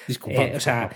Disculpa. 0.07 0.43
Eh, 0.43 0.53
o 0.57 0.61
sea, 0.61 0.91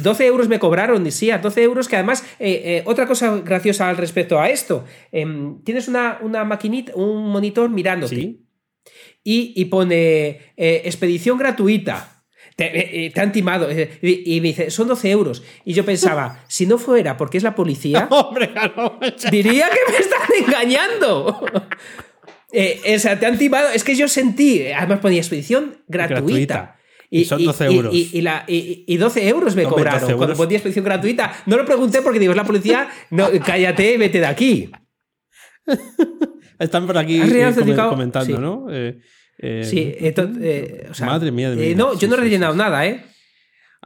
12 0.00 0.26
euros 0.26 0.48
me 0.48 0.58
cobraron, 0.58 1.10
sí, 1.10 1.30
a 1.30 1.38
12 1.38 1.62
euros, 1.62 1.88
que 1.88 1.96
además, 1.96 2.24
eh, 2.38 2.82
otra 2.86 3.06
cosa 3.06 3.38
graciosa 3.38 3.88
al 3.88 3.96
respecto 3.96 4.40
a 4.40 4.48
esto, 4.48 4.84
em, 5.12 5.62
tienes 5.62 5.88
una, 5.88 6.18
una 6.22 6.44
maquinita, 6.44 6.92
un 6.94 7.30
monitor 7.30 7.70
mirándote 7.70 8.16
¿Sí? 8.16 8.46
y, 9.22 9.52
y, 9.56 9.64
pone 9.66 10.28
eh, 10.56 10.82
expedición 10.84 11.38
gratuita. 11.38 12.12
Te, 12.54 13.10
te, 13.12 13.20
han 13.20 13.32
timado. 13.32 13.68
Y, 13.70 14.22
y, 14.24 14.40
me 14.40 14.48
dice, 14.48 14.70
son 14.70 14.88
12 14.88 15.10
euros. 15.10 15.42
Y 15.66 15.74
yo 15.74 15.84
pensaba, 15.84 16.42
si 16.48 16.64
no 16.64 16.78
fuera 16.78 17.18
porque 17.18 17.36
es 17.36 17.42
la 17.42 17.54
policía, 17.54 18.08
Hombre, 18.10 18.50
no, 18.74 18.98
diría 19.30 19.68
que 19.68 19.92
me 19.92 19.98
están 19.98 20.20
engañando. 20.46 21.44
Eh, 22.58 22.96
o 22.96 22.98
sea, 22.98 23.20
te 23.20 23.26
han 23.26 23.36
timado. 23.36 23.68
Es 23.68 23.84
que 23.84 23.94
yo 23.94 24.08
sentí, 24.08 24.66
además 24.68 25.00
ponía 25.00 25.18
expedición 25.18 25.76
gratuita. 25.86 26.22
gratuita. 26.22 26.76
Y, 27.10 27.20
y, 27.20 27.24
son 27.26 27.44
12 27.44 27.64
euros. 27.66 27.94
Y, 27.94 28.10
y, 28.14 28.22
la, 28.22 28.44
y, 28.48 28.96
12 28.96 29.28
euros 29.28 29.54
me 29.54 29.64
cobraron 29.64 30.00
12 30.00 30.12
euros. 30.12 30.16
cuando 30.16 30.36
ponía 30.36 30.56
expedición 30.56 30.86
gratuita. 30.86 31.34
No 31.44 31.58
lo 31.58 31.66
pregunté 31.66 32.00
porque 32.00 32.18
digo, 32.18 32.32
es 32.32 32.36
la 32.36 32.44
policía, 32.44 32.88
no, 33.10 33.28
cállate, 33.44 33.98
vete 33.98 34.20
de 34.20 34.26
aquí. 34.26 34.70
Están 36.58 36.86
por 36.86 36.96
aquí 36.96 37.20
eh, 37.20 37.54
comentando, 37.90 38.36
sí. 38.36 38.40
¿no? 38.40 38.66
Eh, 38.70 39.62
sí, 39.62 39.94
entonces, 39.98 40.90
o 40.90 40.94
sea, 40.94 41.08
madre 41.08 41.30
mía 41.30 41.50
de 41.50 41.56
mi 41.56 41.74
No, 41.74 41.98
yo 41.98 42.08
no 42.08 42.14
he 42.14 42.20
rellenado 42.20 42.54
nada, 42.54 42.86
¿eh? 42.86 43.04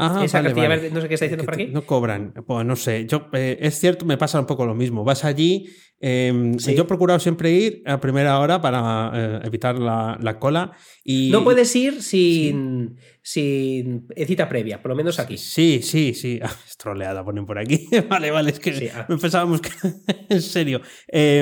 Ajá, 0.01 0.25
Esa 0.25 0.39
vale, 0.39 0.49
cartilla 0.49 0.69
vale. 0.69 0.81
verde, 0.81 0.95
no 0.95 1.01
sé 1.03 1.09
qué 1.09 1.15
está 1.15 1.27
diciendo 1.27 1.45
por 1.45 1.55
aquí. 1.55 1.67
No 1.67 1.85
cobran, 1.85 2.33
pues 2.47 2.65
no 2.65 2.75
sé. 2.75 3.07
Yo, 3.07 3.29
eh, 3.35 3.59
es 3.61 3.79
cierto, 3.79 4.07
me 4.07 4.17
pasa 4.17 4.41
un 4.41 4.47
poco 4.47 4.65
lo 4.65 4.75
mismo. 4.75 5.05
Vas 5.05 5.27
allí, 5.27 5.69
eh, 6.03 6.55
sí. 6.57 6.75
yo 6.75 6.85
he 6.85 6.87
procurado 6.87 7.21
siempre 7.21 7.51
ir 7.51 7.83
a 7.85 8.01
primera 8.01 8.39
hora 8.39 8.63
para 8.63 9.13
eh, 9.15 9.41
evitar 9.45 9.79
la, 9.79 10.19
la, 10.23 10.39
cola. 10.39 10.73
Y, 11.05 11.29
no 11.31 11.45
puedes 11.45 11.77
ir 11.77 12.03
sin, 12.03 12.97
sí. 13.21 14.07
sin 14.15 14.27
cita 14.27 14.49
previa, 14.49 14.81
por 14.81 14.89
lo 14.89 14.97
menos 14.97 15.19
aquí. 15.19 15.37
Sí, 15.37 15.81
sí, 15.83 16.15
sí. 16.15 16.41
Ah, 16.51 16.57
es 16.67 16.79
troleada, 16.79 17.23
ponen 17.23 17.45
por 17.45 17.59
aquí. 17.59 17.87
vale, 18.09 18.31
vale, 18.31 18.53
es 18.53 18.59
que 18.59 18.73
sí, 18.73 18.89
ah. 18.95 19.07
pensábamos 19.07 19.61
que. 19.61 19.71
en 20.31 20.41
serio. 20.41 20.81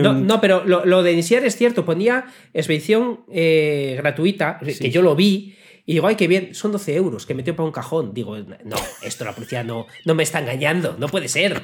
No, 0.03 0.13
no, 0.13 0.41
pero 0.41 0.65
lo, 0.65 0.85
lo, 0.85 1.05
de 1.05 1.13
iniciar 1.13 1.45
es 1.45 1.57
cierto. 1.57 1.85
Ponía 1.85 2.25
expedición 2.53 3.21
eh, 3.33 3.95
gratuita, 3.99 4.59
que 4.59 4.91
yo 4.91 5.03
lo 5.03 5.15
vi. 5.15 5.55
Y 5.89 5.95
digo, 5.95 6.07
ay, 6.07 6.17
qué 6.17 6.29
bien, 6.29 6.55
son 6.55 6.71
12 6.71 6.97
euros 6.97 7.25
que 7.25 7.33
metió 7.35 7.57
para 7.57 7.65
un 7.65 7.73
cajón. 7.73 8.13
Digo, 8.13 8.37
no, 8.37 8.77
esto 9.01 9.25
la 9.25 9.35
policía 9.35 9.65
no, 9.65 9.87
no 10.05 10.15
me 10.15 10.23
está 10.23 10.39
engañando, 10.39 10.97
no 10.99 11.09
puede 11.09 11.29
ser. 11.29 11.63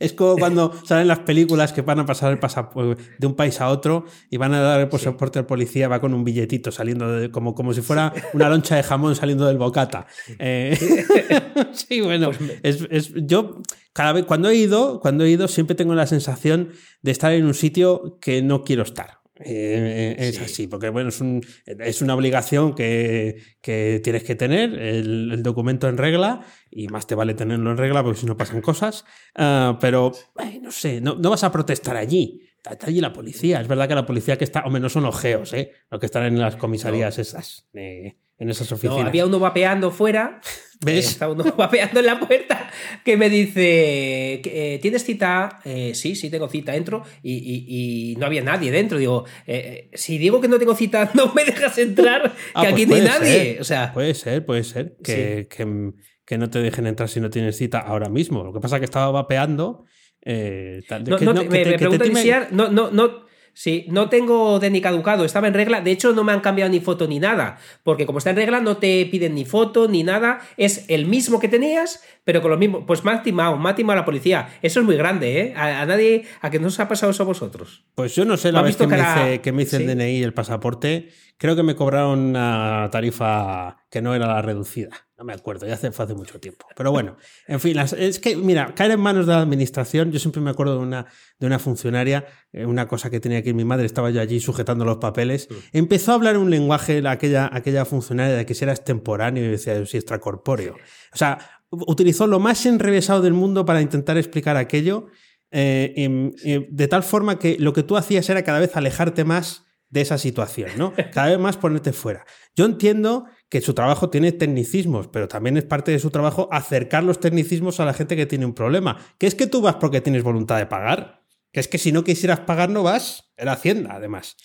Es 0.00 0.14
como 0.14 0.38
cuando 0.38 0.72
salen 0.86 1.08
las 1.08 1.18
películas 1.18 1.74
que 1.74 1.82
van 1.82 1.98
a 1.98 2.06
pasar 2.06 2.32
el 2.32 2.38
pasaporte 2.38 3.02
de 3.18 3.26
un 3.26 3.34
país 3.34 3.60
a 3.60 3.68
otro 3.68 4.06
y 4.30 4.38
van 4.38 4.54
a 4.54 4.62
dar 4.62 4.80
el 4.80 4.88
pasaporte 4.88 5.34
sí. 5.34 5.40
al 5.40 5.46
policía, 5.46 5.88
va 5.88 6.00
con 6.00 6.14
un 6.14 6.24
billetito 6.24 6.72
saliendo 6.72 7.12
de, 7.12 7.30
como, 7.30 7.54
como 7.54 7.74
si 7.74 7.82
fuera 7.82 8.14
una 8.32 8.48
loncha 8.48 8.76
de 8.76 8.82
jamón 8.82 9.14
saliendo 9.14 9.46
del 9.46 9.58
bocata. 9.58 10.06
Eh, 10.38 11.04
sí, 11.72 12.00
bueno, 12.00 12.30
pues 12.30 12.60
es, 12.62 12.88
es, 12.90 13.12
yo 13.14 13.60
cada 13.92 14.14
vez 14.14 14.24
cuando 14.24 14.48
he 14.48 14.56
ido, 14.56 15.00
cuando 15.00 15.24
he 15.24 15.28
ido, 15.28 15.48
siempre 15.48 15.76
tengo 15.76 15.94
la 15.94 16.06
sensación 16.06 16.70
de 17.02 17.12
estar 17.12 17.30
en 17.34 17.44
un 17.44 17.52
sitio 17.52 18.16
que 18.22 18.40
no 18.40 18.64
quiero 18.64 18.84
estar. 18.84 19.18
Eh, 19.40 20.14
es 20.16 20.36
sí. 20.36 20.44
así, 20.44 20.66
porque 20.68 20.90
bueno, 20.90 21.08
es, 21.08 21.20
un, 21.20 21.40
es 21.66 22.02
una 22.02 22.14
obligación 22.14 22.74
que, 22.74 23.42
que 23.60 24.00
tienes 24.02 24.22
que 24.22 24.36
tener, 24.36 24.74
el, 24.74 25.32
el, 25.32 25.42
documento 25.42 25.88
en 25.88 25.96
regla, 25.96 26.46
y 26.70 26.86
más 26.86 27.06
te 27.08 27.16
vale 27.16 27.34
tenerlo 27.34 27.72
en 27.72 27.76
regla 27.76 28.04
porque 28.04 28.20
si 28.20 28.26
no 28.26 28.36
pasan 28.36 28.60
cosas, 28.60 29.04
uh, 29.36 29.76
pero 29.80 30.12
ay, 30.36 30.60
no 30.60 30.70
sé, 30.70 31.00
no, 31.00 31.16
no, 31.16 31.30
vas 31.30 31.42
a 31.42 31.50
protestar 31.50 31.96
allí. 31.96 32.42
Está 32.64 32.86
allí 32.86 33.00
la 33.00 33.12
policía. 33.12 33.60
Es 33.60 33.68
verdad 33.68 33.88
que 33.88 33.94
la 33.94 34.06
policía 34.06 34.38
que 34.38 34.44
está, 34.44 34.62
o 34.64 34.70
menos 34.70 34.92
son 34.92 35.04
ojeos, 35.04 35.52
¿eh? 35.52 35.72
Los 35.90 36.00
que 36.00 36.06
están 36.06 36.24
en 36.24 36.38
las 36.38 36.56
comisarías 36.56 37.18
no. 37.18 37.22
esas. 37.22 37.68
Eh, 37.74 38.16
en 38.44 38.50
esas 38.50 38.70
oficinas. 38.70 38.98
No, 38.98 39.08
había 39.08 39.26
uno 39.26 39.38
vapeando 39.38 39.90
fuera. 39.90 40.40
¿Ves? 40.84 41.06
Eh, 41.06 41.08
estaba 41.08 41.32
uno 41.32 41.44
vapeando 41.56 42.00
en 42.00 42.06
la 42.06 42.20
puerta 42.20 42.70
que 43.04 43.16
me 43.16 43.28
dice: 43.28 44.42
eh, 44.44 44.78
¿Tienes 44.80 45.04
cita? 45.04 45.60
Eh, 45.64 45.92
sí, 45.94 46.14
sí, 46.14 46.30
tengo 46.30 46.48
cita. 46.48 46.76
Entro 46.76 47.02
y, 47.22 47.32
y, 47.32 48.12
y 48.12 48.16
no 48.16 48.26
había 48.26 48.42
nadie 48.42 48.70
dentro. 48.70 48.98
Digo: 48.98 49.24
eh, 49.46 49.90
Si 49.94 50.18
digo 50.18 50.40
que 50.40 50.48
no 50.48 50.58
tengo 50.58 50.74
cita, 50.74 51.10
no 51.14 51.32
me 51.32 51.44
dejas 51.44 51.78
entrar, 51.78 52.34
ah, 52.54 52.62
que 52.62 52.68
aquí 52.68 52.86
pues 52.86 53.02
no 53.02 53.10
hay 53.10 53.18
nadie. 53.18 53.52
Ser. 53.52 53.60
O 53.60 53.64
sea, 53.64 53.92
puede 53.92 54.14
ser, 54.14 54.44
puede 54.44 54.64
ser 54.64 54.96
que, 55.02 55.46
sí. 55.50 55.56
que, 55.56 55.92
que, 56.26 56.38
no 56.38 56.50
te 56.50 56.60
dejen 56.60 56.86
entrar 56.86 57.08
si 57.08 57.20
no 57.20 57.30
tienes 57.30 57.56
cita 57.56 57.78
ahora 57.78 58.08
mismo. 58.08 58.44
Lo 58.44 58.52
que 58.52 58.60
pasa 58.60 58.76
es 58.76 58.80
que 58.80 58.86
estaba 58.86 59.10
vapeando. 59.10 59.84
Eh, 60.26 60.80
no, 60.90 60.98
no, 60.98 61.16
que, 61.18 61.24
me, 61.26 61.34
que 61.34 61.70
me 61.70 61.78
pregunta 61.78 62.04
te, 62.04 62.54
no, 62.54 62.70
no, 62.70 62.90
no 62.90 63.23
Sí, 63.54 63.86
no 63.88 64.08
tengo 64.08 64.58
DNI 64.58 64.80
caducado, 64.80 65.24
estaba 65.24 65.46
en 65.46 65.54
regla. 65.54 65.80
De 65.80 65.92
hecho, 65.92 66.12
no 66.12 66.24
me 66.24 66.32
han 66.32 66.40
cambiado 66.40 66.70
ni 66.72 66.80
foto 66.80 67.06
ni 67.06 67.20
nada. 67.20 67.58
Porque 67.84 68.04
como 68.04 68.18
está 68.18 68.30
en 68.30 68.36
regla, 68.36 68.60
no 68.60 68.78
te 68.78 69.06
piden 69.06 69.36
ni 69.36 69.44
foto 69.44 69.86
ni 69.86 70.02
nada. 70.02 70.40
Es 70.56 70.86
el 70.88 71.06
mismo 71.06 71.38
que 71.38 71.46
tenías, 71.46 72.02
pero 72.24 72.42
con 72.42 72.50
lo 72.50 72.56
mismo. 72.56 72.84
Pues 72.86 73.04
me 73.04 73.12
ha 73.12 73.22
timado, 73.22 73.56
me 73.58 73.70
ha 73.70 73.74
timado 73.74 73.98
la 73.98 74.04
policía. 74.04 74.48
Eso 74.62 74.80
es 74.80 74.86
muy 74.86 74.96
grande, 74.96 75.40
¿eh? 75.40 75.54
A, 75.56 75.84
nadie, 75.86 76.24
a 76.40 76.50
que 76.50 76.58
no 76.58 76.68
os 76.68 76.80
ha 76.80 76.88
pasado 76.88 77.12
eso 77.12 77.22
a 77.22 77.26
vosotros. 77.26 77.84
Pues 77.94 78.14
yo 78.14 78.24
no 78.24 78.36
sé 78.36 78.50
la 78.50 78.62
vez 78.62 78.76
que, 78.76 78.86
me 78.86 78.98
hice, 78.98 79.40
que 79.40 79.52
me 79.52 79.62
hice 79.62 79.76
el 79.76 79.86
DNI 79.86 80.18
y 80.18 80.22
el 80.22 80.34
pasaporte. 80.34 81.10
Creo 81.36 81.56
que 81.56 81.62
me 81.62 81.74
cobraron 81.74 82.20
una 82.20 82.88
tarifa 82.90 83.76
que 83.90 84.00
no 84.00 84.14
era 84.14 84.26
la 84.26 84.40
reducida. 84.40 84.90
No 85.16 85.24
me 85.24 85.32
acuerdo, 85.32 85.66
ya 85.66 85.74
hace, 85.74 85.92
fue 85.92 86.04
hace 86.04 86.14
mucho 86.14 86.40
tiempo. 86.40 86.66
Pero 86.76 86.90
bueno, 86.90 87.16
en 87.46 87.60
fin, 87.60 87.78
es 87.78 88.18
que, 88.18 88.34
mira, 88.34 88.74
caer 88.74 88.92
en 88.92 89.00
manos 89.00 89.26
de 89.26 89.32
la 89.32 89.40
administración, 89.40 90.10
yo 90.10 90.18
siempre 90.18 90.42
me 90.42 90.50
acuerdo 90.50 90.74
de 90.74 90.80
una, 90.80 91.06
de 91.38 91.46
una 91.46 91.60
funcionaria, 91.60 92.26
eh, 92.52 92.66
una 92.66 92.88
cosa 92.88 93.10
que 93.10 93.20
tenía 93.20 93.42
que 93.42 93.54
mi 93.54 93.64
madre, 93.64 93.86
estaba 93.86 94.10
yo 94.10 94.20
allí 94.20 94.40
sujetando 94.40 94.84
los 94.84 94.96
papeles, 94.96 95.48
mm. 95.48 95.54
empezó 95.76 96.10
a 96.10 96.14
hablar 96.16 96.36
un 96.36 96.50
lenguaje, 96.50 97.06
aquella, 97.06 97.48
aquella 97.52 97.84
funcionaria, 97.84 98.34
de 98.34 98.46
que 98.46 98.54
si 98.54 98.64
era 98.64 98.72
extemporáneo 98.72 99.44
y 99.44 99.48
decía, 99.48 99.86
si 99.86 99.96
extracorpóreo. 99.96 100.76
O 101.14 101.16
sea, 101.16 101.38
utilizó 101.70 102.26
lo 102.26 102.40
más 102.40 102.66
enrevesado 102.66 103.22
del 103.22 103.32
mundo 103.32 103.64
para 103.64 103.80
intentar 103.80 104.18
explicar 104.18 104.56
aquello, 104.56 105.06
eh, 105.50 106.66
de 106.68 106.88
tal 106.88 107.02
forma 107.04 107.38
que 107.38 107.56
lo 107.58 107.72
que 107.72 107.84
tú 107.84 107.96
hacías 107.96 108.28
era 108.28 108.42
cada 108.42 108.58
vez 108.58 108.76
alejarte 108.76 109.24
más 109.24 109.64
de 109.94 110.00
esa 110.00 110.18
situación, 110.18 110.70
¿no? 110.76 110.92
Cada 111.12 111.28
vez 111.28 111.38
más 111.38 111.56
ponerte 111.56 111.92
fuera. 111.92 112.24
Yo 112.56 112.64
entiendo 112.64 113.26
que 113.48 113.60
su 113.60 113.74
trabajo 113.74 114.10
tiene 114.10 114.32
tecnicismos, 114.32 115.06
pero 115.06 115.28
también 115.28 115.56
es 115.56 115.64
parte 115.64 115.92
de 115.92 116.00
su 116.00 116.10
trabajo 116.10 116.48
acercar 116.50 117.04
los 117.04 117.20
tecnicismos 117.20 117.78
a 117.78 117.84
la 117.84 117.94
gente 117.94 118.16
que 118.16 118.26
tiene 118.26 118.44
un 118.44 118.54
problema. 118.54 118.98
Que 119.18 119.28
es 119.28 119.36
que 119.36 119.46
tú 119.46 119.60
vas 119.60 119.76
porque 119.76 120.00
tienes 120.00 120.24
voluntad 120.24 120.58
de 120.58 120.66
pagar. 120.66 121.22
Que 121.52 121.60
es 121.60 121.68
que 121.68 121.78
si 121.78 121.92
no 121.92 122.02
quisieras 122.02 122.40
pagar 122.40 122.70
no 122.70 122.82
vas. 122.82 123.32
Era 123.36 123.52
Hacienda, 123.52 123.94
además. 123.94 124.36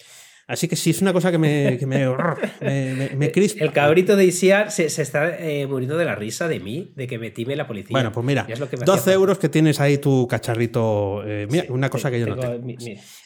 Así 0.49 0.67
que 0.67 0.75
sí, 0.75 0.89
es 0.89 1.01
una 1.03 1.13
cosa 1.13 1.31
que 1.31 1.37
me, 1.37 1.77
que 1.77 1.85
me, 1.85 2.07
me, 3.15 3.31
crispa. 3.31 3.63
El 3.63 3.71
cabrito 3.71 4.15
de 4.15 4.25
Isia 4.25 4.71
se, 4.71 4.87
está 4.87 5.37
eh, 5.37 5.67
muriendo 5.67 5.95
de 5.95 6.05
la 6.05 6.15
risa 6.15 6.47
de 6.47 6.59
mí, 6.59 6.91
de 6.95 7.05
que 7.05 7.19
me 7.19 7.29
time 7.29 7.55
la 7.55 7.67
policía. 7.67 7.91
Bueno, 7.91 8.11
pues 8.11 8.25
mira, 8.25 8.47
12 8.83 9.13
euros 9.13 9.37
que 9.37 9.47
tienes 9.47 9.79
ahí 9.79 9.99
tu 9.99 10.27
cacharrito. 10.27 11.21
Eh, 11.23 11.45
mira, 11.51 11.65
una 11.69 11.87
cosa 11.91 12.09
que 12.09 12.19
yo 12.19 12.25
no 12.25 12.35
tengo. 12.35 12.55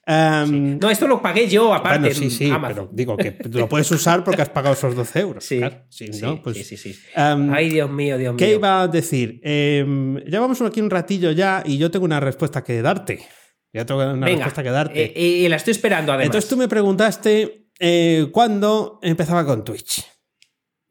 Em, 0.06 0.78
no, 0.78 0.90
esto 0.90 1.08
lo 1.08 1.22
pagué 1.22 1.48
yo 1.48 1.74
aparte. 1.74 2.00
Bueno, 2.00 2.14
sí, 2.14 2.30
sí, 2.30 2.52
pero 2.68 2.90
digo 2.92 3.16
que 3.16 3.38
lo 3.54 3.70
puedes 3.70 3.90
usar 3.92 4.26
porque 4.26 4.42
has 4.42 4.50
pagado 4.50 4.74
esos 4.74 4.94
12 4.94 5.20
euros. 5.22 5.46
Sí, 5.46 5.62
sí, 5.88 6.12
pues, 6.44 6.68
sí, 6.68 6.76
sí, 6.76 6.94
em, 7.16 7.54
Ay, 7.54 7.70
Dios 7.70 7.90
mío, 7.90 8.18
Dios 8.18 8.34
mío. 8.34 8.38
¿Qué 8.38 8.56
iba 8.56 8.82
a 8.82 8.88
decir? 8.90 9.40
Eh, 9.44 9.86
llevamos 10.26 10.62
aquí 10.62 10.82
un 10.82 10.90
ratillo 10.90 11.32
ya 11.32 11.64
y 11.66 11.78
yo 11.78 11.90
tengo 11.90 12.04
una 12.04 12.20
respuesta 12.20 12.66
que 12.66 12.82
darte. 12.82 13.22
Ya 13.74 13.86
tengo 13.86 14.02
una 14.02 14.28
respuesta 14.28 14.62
que 14.62 14.70
darte. 14.70 15.04
Eh, 15.04 15.28
y 15.46 15.50
la 15.50 15.56
estoy 15.56 15.72
esperando, 15.72 16.12
además. 16.12 16.28
Entonces 16.28 16.50
tú 16.50 16.56
me 16.56 16.68
preguntaste 16.68 17.70
eh, 17.80 18.30
cuándo 18.32 19.00
empezaba 19.02 19.44
con 19.46 19.64
Twitch. 19.64 20.06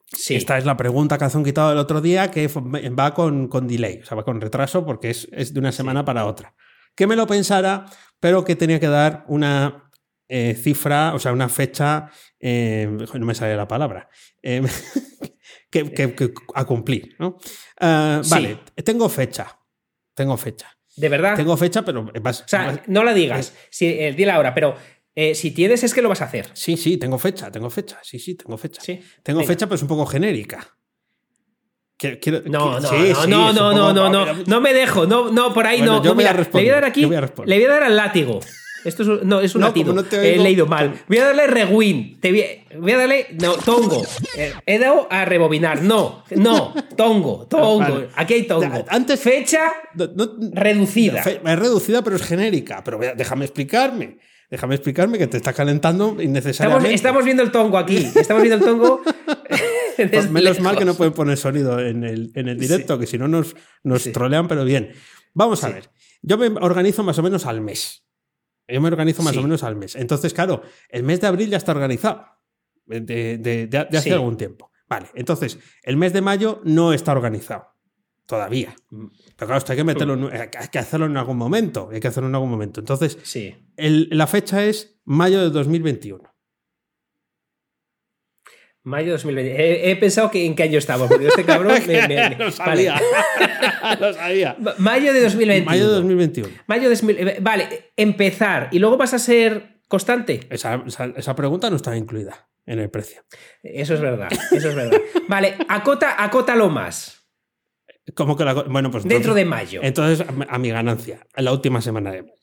Sí. 0.09 0.35
Esta 0.35 0.59
es 0.59 0.67
la 0.67 0.77
pregunta 0.77 1.17
que 1.17 1.25
han 1.25 1.45
quitado 1.45 1.73
el 1.73 1.79
otro 1.79 2.01
día, 2.01 2.31
que 2.31 2.49
va 2.49 3.15
con, 3.15 3.49
con 3.49 3.67
delay, 3.67 4.01
o 4.03 4.05
sea, 4.05 4.17
va 4.17 4.25
con 4.25 4.41
retraso 4.41 4.85
porque 4.85 5.11
es, 5.11 5.29
es 5.33 5.55
de 5.55 5.61
una 5.61 5.73
semana 5.73 6.05
para 6.05 6.27
otra. 6.27 6.55
Que 6.95 7.07
me 7.07 7.17
lo 7.17 7.27
pensara, 7.27 7.87
pero 8.21 8.45
que 8.45 8.57
tenía 8.57 8.79
que 8.79 8.89
dar 8.89 9.25
una 9.29 9.91
eh, 10.29 10.55
cifra, 10.55 11.15
o 11.15 11.19
sea, 11.19 11.33
una 11.33 11.49
fecha, 11.49 12.11
no 12.41 13.27
me 13.27 13.35
sale 13.35 13.57
la 13.57 13.69
palabra, 13.69 14.09
que, 15.71 16.15
a 16.55 16.65
cumplir. 16.65 17.17
¿no? 17.19 17.39
Ah, 17.81 18.21
vale, 18.29 18.59
tengo 18.85 19.09
fecha, 19.09 19.59
tengo 20.15 20.37
fecha. 20.37 20.77
De 20.97 21.09
verdad. 21.09 21.37
Tengo 21.37 21.57
fecha, 21.57 21.83
pero 21.83 22.03
O 22.03 22.33
sea, 22.47 22.83
no 22.87 23.05
la 23.05 23.15
digas. 23.15 23.55
Si, 23.71 23.87
eh, 23.87 24.13
dile 24.13 24.33
ahora, 24.33 24.55
pero 24.55 24.77
eh, 25.15 25.35
si 25.35 25.51
tienes 25.51 25.83
es 25.85 25.95
que 25.95 26.03
lo 26.03 26.09
vas 26.09 26.21
a 26.23 26.27
hacer. 26.27 26.51
Sí, 26.55 26.77
sí, 26.77 26.97
tengo 26.97 27.19
fecha, 27.19 27.51
tengo 27.51 27.71
fecha. 27.71 27.99
Sí, 28.03 28.19
sí, 28.19 28.35
tengo 28.35 28.57
fecha. 28.59 28.81
Sí. 28.83 29.01
Tengo 29.23 29.43
fecha, 29.43 29.67
pero 29.67 29.77
es 29.77 29.83
un 29.83 29.89
poco 29.89 30.07
genérica. 30.07 30.67
Quiero, 31.97 32.43
no, 32.47 32.81
no, 32.81 32.91
no, 32.91 33.53
no, 33.53 33.53
no, 33.53 33.73
no, 33.73 33.93
no, 33.93 34.11
no, 34.11 34.35
no, 34.45 34.61
me 34.61 34.75
dejo, 34.75 35.07
no, 35.07 35.31
no, 35.31 35.55
por 35.55 35.69
ahí 35.69 35.83
no. 35.83 36.01
Voy 36.03 36.25
a 36.25 36.33
le 36.33 36.45
voy 36.51 36.69
a 36.69 36.73
dar 36.73 36.85
aquí, 36.85 37.03
le 37.03 37.07
voy 37.07 37.65
a 37.65 37.69
dar 37.69 37.85
al 37.85 37.97
látigo. 37.97 38.41
Esto 38.85 39.03
es, 39.03 39.25
no, 39.25 39.41
es 39.41 39.55
un 39.55 39.63
latido. 39.63 39.95
He 40.13 40.39
leído 40.39 40.67
mal. 40.67 40.95
Voy 41.09 41.19
a 41.19 41.27
darle 41.27 41.47
rewind. 41.47 42.21
Te 42.21 42.31
voy, 42.77 42.93
a 42.93 42.97
darle. 42.97 43.27
No, 43.41 43.55
tongo. 43.55 44.03
Eh, 44.37 44.53
he 44.67 44.79
dado 44.79 45.07
a 45.11 45.25
rebobinar. 45.25 45.83
No, 45.83 46.25
no. 46.37 46.75
Tongo, 46.97 47.47
tongo. 47.47 48.09
Aquí 48.17 48.35
hay 48.35 48.47
tongo. 48.47 48.85
Antes. 48.89 49.21
Fecha 49.21 49.73
reducida. 50.53 51.21
Es 51.21 51.59
reducida, 51.59 52.03
pero 52.03 52.17
es 52.17 52.23
genérica. 52.23 52.83
Pero 52.85 52.99
déjame 53.17 53.45
explicarme. 53.45 54.19
Déjame 54.51 54.75
explicarme 54.75 55.17
que 55.17 55.27
te 55.27 55.39
está 55.39 55.55
calentando 55.55 56.21
innecesariamente. 56.21 56.93
Estamos, 56.93 57.25
viendo 57.25 57.43
el 57.43 57.51
tongo 57.51 57.79
aquí. 57.79 58.11
Estamos 58.15 58.43
viendo 58.43 58.57
el 58.57 58.71
tongo. 58.71 59.01
pues 60.11 60.31
menos 60.31 60.61
mal 60.61 60.77
que 60.77 60.85
no 60.85 60.95
pueden 60.95 61.15
poner 61.15 61.39
sonido 61.39 61.81
en 61.81 62.05
el, 62.05 62.33
en 62.35 62.49
el 62.49 62.59
directo, 62.59 62.99
que 62.99 63.07
si 63.07 63.17
no 63.17 63.29
nos, 63.29 63.57
nos 63.83 64.05
trolean, 64.13 64.49
pero 64.49 64.67
bien. 64.67 64.93
Vamos 65.33 65.65
a 65.65 65.71
ver. 65.71 65.89
Yo 66.21 66.37
me 66.37 66.49
organizo 66.61 67.03
más 67.03 67.19
o 67.19 67.23
menos 67.23 67.47
al 67.47 67.63
mes. 67.63 68.05
Yo 68.69 68.81
me 68.81 68.89
organizo 68.89 69.23
más 69.23 69.37
o 69.37 69.43
menos 69.43 69.63
al 69.63 69.77
mes. 69.77 69.97
Entonces, 69.97 70.33
claro, 70.33 70.63
el 70.89 71.03
mes 71.03 71.21
de 71.21 71.27
abril 71.27 71.51
ya 71.51 71.57
está 71.57 71.73
organizado. 71.73 72.27
De, 72.87 73.69
hace 73.93 74.13
algún 74.13 74.37
tiempo. 74.37 74.71
Vale, 74.89 75.09
entonces, 75.15 75.59
el 75.83 75.97
mes 75.97 76.13
de 76.13 76.21
mayo 76.21 76.61
no 76.65 76.93
está 76.93 77.13
organizado. 77.13 77.69
Todavía. 78.27 78.75
Mm. 78.91 79.07
Pero 79.37 79.47
claro, 79.47 79.59
esto 79.59 79.73
hay 79.73 79.79
que 79.79 79.85
meterlo, 79.85 80.31
hay 80.33 80.69
que 80.69 80.79
hacerlo 80.79 81.07
en 81.07 81.17
algún 81.17 81.37
momento. 81.37 81.91
Hay 81.93 82.01
que 82.01 82.09
hacerlo 82.09 82.29
en 82.29 82.35
algún 82.35 82.51
momento. 82.51 82.81
Entonces, 82.81 83.19
sí. 83.23 83.55
la 83.77 84.27
fecha 84.27 84.65
es 84.65 85.01
mayo 85.05 85.41
de 85.41 85.51
2021. 85.51 86.32
Mayo 88.85 89.07
de 89.07 89.13
2020. 89.13 89.91
He, 89.91 89.97
pensado 89.97 90.31
que 90.31 90.45
en 90.45 90.57
qué 90.57 90.65
año 90.65 90.79
estaba, 90.79 91.07
porque 91.07 91.29
este 91.29 91.45
cabrón 91.45 91.75
me, 91.87 92.37
lo 92.37 92.51
sabía. 92.51 93.01
lo 94.01 94.13
sabía. 94.13 94.57
Mayo 94.79 95.13
de 95.13 95.23
2021. 95.23 95.65
Mayo 95.65 95.89
de 95.89 95.95
2021. 95.95 96.49
Mayo 96.67 96.91
de, 96.91 97.13
eh, 97.13 97.39
vale, 97.41 97.93
empezar. 97.97 98.69
¿Y 98.73 98.81
luego 98.81 98.97
vas 98.97 99.15
a 99.15 99.21
ser 99.21 99.81
constante? 99.87 100.41
Esa, 100.51 100.83
esa, 101.17 101.37
pregunta 101.37 101.71
no 101.71 101.77
está 101.77 101.97
incluida 101.97 102.49
en 102.67 102.81
el 102.81 102.91
precio. 102.91 103.23
Eso 103.63 103.95
es 103.95 104.01
verdad, 104.01 104.31
eso 104.51 104.71
es 104.71 104.75
verdad. 104.75 105.01
vale, 105.29 105.55
acota, 105.69 106.23
acótalo 106.23 106.69
más. 106.69 107.23
¿Cómo 108.15 108.37
que 108.37 108.45
la, 108.45 108.55
bueno, 108.55 108.91
pues 108.91 109.05
Dentro 109.05 109.33
de 109.33 109.45
mayo. 109.45 109.81
Entonces, 109.85 110.27
a 110.49 110.59
mi 110.59 110.71
ganancia, 110.71 111.25
en 111.37 111.45
la 111.45 111.53
última 111.53 111.81
semana 111.81 112.11
de 112.11 112.23
mayo. 112.23 112.42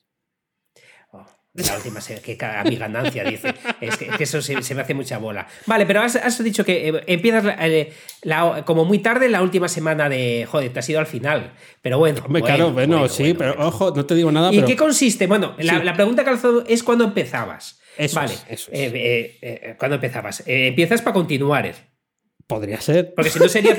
La 1.52 1.76
última 1.76 2.00
que 2.00 2.38
a 2.44 2.62
mi 2.62 2.76
ganancia, 2.76 3.24
dice. 3.24 3.52
Es 3.80 3.96
que, 3.96 4.08
eso 4.22 4.40
se, 4.40 4.54
me 4.74 4.82
hace 4.82 4.94
mucha 4.94 5.18
bola. 5.18 5.48
Vale, 5.66 5.84
pero 5.84 6.00
has, 6.00 6.44
dicho 6.44 6.64
que 6.64 6.88
eh, 6.88 7.02
empiezas 7.08 7.44
eh, 7.58 7.92
como 8.64 8.84
muy 8.84 9.00
tarde 9.00 9.28
la 9.28 9.42
última 9.42 9.68
semana 9.68 10.08
de. 10.08 10.46
Joder, 10.48 10.72
te 10.72 10.78
has 10.78 10.88
ido 10.88 11.00
al 11.00 11.06
final. 11.06 11.52
Pero 11.82 11.98
bueno. 11.98 12.22
Hombre, 12.24 12.42
claro, 12.42 12.70
bueno, 12.70 13.08
sí, 13.08 13.34
pero 13.34 13.56
ojo, 13.58 13.92
no 13.94 14.06
te 14.06 14.14
digo 14.14 14.30
nada. 14.30 14.52
¿Y 14.54 14.62
qué 14.62 14.76
consiste? 14.76 15.26
Bueno, 15.26 15.56
la, 15.58 15.92
pregunta 15.94 16.24
calzado 16.24 16.64
es 16.68 16.84
cuándo 16.84 17.04
empezabas. 17.04 17.80
Eso 17.98 18.16
vale. 18.16 18.34
Es, 18.34 18.44
eso 18.48 18.70
eh, 18.72 19.74
¿Cuándo 19.76 19.96
empezazas? 19.96 20.44
empiezas 20.46 21.02
para 21.02 21.14
continuar. 21.14 21.74
Podría 22.50 22.80
ser. 22.80 23.14
Porque 23.14 23.30
si 23.30 23.38
no 23.38 23.48
sería 23.48 23.72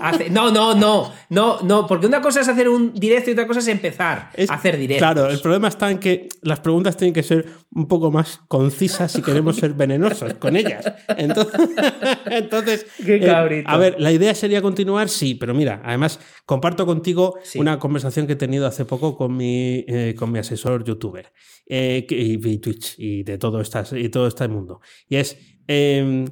hacer, 0.00 0.30
No, 0.30 0.50
no, 0.50 0.74
no. 0.74 1.10
No, 1.30 1.60
no. 1.62 1.86
Porque 1.86 2.06
una 2.06 2.20
cosa 2.20 2.42
es 2.42 2.48
hacer 2.48 2.68
un 2.68 2.92
directo 2.92 3.30
y 3.30 3.32
otra 3.32 3.46
cosa 3.46 3.60
es 3.60 3.68
empezar 3.68 4.30
a 4.48 4.54
hacer 4.54 4.76
directos. 4.76 5.10
Claro, 5.10 5.30
el 5.30 5.40
problema 5.40 5.68
está 5.68 5.90
en 5.90 5.98
que 5.98 6.28
las 6.42 6.60
preguntas 6.60 6.98
tienen 6.98 7.14
que 7.14 7.22
ser 7.22 7.46
un 7.72 7.88
poco 7.88 8.10
más 8.10 8.40
concisas 8.48 9.12
si 9.12 9.22
queremos 9.22 9.56
ser 9.56 9.72
venenosos 9.72 10.34
con 10.34 10.56
ellas. 10.56 10.84
Entonces. 11.16 11.58
entonces 12.26 12.86
eh, 13.06 13.64
a 13.64 13.76
ver, 13.78 13.96
la 13.98 14.12
idea 14.12 14.34
sería 14.34 14.60
continuar, 14.60 15.08
sí, 15.08 15.34
pero 15.34 15.54
mira, 15.54 15.80
además 15.82 16.20
comparto 16.44 16.84
contigo 16.84 17.38
una 17.54 17.78
conversación 17.78 18.26
que 18.26 18.34
he 18.34 18.36
tenido 18.36 18.66
hace 18.66 18.84
poco 18.84 19.16
con 19.16 19.34
mi, 19.34 19.86
eh, 19.88 20.14
con 20.18 20.30
mi 20.30 20.38
asesor 20.38 20.84
youtuber 20.84 21.32
eh, 21.66 22.06
y, 22.08 22.58
Twitch 22.58 22.94
y 22.98 23.22
de 23.22 23.38
todo, 23.38 23.62
estas, 23.62 23.94
y 23.94 24.10
todo 24.10 24.26
este 24.26 24.48
mundo. 24.48 24.80
Y 25.08 25.16
es. 25.16 25.38
Em, 25.66 26.26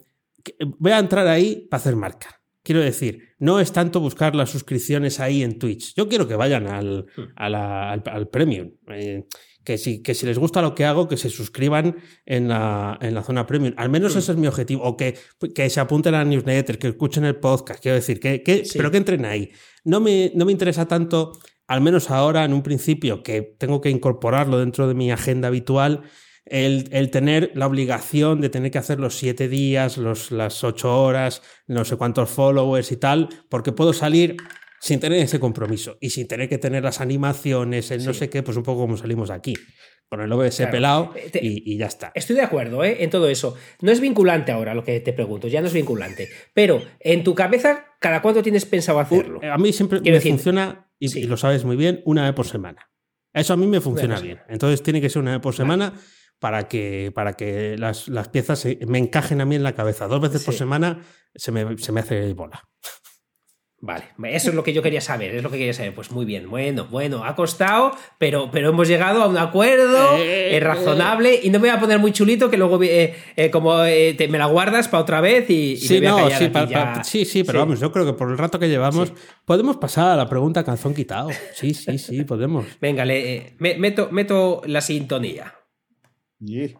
voy 0.78 0.92
a 0.92 0.98
entrar 0.98 1.26
ahí 1.26 1.66
para 1.70 1.80
hacer 1.80 1.96
marca. 1.96 2.40
Quiero 2.66 2.80
decir, 2.80 3.22
no 3.38 3.60
es 3.60 3.70
tanto 3.70 4.00
buscar 4.00 4.34
las 4.34 4.50
suscripciones 4.50 5.20
ahí 5.20 5.44
en 5.44 5.56
Twitch. 5.56 5.94
Yo 5.94 6.08
quiero 6.08 6.26
que 6.26 6.34
vayan 6.34 6.66
al, 6.66 7.06
hmm. 7.16 7.32
al, 7.36 8.28
premium. 8.28 8.72
Eh, 8.88 9.24
que, 9.62 9.78
si, 9.78 10.02
que 10.02 10.14
si 10.14 10.26
les 10.26 10.36
gusta 10.36 10.62
lo 10.62 10.74
que 10.74 10.84
hago, 10.84 11.06
que 11.06 11.16
se 11.16 11.30
suscriban 11.30 11.96
en 12.24 12.48
la, 12.48 12.98
en 13.00 13.14
la 13.14 13.22
zona 13.22 13.46
premium. 13.46 13.72
Al 13.76 13.88
menos 13.88 14.16
hmm. 14.16 14.18
ese 14.18 14.32
es 14.32 14.38
mi 14.38 14.48
objetivo. 14.48 14.82
O 14.82 14.96
que, 14.96 15.16
que 15.54 15.70
se 15.70 15.78
apunten 15.78 16.14
a 16.14 16.18
la 16.18 16.24
newsletter, 16.24 16.76
que 16.76 16.88
escuchen 16.88 17.24
el 17.24 17.36
podcast. 17.36 17.80
Quiero 17.80 17.94
decir, 17.94 18.18
que, 18.18 18.42
que 18.42 18.64
pero 18.74 18.90
que 18.90 18.96
entren 18.96 19.24
ahí. 19.26 19.52
No 19.84 20.00
me, 20.00 20.32
no 20.34 20.44
me 20.44 20.50
interesa 20.50 20.88
tanto, 20.88 21.38
al 21.68 21.80
menos 21.82 22.10
ahora, 22.10 22.44
en 22.44 22.52
un 22.52 22.64
principio, 22.64 23.22
que 23.22 23.42
tengo 23.42 23.80
que 23.80 23.90
incorporarlo 23.90 24.58
dentro 24.58 24.88
de 24.88 24.94
mi 24.94 25.12
agenda 25.12 25.46
habitual 25.46 26.02
el, 26.46 27.10
tener 27.10 27.50
la 27.54 27.66
obligación 27.66 28.40
de 28.40 28.48
tener 28.48 28.70
que 28.70 28.78
hacer 28.78 28.98
los 29.00 29.16
siete 29.16 29.48
días, 29.48 29.96
los, 29.98 30.30
las 30.30 30.62
ocho 30.64 31.02
horas, 31.02 31.42
no 31.66 31.84
sé 31.84 31.96
cuántos 31.96 32.30
followers 32.30 32.92
y 32.92 32.96
tal, 32.96 33.28
porque 33.48 33.72
puedo 33.72 33.92
salir 33.92 34.36
sin 34.80 35.00
tener 35.00 35.20
ese 35.20 35.40
compromiso 35.40 35.98
y 36.00 36.10
sin 36.10 36.28
tener 36.28 36.48
que 36.48 36.58
tener 36.58 36.84
las 36.84 37.00
animaciones, 37.00 37.90
el 37.90 38.04
no 38.04 38.14
sé 38.14 38.30
qué, 38.30 38.42
pues 38.42 38.56
un 38.56 38.62
poco 38.62 38.82
como 38.82 38.96
salimos 38.96 39.30
aquí. 39.30 39.54
con 40.08 40.20
el 40.20 40.30
OBS 40.30 40.56
Claro. 40.58 40.70
pelado 40.70 41.12
Eh, 41.16 41.30
y, 41.42 41.72
y 41.74 41.78
ya 41.78 41.86
está. 41.86 42.12
Estoy 42.14 42.36
de 42.36 42.42
acuerdo 42.42 42.84
¿eh? 42.84 42.98
en 43.02 43.10
todo 43.10 43.28
eso. 43.28 43.56
No 43.80 43.90
es 43.90 44.00
vinculante 44.00 44.52
ahora 44.52 44.72
lo 44.72 44.84
que 44.84 45.00
te 45.00 45.12
pregunto, 45.12 45.48
ya 45.48 45.60
no 45.60 45.66
es 45.66 45.72
vinculante. 45.72 46.28
Pero 46.54 46.80
en 47.00 47.24
tu 47.24 47.34
cabeza, 47.34 47.86
¿cada 47.98 48.22
cuánto 48.22 48.40
tienes 48.42 48.64
pensado 48.66 49.00
hacerlo? 49.00 49.40
A 49.42 49.58
mí 49.58 49.72
siempre 49.72 50.00
Quiero 50.00 50.12
me 50.14 50.18
decir, 50.18 50.30
funciona, 50.32 50.88
y, 51.00 51.08
sí. 51.08 51.20
y 51.20 51.22
lo 51.24 51.36
sabes 51.36 51.64
muy 51.64 51.74
bien, 51.74 52.02
una 52.04 52.24
vez 52.24 52.34
por 52.34 52.46
semana. 52.46 52.88
Eso 53.32 53.52
a 53.52 53.56
mí 53.56 53.66
me 53.66 53.80
funciona 53.80 54.20
bien. 54.20 54.38
Entonces 54.48 54.80
tiene 54.82 55.00
que 55.00 55.10
ser 55.10 55.20
una 55.22 55.32
vez 55.32 55.40
por 55.40 55.54
semana 55.54 55.92
para 56.38 56.68
que, 56.68 57.12
para 57.14 57.34
que 57.34 57.76
las, 57.78 58.08
las 58.08 58.28
piezas 58.28 58.58
se- 58.60 58.78
me 58.86 58.98
encajen 58.98 59.40
a 59.40 59.44
mí 59.44 59.54
en 59.56 59.62
la 59.62 59.74
cabeza. 59.74 60.06
Dos 60.06 60.20
veces 60.20 60.44
por 60.44 60.54
semana 60.54 61.00
se 61.34 61.52
me, 61.52 61.78
se 61.78 61.92
me 61.92 62.00
hace 62.00 62.32
bola. 62.34 62.62
Vale, 63.78 64.04
eso 64.32 64.48
es 64.48 64.54
lo 64.56 64.64
que 64.64 64.72
yo 64.72 64.82
quería 64.82 65.02
saber, 65.02 65.34
es 65.34 65.42
lo 65.42 65.50
que 65.50 65.58
quería 65.58 65.74
saber. 65.74 65.94
Pues 65.94 66.10
muy 66.10 66.24
bien, 66.24 66.48
bueno, 66.48 66.86
bueno, 66.90 67.24
ha 67.26 67.36
costado, 67.36 67.92
pero, 68.18 68.50
pero 68.50 68.70
hemos 68.70 68.88
llegado 68.88 69.22
a 69.22 69.28
un 69.28 69.36
acuerdo 69.36 70.16
Eh, 70.16 70.56
eh, 70.56 70.60
razonable 70.60 71.38
y 71.42 71.50
no 71.50 71.58
me 71.60 71.68
voy 71.68 71.76
a 71.76 71.78
poner 71.80 71.98
muy 71.98 72.10
chulito 72.10 72.48
que 72.50 72.56
luego 72.56 72.82
eh, 72.82 73.14
eh, 73.36 73.50
como 73.50 73.84
eh, 73.84 74.14
te- 74.16 74.28
me 74.28 74.38
la 74.38 74.46
guardas 74.46 74.88
para 74.88 75.02
otra 75.02 75.20
vez 75.20 75.50
y, 75.50 75.72
y 75.72 75.76
Sí, 75.76 76.00
me 76.00 76.10
voy 76.10 76.22
a 76.22 76.28
no, 76.30 76.38
sí, 76.38 76.48
pa- 76.48 76.66
pa- 76.66 77.04
sí, 77.04 77.26
sí, 77.26 77.44
pero 77.44 77.58
Sí. 77.58 77.64
vamos, 77.66 77.78
yo 77.80 77.92
creo 77.92 78.06
que 78.06 78.14
por 78.14 78.30
el 78.30 78.38
rato 78.38 78.58
que 78.58 78.68
llevamos 78.70 79.12
podemos 79.44 79.76
pasar 79.76 80.08
a 80.10 80.16
la 80.16 80.28
pregunta 80.28 80.64
calzón 80.64 80.94
quitado. 80.94 81.28
Sí, 81.54 81.74
sí, 81.74 81.98
sí, 81.98 82.24
podemos. 82.24 82.64
Venga, 82.80 83.04
le, 83.04 83.56
me- 83.58 83.76
meto, 83.76 84.08
meto 84.10 84.62
la 84.64 84.80
sintonía. 84.80 85.52
Y 86.40 86.74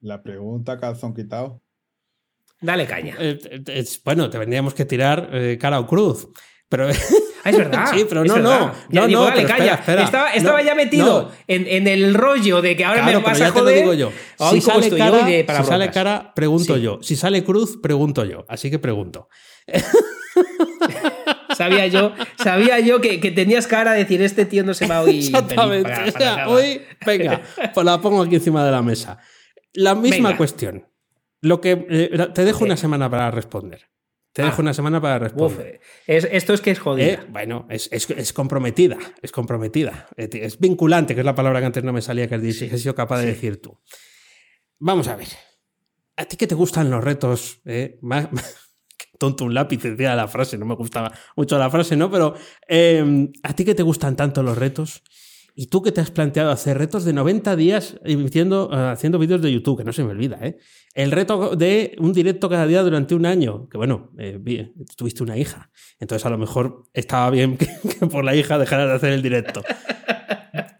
la 0.00 0.22
pregunta 0.22 0.78
calzón 0.78 1.14
quitado. 1.14 1.62
Dale 2.60 2.86
caña. 2.86 3.16
Eh, 3.18 3.38
eh, 3.68 3.84
bueno, 4.04 4.28
te 4.28 4.38
tendríamos 4.38 4.74
que 4.74 4.84
tirar 4.84 5.30
eh, 5.32 5.56
cara 5.60 5.80
o 5.80 5.86
cruz. 5.86 6.28
Pero 6.68 6.88
Ah, 7.42 7.48
es 7.48 7.56
verdad. 7.56 7.86
Sí, 7.94 8.04
pero 8.06 8.22
no, 8.22 8.36
no, 8.36 8.72
Ya 8.90 9.00
no, 9.00 9.06
digo, 9.06 9.20
no, 9.22 9.26
dale, 9.28 9.44
calla. 9.46 9.74
espera, 9.76 9.76
espera. 9.76 10.04
Estaba, 10.04 10.32
estaba 10.34 10.58
No, 10.60 10.64
ya 10.66 10.74
metido 10.74 11.22
no. 11.22 11.30
en, 11.46 11.66
en 11.66 11.88
el 11.88 12.12
rollo 12.12 12.60
de 12.60 12.76
que 12.76 12.84
ahora 12.84 13.02
Claro, 13.02 13.20
me 13.20 13.24
vas 13.24 13.40
a 13.40 13.44
te 13.46 13.50
lo 13.58 13.60
joder. 13.64 13.78
digo 13.78 13.94
yo. 13.94 14.12
Ay, 14.38 14.56
Si 14.56 14.60
sale, 14.60 14.90
cara, 14.94 15.26
si 15.26 15.64
sale 15.64 15.90
cara, 15.90 16.34
pregunto 16.34 16.76
Sí. 16.76 16.82
yo. 16.82 16.98
Si 17.00 17.16
sale 17.16 17.42
cruz, 17.42 17.78
pregunto 17.82 18.26
yo. 18.26 18.44
Así 18.46 18.70
que 18.70 18.78
pregunto. 18.78 19.28
Sabía 21.56 21.86
yo, 21.86 22.12
sabía 22.42 22.80
yo 22.80 23.00
que, 23.00 23.20
que 23.20 23.30
tenías 23.30 23.66
cara 23.66 23.92
de 23.92 24.00
decir, 24.00 24.22
este 24.22 24.44
tío 24.44 24.62
no 24.64 24.74
se 24.74 24.86
va 24.86 25.02
hoy. 25.02 25.18
Exactamente. 25.18 25.88
para- 25.90 26.06
O 26.06 26.10
sea, 26.10 26.36
nada". 26.36 26.48
hoy, 26.48 26.82
venga, 27.06 27.42
pues 27.74 27.84
la 27.84 28.00
pongo 28.00 28.22
aquí 28.22 28.36
encima 28.36 28.64
de 28.64 28.70
la 28.70 28.82
mesa. 28.82 29.18
La 29.72 29.94
misma 29.94 30.28
Venga. 30.28 30.36
cuestión. 30.36 30.86
Lo 31.42 31.60
que 31.60 31.86
eh, 31.88 32.28
te 32.34 32.44
dejo 32.44 32.64
una 32.64 32.76
semana 32.76 33.08
para 33.10 33.30
responder. 33.30 33.88
Te 34.32 34.42
Ah. 34.42 34.46
dejo 34.46 34.62
una 34.62 34.74
semana 34.74 35.00
para 35.00 35.16
Uf, 35.16 35.22
responder. 35.22 35.80
es- 36.06 36.28
esto 36.30 36.52
es 36.54 36.60
que 36.60 36.70
es 36.70 36.78
jodida. 36.78 37.06
Eh, 37.06 37.18
bueno, 37.30 37.66
es, 37.70 37.88
es- 37.92 38.08
es 38.10 38.32
comprometida, 38.32 38.96
es 39.22 39.32
comprometida. 39.32 40.06
Eh, 40.16 40.28
Es 40.32 40.58
vinculante, 40.60 41.14
que 41.14 41.20
es 41.22 41.26
la 41.26 41.34
palabra 41.34 41.58
que 41.60 41.66
antes 41.66 41.82
no 41.84 41.92
me 41.92 42.02
salía, 42.02 42.28
que 42.28 42.34
has 42.36 42.80
sido 42.80 42.94
capaz 42.94 43.20
de 43.20 43.26
decir 43.26 43.60
tú. 43.60 43.80
Vamos 44.78 45.08
a 45.08 45.16
ver. 45.16 45.28
¿A 46.16 46.24
ti 46.26 46.36
que 46.36 46.46
te 46.46 46.54
gustan 46.54 46.90
los 46.90 47.02
retos? 47.02 47.60
eh? 47.64 47.98
Más- 48.02 48.28
tonto 49.20 49.44
un 49.44 49.54
lápiz 49.54 49.82
decía 49.82 50.16
la 50.16 50.26
frase, 50.26 50.58
no 50.58 50.64
me 50.64 50.74
gustaba 50.74 51.12
mucho 51.36 51.58
la 51.58 51.70
frase, 51.70 51.94
¿no? 51.94 52.10
Pero 52.10 52.34
eh, 52.66 53.28
¿a 53.42 53.52
ti 53.52 53.64
que 53.64 53.74
te 53.74 53.82
gustan 53.82 54.16
tanto 54.16 54.42
los 54.42 54.56
retos? 54.56 55.02
¿Y 55.54 55.66
tú 55.66 55.82
que 55.82 55.92
te 55.92 56.00
has 56.00 56.10
planteado 56.10 56.50
hacer 56.50 56.78
retos 56.78 57.04
de 57.04 57.12
90 57.12 57.54
días 57.54 58.00
eh, 58.04 58.16
haciendo 58.72 59.18
vídeos 59.18 59.42
de 59.42 59.52
YouTube? 59.52 59.76
Que 59.76 59.84
no 59.84 59.92
se 59.92 60.02
me 60.02 60.12
olvida, 60.12 60.38
¿eh? 60.40 60.56
El 60.94 61.10
reto 61.10 61.54
de 61.54 61.96
un 61.98 62.14
directo 62.14 62.48
cada 62.48 62.66
día 62.66 62.82
durante 62.82 63.14
un 63.14 63.26
año. 63.26 63.68
Que 63.68 63.76
bueno, 63.76 64.10
eh, 64.18 64.72
tuviste 64.96 65.22
una 65.22 65.36
hija. 65.36 65.70
Entonces 65.98 66.24
a 66.24 66.30
lo 66.30 66.38
mejor 66.38 66.88
estaba 66.94 67.28
bien 67.30 67.58
que, 67.58 67.66
que 68.00 68.06
por 68.06 68.24
la 68.24 68.34
hija 68.34 68.58
dejaras 68.58 68.88
de 68.88 68.94
hacer 68.94 69.12
el 69.12 69.22
directo. 69.22 69.62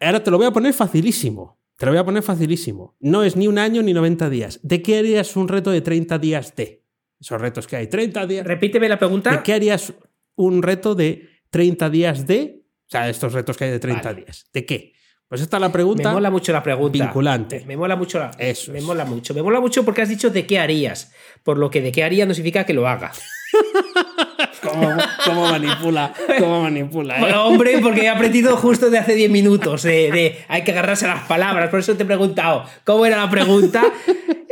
Ahora 0.01 0.25
te 0.25 0.31
lo 0.31 0.39
voy 0.39 0.47
a 0.47 0.51
poner 0.51 0.73
facilísimo. 0.73 1.61
Te 1.77 1.85
lo 1.85 1.93
voy 1.93 1.99
a 1.99 2.05
poner 2.05 2.23
facilísimo. 2.23 2.97
No 3.01 3.23
es 3.23 3.37
ni 3.37 3.49
un 3.49 3.59
año 3.59 3.83
ni 3.83 3.93
90 3.93 4.31
días. 4.31 4.61
¿De 4.63 4.81
qué 4.81 4.99
harías 4.99 5.37
un 5.37 5.49
reto 5.49 5.71
de 5.71 5.83
30 5.83 6.19
días 6.19 6.55
de? 6.57 6.80
Esos 7.21 7.41
retos 7.41 7.67
que 7.67 7.77
hay. 7.77 7.87
30 7.87 8.27
días. 8.27 8.47
Repíteme 8.47 8.89
la 8.89 8.95
¿De 8.95 8.99
pregunta. 8.99 9.43
qué 9.43 9.53
harías 9.53 9.93
un 10.37 10.63
reto 10.63 10.95
de 10.95 11.29
30 11.51 11.91
días 11.91 12.27
de? 12.27 12.63
O 12.87 12.91
sea, 12.91 13.09
estos 13.09 13.33
retos 13.35 13.57
que 13.57 13.65
hay 13.65 13.71
de 13.71 13.79
30 13.79 14.03
Vale. 14.03 14.23
días. 14.23 14.47
¿De 14.53 14.65
qué? 14.67 14.93
Pues 15.29 15.41
esta 15.43 15.59
es 15.59 15.61
la 15.61 15.69
Me 15.69 15.73
pregunta. 15.73 16.13
mola 16.13 16.31
mucho 16.31 16.53
la 16.53 16.63
pregunta. 16.63 17.05
vinculante. 17.05 17.61
Me, 17.61 17.67
me 17.67 17.77
mola 17.77 17.95
mucho 17.95 18.19
la. 18.19 18.31
Eso 18.39 18.73
me 18.73 18.79
es. 18.79 18.85
mola 18.85 19.05
mucho. 19.05 19.33
Me 19.35 19.43
mola 19.43 19.61
mucho 19.61 19.85
porque 19.85 20.03
has 20.03 20.09
dicho 20.09 20.31
de 20.31 20.47
qué 20.47 20.59
harías. 20.59 21.13
Por 21.45 21.57
lo 21.59 21.71
que 21.71 21.81
de 21.83 21.93
qué 21.93 22.03
haría 22.03 22.27
no 22.27 22.35
significa 22.35 22.65
que 22.65 22.73
lo 22.75 22.89
haga. 22.89 23.13
¿Cómo, 24.63 24.97
cómo 25.25 25.43
manipula? 25.51 26.13
¿Cómo 26.39 26.63
manipula? 26.63 27.17
eh? 27.17 27.21
Bueno, 27.21 27.47
hombre, 27.47 27.79
porque 27.83 28.03
he 28.03 28.09
aprendido 28.09 28.57
justo 28.57 28.91
de 28.91 28.99
hace 28.99 29.15
10 29.15 29.31
minutos. 29.31 29.83
de 29.83 30.37
hay 30.49 30.63
que 30.63 30.73
agarrarse 30.73 31.07
a 31.07 31.15
las 31.15 31.25
palabras. 31.27 31.71
Por 31.71 31.81
eso 31.81 31.97
te 31.97 32.03
he 32.03 32.07
preguntado 32.07 32.65
cómo 32.85 33.07
era 33.07 33.17
la 33.17 33.31
pregunta. 33.31 33.83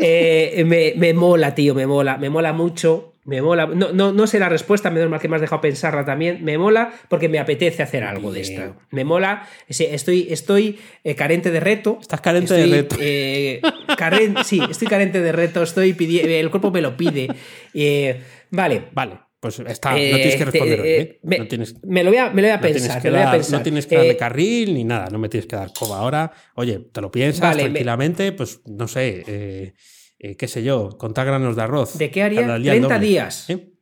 Eh, 0.01 0.63
me, 0.67 0.93
me 0.97 1.13
mola, 1.13 1.55
tío, 1.55 1.75
me 1.75 1.87
mola. 1.87 2.17
Me 2.19 2.31
mola 2.31 2.53
mucho. 2.53 3.15
Me 3.25 3.43
mola. 3.43 3.67
No, 3.67 3.93
no, 3.93 4.13
no 4.13 4.27
sé 4.27 4.39
la 4.39 4.49
respuesta, 4.49 4.91
menos 4.91 5.11
mal 5.11 5.21
que 5.21 5.29
me 5.29 5.35
has 5.37 5.43
dejado 5.43 5.61
pensarla 5.61 6.05
también. 6.07 6.43
Me 6.45 6.57
mola 6.57 6.93
porque 7.09 7.29
me 7.29 7.39
apetece 7.39 7.83
hacer 7.83 8.03
algo 8.05 8.33
de 8.33 8.41
esto. 8.41 8.77
Me 8.91 9.05
mola. 9.05 9.47
Estoy, 9.69 10.29
estoy 10.31 10.79
eh, 11.05 11.15
carente 11.15 11.51
de 11.51 11.61
reto. 11.61 11.99
Estás 12.01 12.21
carente 12.23 12.55
de 12.55 12.67
reto. 12.67 12.97
eh, 13.01 13.61
caren- 13.99 14.43
sí, 14.45 14.61
estoy 14.71 14.89
carente 14.89 15.21
de 15.21 15.33
reto. 15.33 15.63
Estoy 15.63 15.93
pidi- 15.93 16.25
el 16.25 16.49
cuerpo 16.51 16.71
me 16.71 16.81
lo 16.81 16.97
pide. 16.97 17.29
Eh, 17.75 18.23
vale. 18.51 18.85
Vale, 18.93 19.19
pues 19.41 19.61
está. 19.61 19.97
Eh, 19.99 20.11
no 20.11 20.17
tienes 20.17 20.37
que 20.37 20.45
responder 20.45 20.81
hoy, 20.81 20.89
eh, 20.89 21.01
¿eh? 21.01 21.21
me, 21.23 21.39
no 21.39 21.47
tienes, 21.49 21.75
me 21.85 22.03
lo 22.05 22.11
voy 22.11 22.19
a, 22.19 22.31
me 22.31 22.43
lo 22.43 22.49
voy 22.49 22.53
a 22.53 22.57
no 22.57 22.63
tienes 22.63 22.83
pensar. 22.83 23.03
que 23.03 23.09
me 23.09 23.13
lo 23.13 23.17
voy 23.19 23.23
a 23.23 23.27
dar- 23.27 23.35
pensar. 23.37 23.59
no 23.59 23.63
tienes 23.63 23.87
que 23.87 23.97
darle 23.97 24.11
Eh, 24.13 24.17
carril 24.17 24.75
ni 24.75 24.85
nada. 24.85 25.09
No 25.11 25.19
me 25.19 25.29
tienes 25.29 25.47
que 25.47 25.57
dar 25.57 25.73
coba 25.73 25.99
ahora. 25.99 26.33
Oye, 26.55 26.79
te 26.93 27.01
lo 27.01 27.11
piensas 27.11 27.41
Vale, 27.41 27.63
me- 27.65 27.69
tranquilamente. 27.71 28.33
Pues 28.33 28.61
no 28.67 28.89
sé. 28.89 29.25
eh, 29.27 29.75
eh, 30.19 30.37
qué 30.37 30.49
sé 30.49 30.63
yo. 30.65 30.91
Contar 30.99 31.27
granos 31.27 31.55
de 31.57 31.63
arroz. 31.63 31.97
¿De 31.99 32.11
qué 32.11 32.23
haría? 32.23 32.41
Día 32.59 32.73
el 32.73 32.81
30 32.81 32.95
doble. 32.95 33.07
días. 33.07 33.51
¿Eh? 33.51 33.73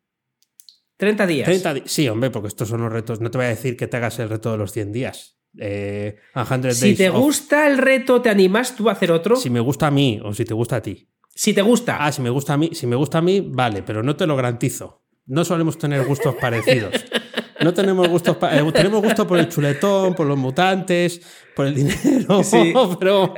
30 0.99 1.27
días. 1.27 1.47
30 1.47 1.75
di- 1.75 1.83
Sí, 1.87 2.09
hombre, 2.09 2.31
porque 2.31 2.49
estos 2.49 2.69
son 2.69 2.81
los 2.83 2.93
retos. 2.93 3.21
No 3.21 3.31
te 3.31 3.39
voy 3.39 3.47
a 3.47 3.51
decir 3.51 3.77
que 3.77 3.87
te 3.87 3.97
hagas 3.97 4.19
el 4.19 4.29
reto 4.29 4.53
de 4.53 4.59
los 4.59 4.73
100 4.73 4.93
días. 4.93 5.39
Eh, 5.59 6.17
a 6.35 6.45
100 6.45 6.75
Si 6.75 6.95
te 6.95 7.09
gusta 7.09 7.67
el 7.67 7.79
reto, 7.79 8.21
¿te 8.21 8.29
animas 8.29 8.77
tú 8.77 8.89
a 8.91 8.93
hacer 8.93 9.11
otro? 9.11 9.37
Si 9.37 9.49
me 9.49 9.61
gusta 9.61 9.87
a 9.87 9.91
mí 9.91 10.21
o 10.23 10.35
si 10.35 10.45
te 10.45 10.53
gusta 10.55 10.77
a 10.77 10.83
ti. 10.83 11.09
Si 11.35 11.53
te 11.55 11.63
gusta. 11.63 12.05
Ah, 12.05 12.13
si 12.13 12.21
me 12.23 12.31
gusta 12.31 12.55
a 12.55 12.57
mí, 12.59 12.71
si 12.73 12.87
me 12.87 12.97
gusta 12.97 13.19
a 13.19 13.23
mí, 13.23 13.41
vale, 13.47 13.83
pero 13.83 14.03
no 14.03 14.17
te 14.17 14.27
lo 14.27 14.37
garantizo. 14.37 15.06
No 15.27 15.45
solemos 15.45 15.77
tener 15.79 16.05
gustos 16.05 16.35
parecidos. 16.37 16.95
No 17.63 17.73
tenemos 17.73 18.07
gustos, 18.09 18.37
eh, 18.53 18.63
tenemos 18.75 19.03
gusto 19.03 19.27
por 19.27 19.39
el 19.39 19.49
chuletón, 19.49 20.15
por 20.15 20.27
los 20.27 20.37
mutantes, 20.37 21.23
por 21.57 21.67
el 21.67 21.75
dinero, 21.75 22.43
Sí. 22.45 22.73
pero 23.01 23.35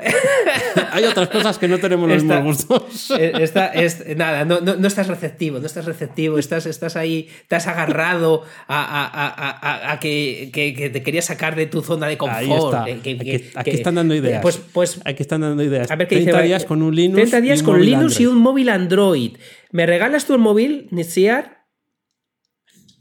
hay 0.90 1.04
otras 1.04 1.28
cosas 1.28 1.56
que 1.56 1.68
no 1.68 1.78
tenemos 1.78 2.08
los 2.08 2.22
Esta- 2.22 2.40
mismos 2.40 2.66
gustos. 2.66 3.12
Es- 3.18 4.16
nada, 4.16 4.44
no, 4.44 4.60
no- 4.60 4.74
no 4.74 4.88
estás 4.88 5.06
receptivo, 5.06 5.60
no 5.60 5.66
estás 5.66 5.84
receptivo, 5.84 6.36
estás, 6.38 6.66
estás 6.66 6.96
ahí, 6.96 7.28
te 7.46 7.54
has 7.56 7.68
agarrado 7.68 8.42
a, 8.66 8.82
a- 8.82 9.06
a- 9.06 9.50
a- 9.88 9.92
a 9.92 10.00
que, 10.00 10.50
que- 10.52 10.74
que 10.74 10.90
te 10.90 11.02
querías 11.02 11.24
sacar 11.26 11.54
de 11.54 11.66
tu 11.66 11.80
zona 11.80 12.08
de 12.08 12.18
confort. 12.18 12.38
Ahí 12.40 12.52
está. 12.52 12.88
eh, 12.88 12.98
que- 13.00 13.50
Aquí, 13.54 13.70
están 13.70 13.94
dando 13.94 14.14
ideas. 14.16 14.42
Pues, 14.42 14.60
pues 14.72 15.00
aquí 15.04 15.22
están 15.22 15.42
dando 15.42 15.62
ideas. 15.62 15.90
a 15.90 15.96
ver 15.96 16.08
qué 16.08 16.16
30 16.16 16.32
dice. 16.38 16.46
días 16.48 16.64
con 16.64 16.82
un 16.82 16.94
Linux. 16.94 17.16
30 17.30 17.40
días 17.40 17.58
y 17.58 17.60
un 17.60 17.64
con 17.66 17.74
móvil 17.76 17.90
Linux 17.90 18.20
y 18.20 18.26
un 18.26 18.38
móvil 18.38 18.68
Android. 18.68 19.36
¿Me 19.70 19.86
regalas 19.86 20.28
el 20.28 20.38
móvil, 20.38 20.88
Nitsiar? 20.90 21.57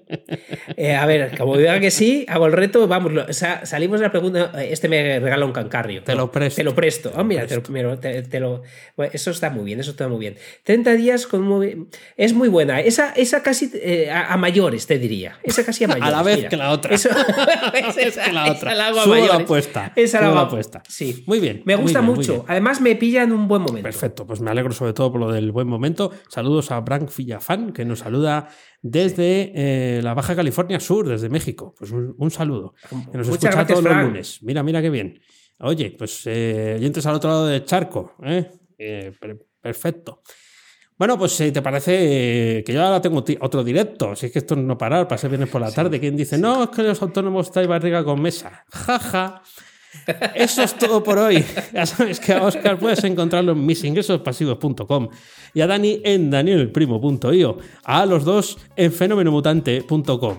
Eh, 0.77 0.93
a 0.93 1.05
ver, 1.05 1.37
como 1.37 1.57
diga 1.57 1.79
que 1.79 1.91
sí, 1.91 2.25
hago 2.27 2.47
el 2.47 2.51
reto, 2.51 2.87
vamos, 2.87 3.13
lo- 3.13 3.25
salimos 3.33 3.99
de 3.99 4.05
la 4.07 4.11
pregunta, 4.11 4.51
eh, 4.57 4.69
este 4.71 4.89
me 4.89 5.19
regala 5.19 5.45
un 5.45 5.53
cancarrio. 5.53 6.03
Te 6.03 6.15
lo 6.15 6.31
presto. 6.31 6.57
Te 6.57 6.63
lo 6.63 6.75
presto. 6.75 7.23
Mira, 7.23 7.43
Te 7.43 7.47
te 7.49 7.55
lo 7.55 7.61
lo- 7.61 7.69
me 7.71 7.83
lo- 7.83 7.99
te- 7.99 8.21
te 8.23 8.39
lo- 8.39 8.61
bueno, 8.97 9.11
eso 9.13 9.31
está 9.31 9.49
muy 9.49 9.63
bien, 9.63 9.79
eso 9.79 9.91
está 9.91 10.07
muy 10.07 10.19
bien. 10.19 10.35
30 10.63 10.93
días 10.93 11.27
con 11.27 11.47
móvil- 11.47 11.87
es 12.17 12.33
muy 12.33 12.49
buena. 12.49 12.81
Esa, 12.81 13.11
esa 13.11 13.41
casi 13.43 13.71
eh, 13.75 14.09
a, 14.11 14.33
a 14.33 14.37
mayores, 14.37 14.85
te 14.87 14.97
diría. 14.99 15.37
Esa 15.43 15.63
casi 15.63 15.83
a 15.85 15.87
mayores. 15.87 16.09
A 16.13 16.17
la 16.17 16.23
vez 16.23 16.37
mira. 16.37 16.49
que 16.49 16.57
la 16.57 16.71
otra. 16.71 16.93
Eso- 16.95 17.09
Es 17.97 18.17
que 18.17 18.31
la 18.33 18.51
otra. 18.51 18.71
esa 18.71 18.75
la 18.75 18.87
hago 18.87 18.99
a 18.99 19.03
la 19.03 19.07
mayores. 19.07 19.41
apuesta. 19.41 19.93
Esa 19.95 20.19
la 20.21 20.25
hago 20.27 20.35
la 20.35 20.41
a- 20.41 20.45
apuesta. 20.45 20.83
Sí. 20.89 21.23
Muy 21.27 21.39
bien, 21.39 21.61
Me 21.65 21.75
muy 21.75 21.83
gusta 21.83 21.99
bien, 21.99 22.07
muy 22.07 22.15
mucho. 22.17 22.45
Además, 22.47 22.81
me 22.81 22.95
pilla 22.95 23.23
en 23.23 23.31
un 23.31 23.47
buen 23.47 23.61
momento. 23.61 23.83
Perfecto, 23.83 24.25
pues 24.27 24.41
me 24.41 24.51
alegro 24.51 24.73
sobre 24.73 24.93
todo 24.93 25.11
por 25.11 25.21
lo 25.21 25.31
del 25.31 25.51
buen 25.51 25.67
momento. 25.67 26.11
Saludos 26.27 26.71
a 26.71 26.79
Brank 26.81 27.09
Villafán, 27.15 27.71
que 27.71 27.85
nos 27.85 27.99
saluda 27.99 28.49
desde 28.87 29.51
eh, 29.55 30.01
la 30.03 30.13
Baja 30.13 30.35
California 30.35 30.79
Sur, 30.79 31.07
desde 31.07 31.27
México. 31.27 31.73
Pues 31.75 31.89
un, 31.89 32.13
un 32.19 32.29
saludo. 32.29 32.75
Que 32.87 33.17
nos 33.17 33.27
Muchas 33.27 33.27
escucha 33.29 33.49
gracias, 33.51 33.67
todos 33.67 33.81
Frank. 33.83 33.97
los 33.97 34.05
lunes. 34.09 34.39
Mira, 34.43 34.61
mira 34.61 34.79
qué 34.79 34.91
bien. 34.91 35.19
Oye, 35.61 35.95
pues 35.97 36.21
eh, 36.27 36.75
oyentes 36.77 37.03
al 37.07 37.15
otro 37.15 37.29
lado 37.31 37.47
del 37.47 37.65
charco. 37.65 38.13
¿eh? 38.23 38.51
Eh, 38.77 39.11
per- 39.19 39.43
perfecto. 39.59 40.21
Bueno, 40.97 41.17
pues 41.17 41.31
si 41.31 41.51
te 41.51 41.61
parece 41.63 42.59
eh, 42.59 42.63
que 42.63 42.73
yo 42.73 42.83
ahora 42.83 43.01
tengo 43.01 43.23
otro 43.41 43.63
directo, 43.63 44.15
si 44.15 44.27
es 44.27 44.31
que 44.31 44.39
esto 44.39 44.55
no 44.55 44.77
parar, 44.77 45.07
para 45.07 45.17
ser 45.17 45.31
viernes 45.31 45.49
por 45.49 45.61
la 45.61 45.71
tarde. 45.71 45.99
¿Quién 45.99 46.15
dice, 46.15 46.37
no, 46.37 46.65
es 46.65 46.69
que 46.69 46.83
los 46.83 47.01
autónomos 47.01 47.51
traen 47.51 47.67
barriga 47.69 48.03
con 48.03 48.21
mesa? 48.21 48.65
Jaja. 48.71 49.41
Eso 50.35 50.63
es 50.63 50.77
todo 50.77 51.03
por 51.03 51.17
hoy. 51.17 51.43
Ya 51.73 51.85
sabes 51.85 52.19
que 52.19 52.33
a 52.33 52.43
Oscar 52.43 52.77
puedes 52.77 53.03
encontrarlo 53.03 53.53
en 53.53 53.65
misingresospasivos.com 53.65 55.09
y 55.53 55.61
a 55.61 55.67
Dani 55.67 56.01
en 56.03 56.29
danielprimo.io. 56.29 57.57
A 57.83 58.05
los 58.05 58.23
dos 58.23 58.57
en 58.75 58.91
fenomenomutante.com. 58.91 60.37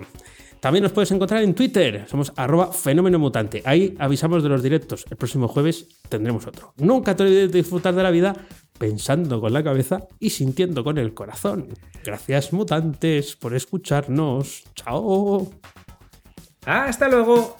También 0.60 0.82
nos 0.82 0.92
puedes 0.92 1.10
encontrar 1.12 1.42
en 1.42 1.54
Twitter, 1.54 2.06
somos 2.08 2.32
arroba 2.34 2.72
fenómeno. 2.72 3.30
Ahí 3.64 3.94
avisamos 3.98 4.42
de 4.42 4.48
los 4.48 4.62
directos. 4.62 5.04
El 5.10 5.16
próximo 5.16 5.48
jueves 5.48 5.86
tendremos 6.08 6.46
otro. 6.46 6.72
Nunca 6.78 7.14
te 7.14 7.22
olvides 7.22 7.52
de 7.52 7.58
disfrutar 7.58 7.94
de 7.94 8.02
la 8.02 8.10
vida 8.10 8.34
pensando 8.78 9.40
con 9.40 9.52
la 9.52 9.62
cabeza 9.62 10.08
y 10.18 10.30
sintiendo 10.30 10.82
con 10.82 10.98
el 10.98 11.14
corazón. 11.14 11.68
Gracias 12.04 12.52
mutantes 12.52 13.36
por 13.36 13.54
escucharnos. 13.54 14.64
Chao. 14.74 15.50
Hasta 16.64 17.08
luego. 17.08 17.56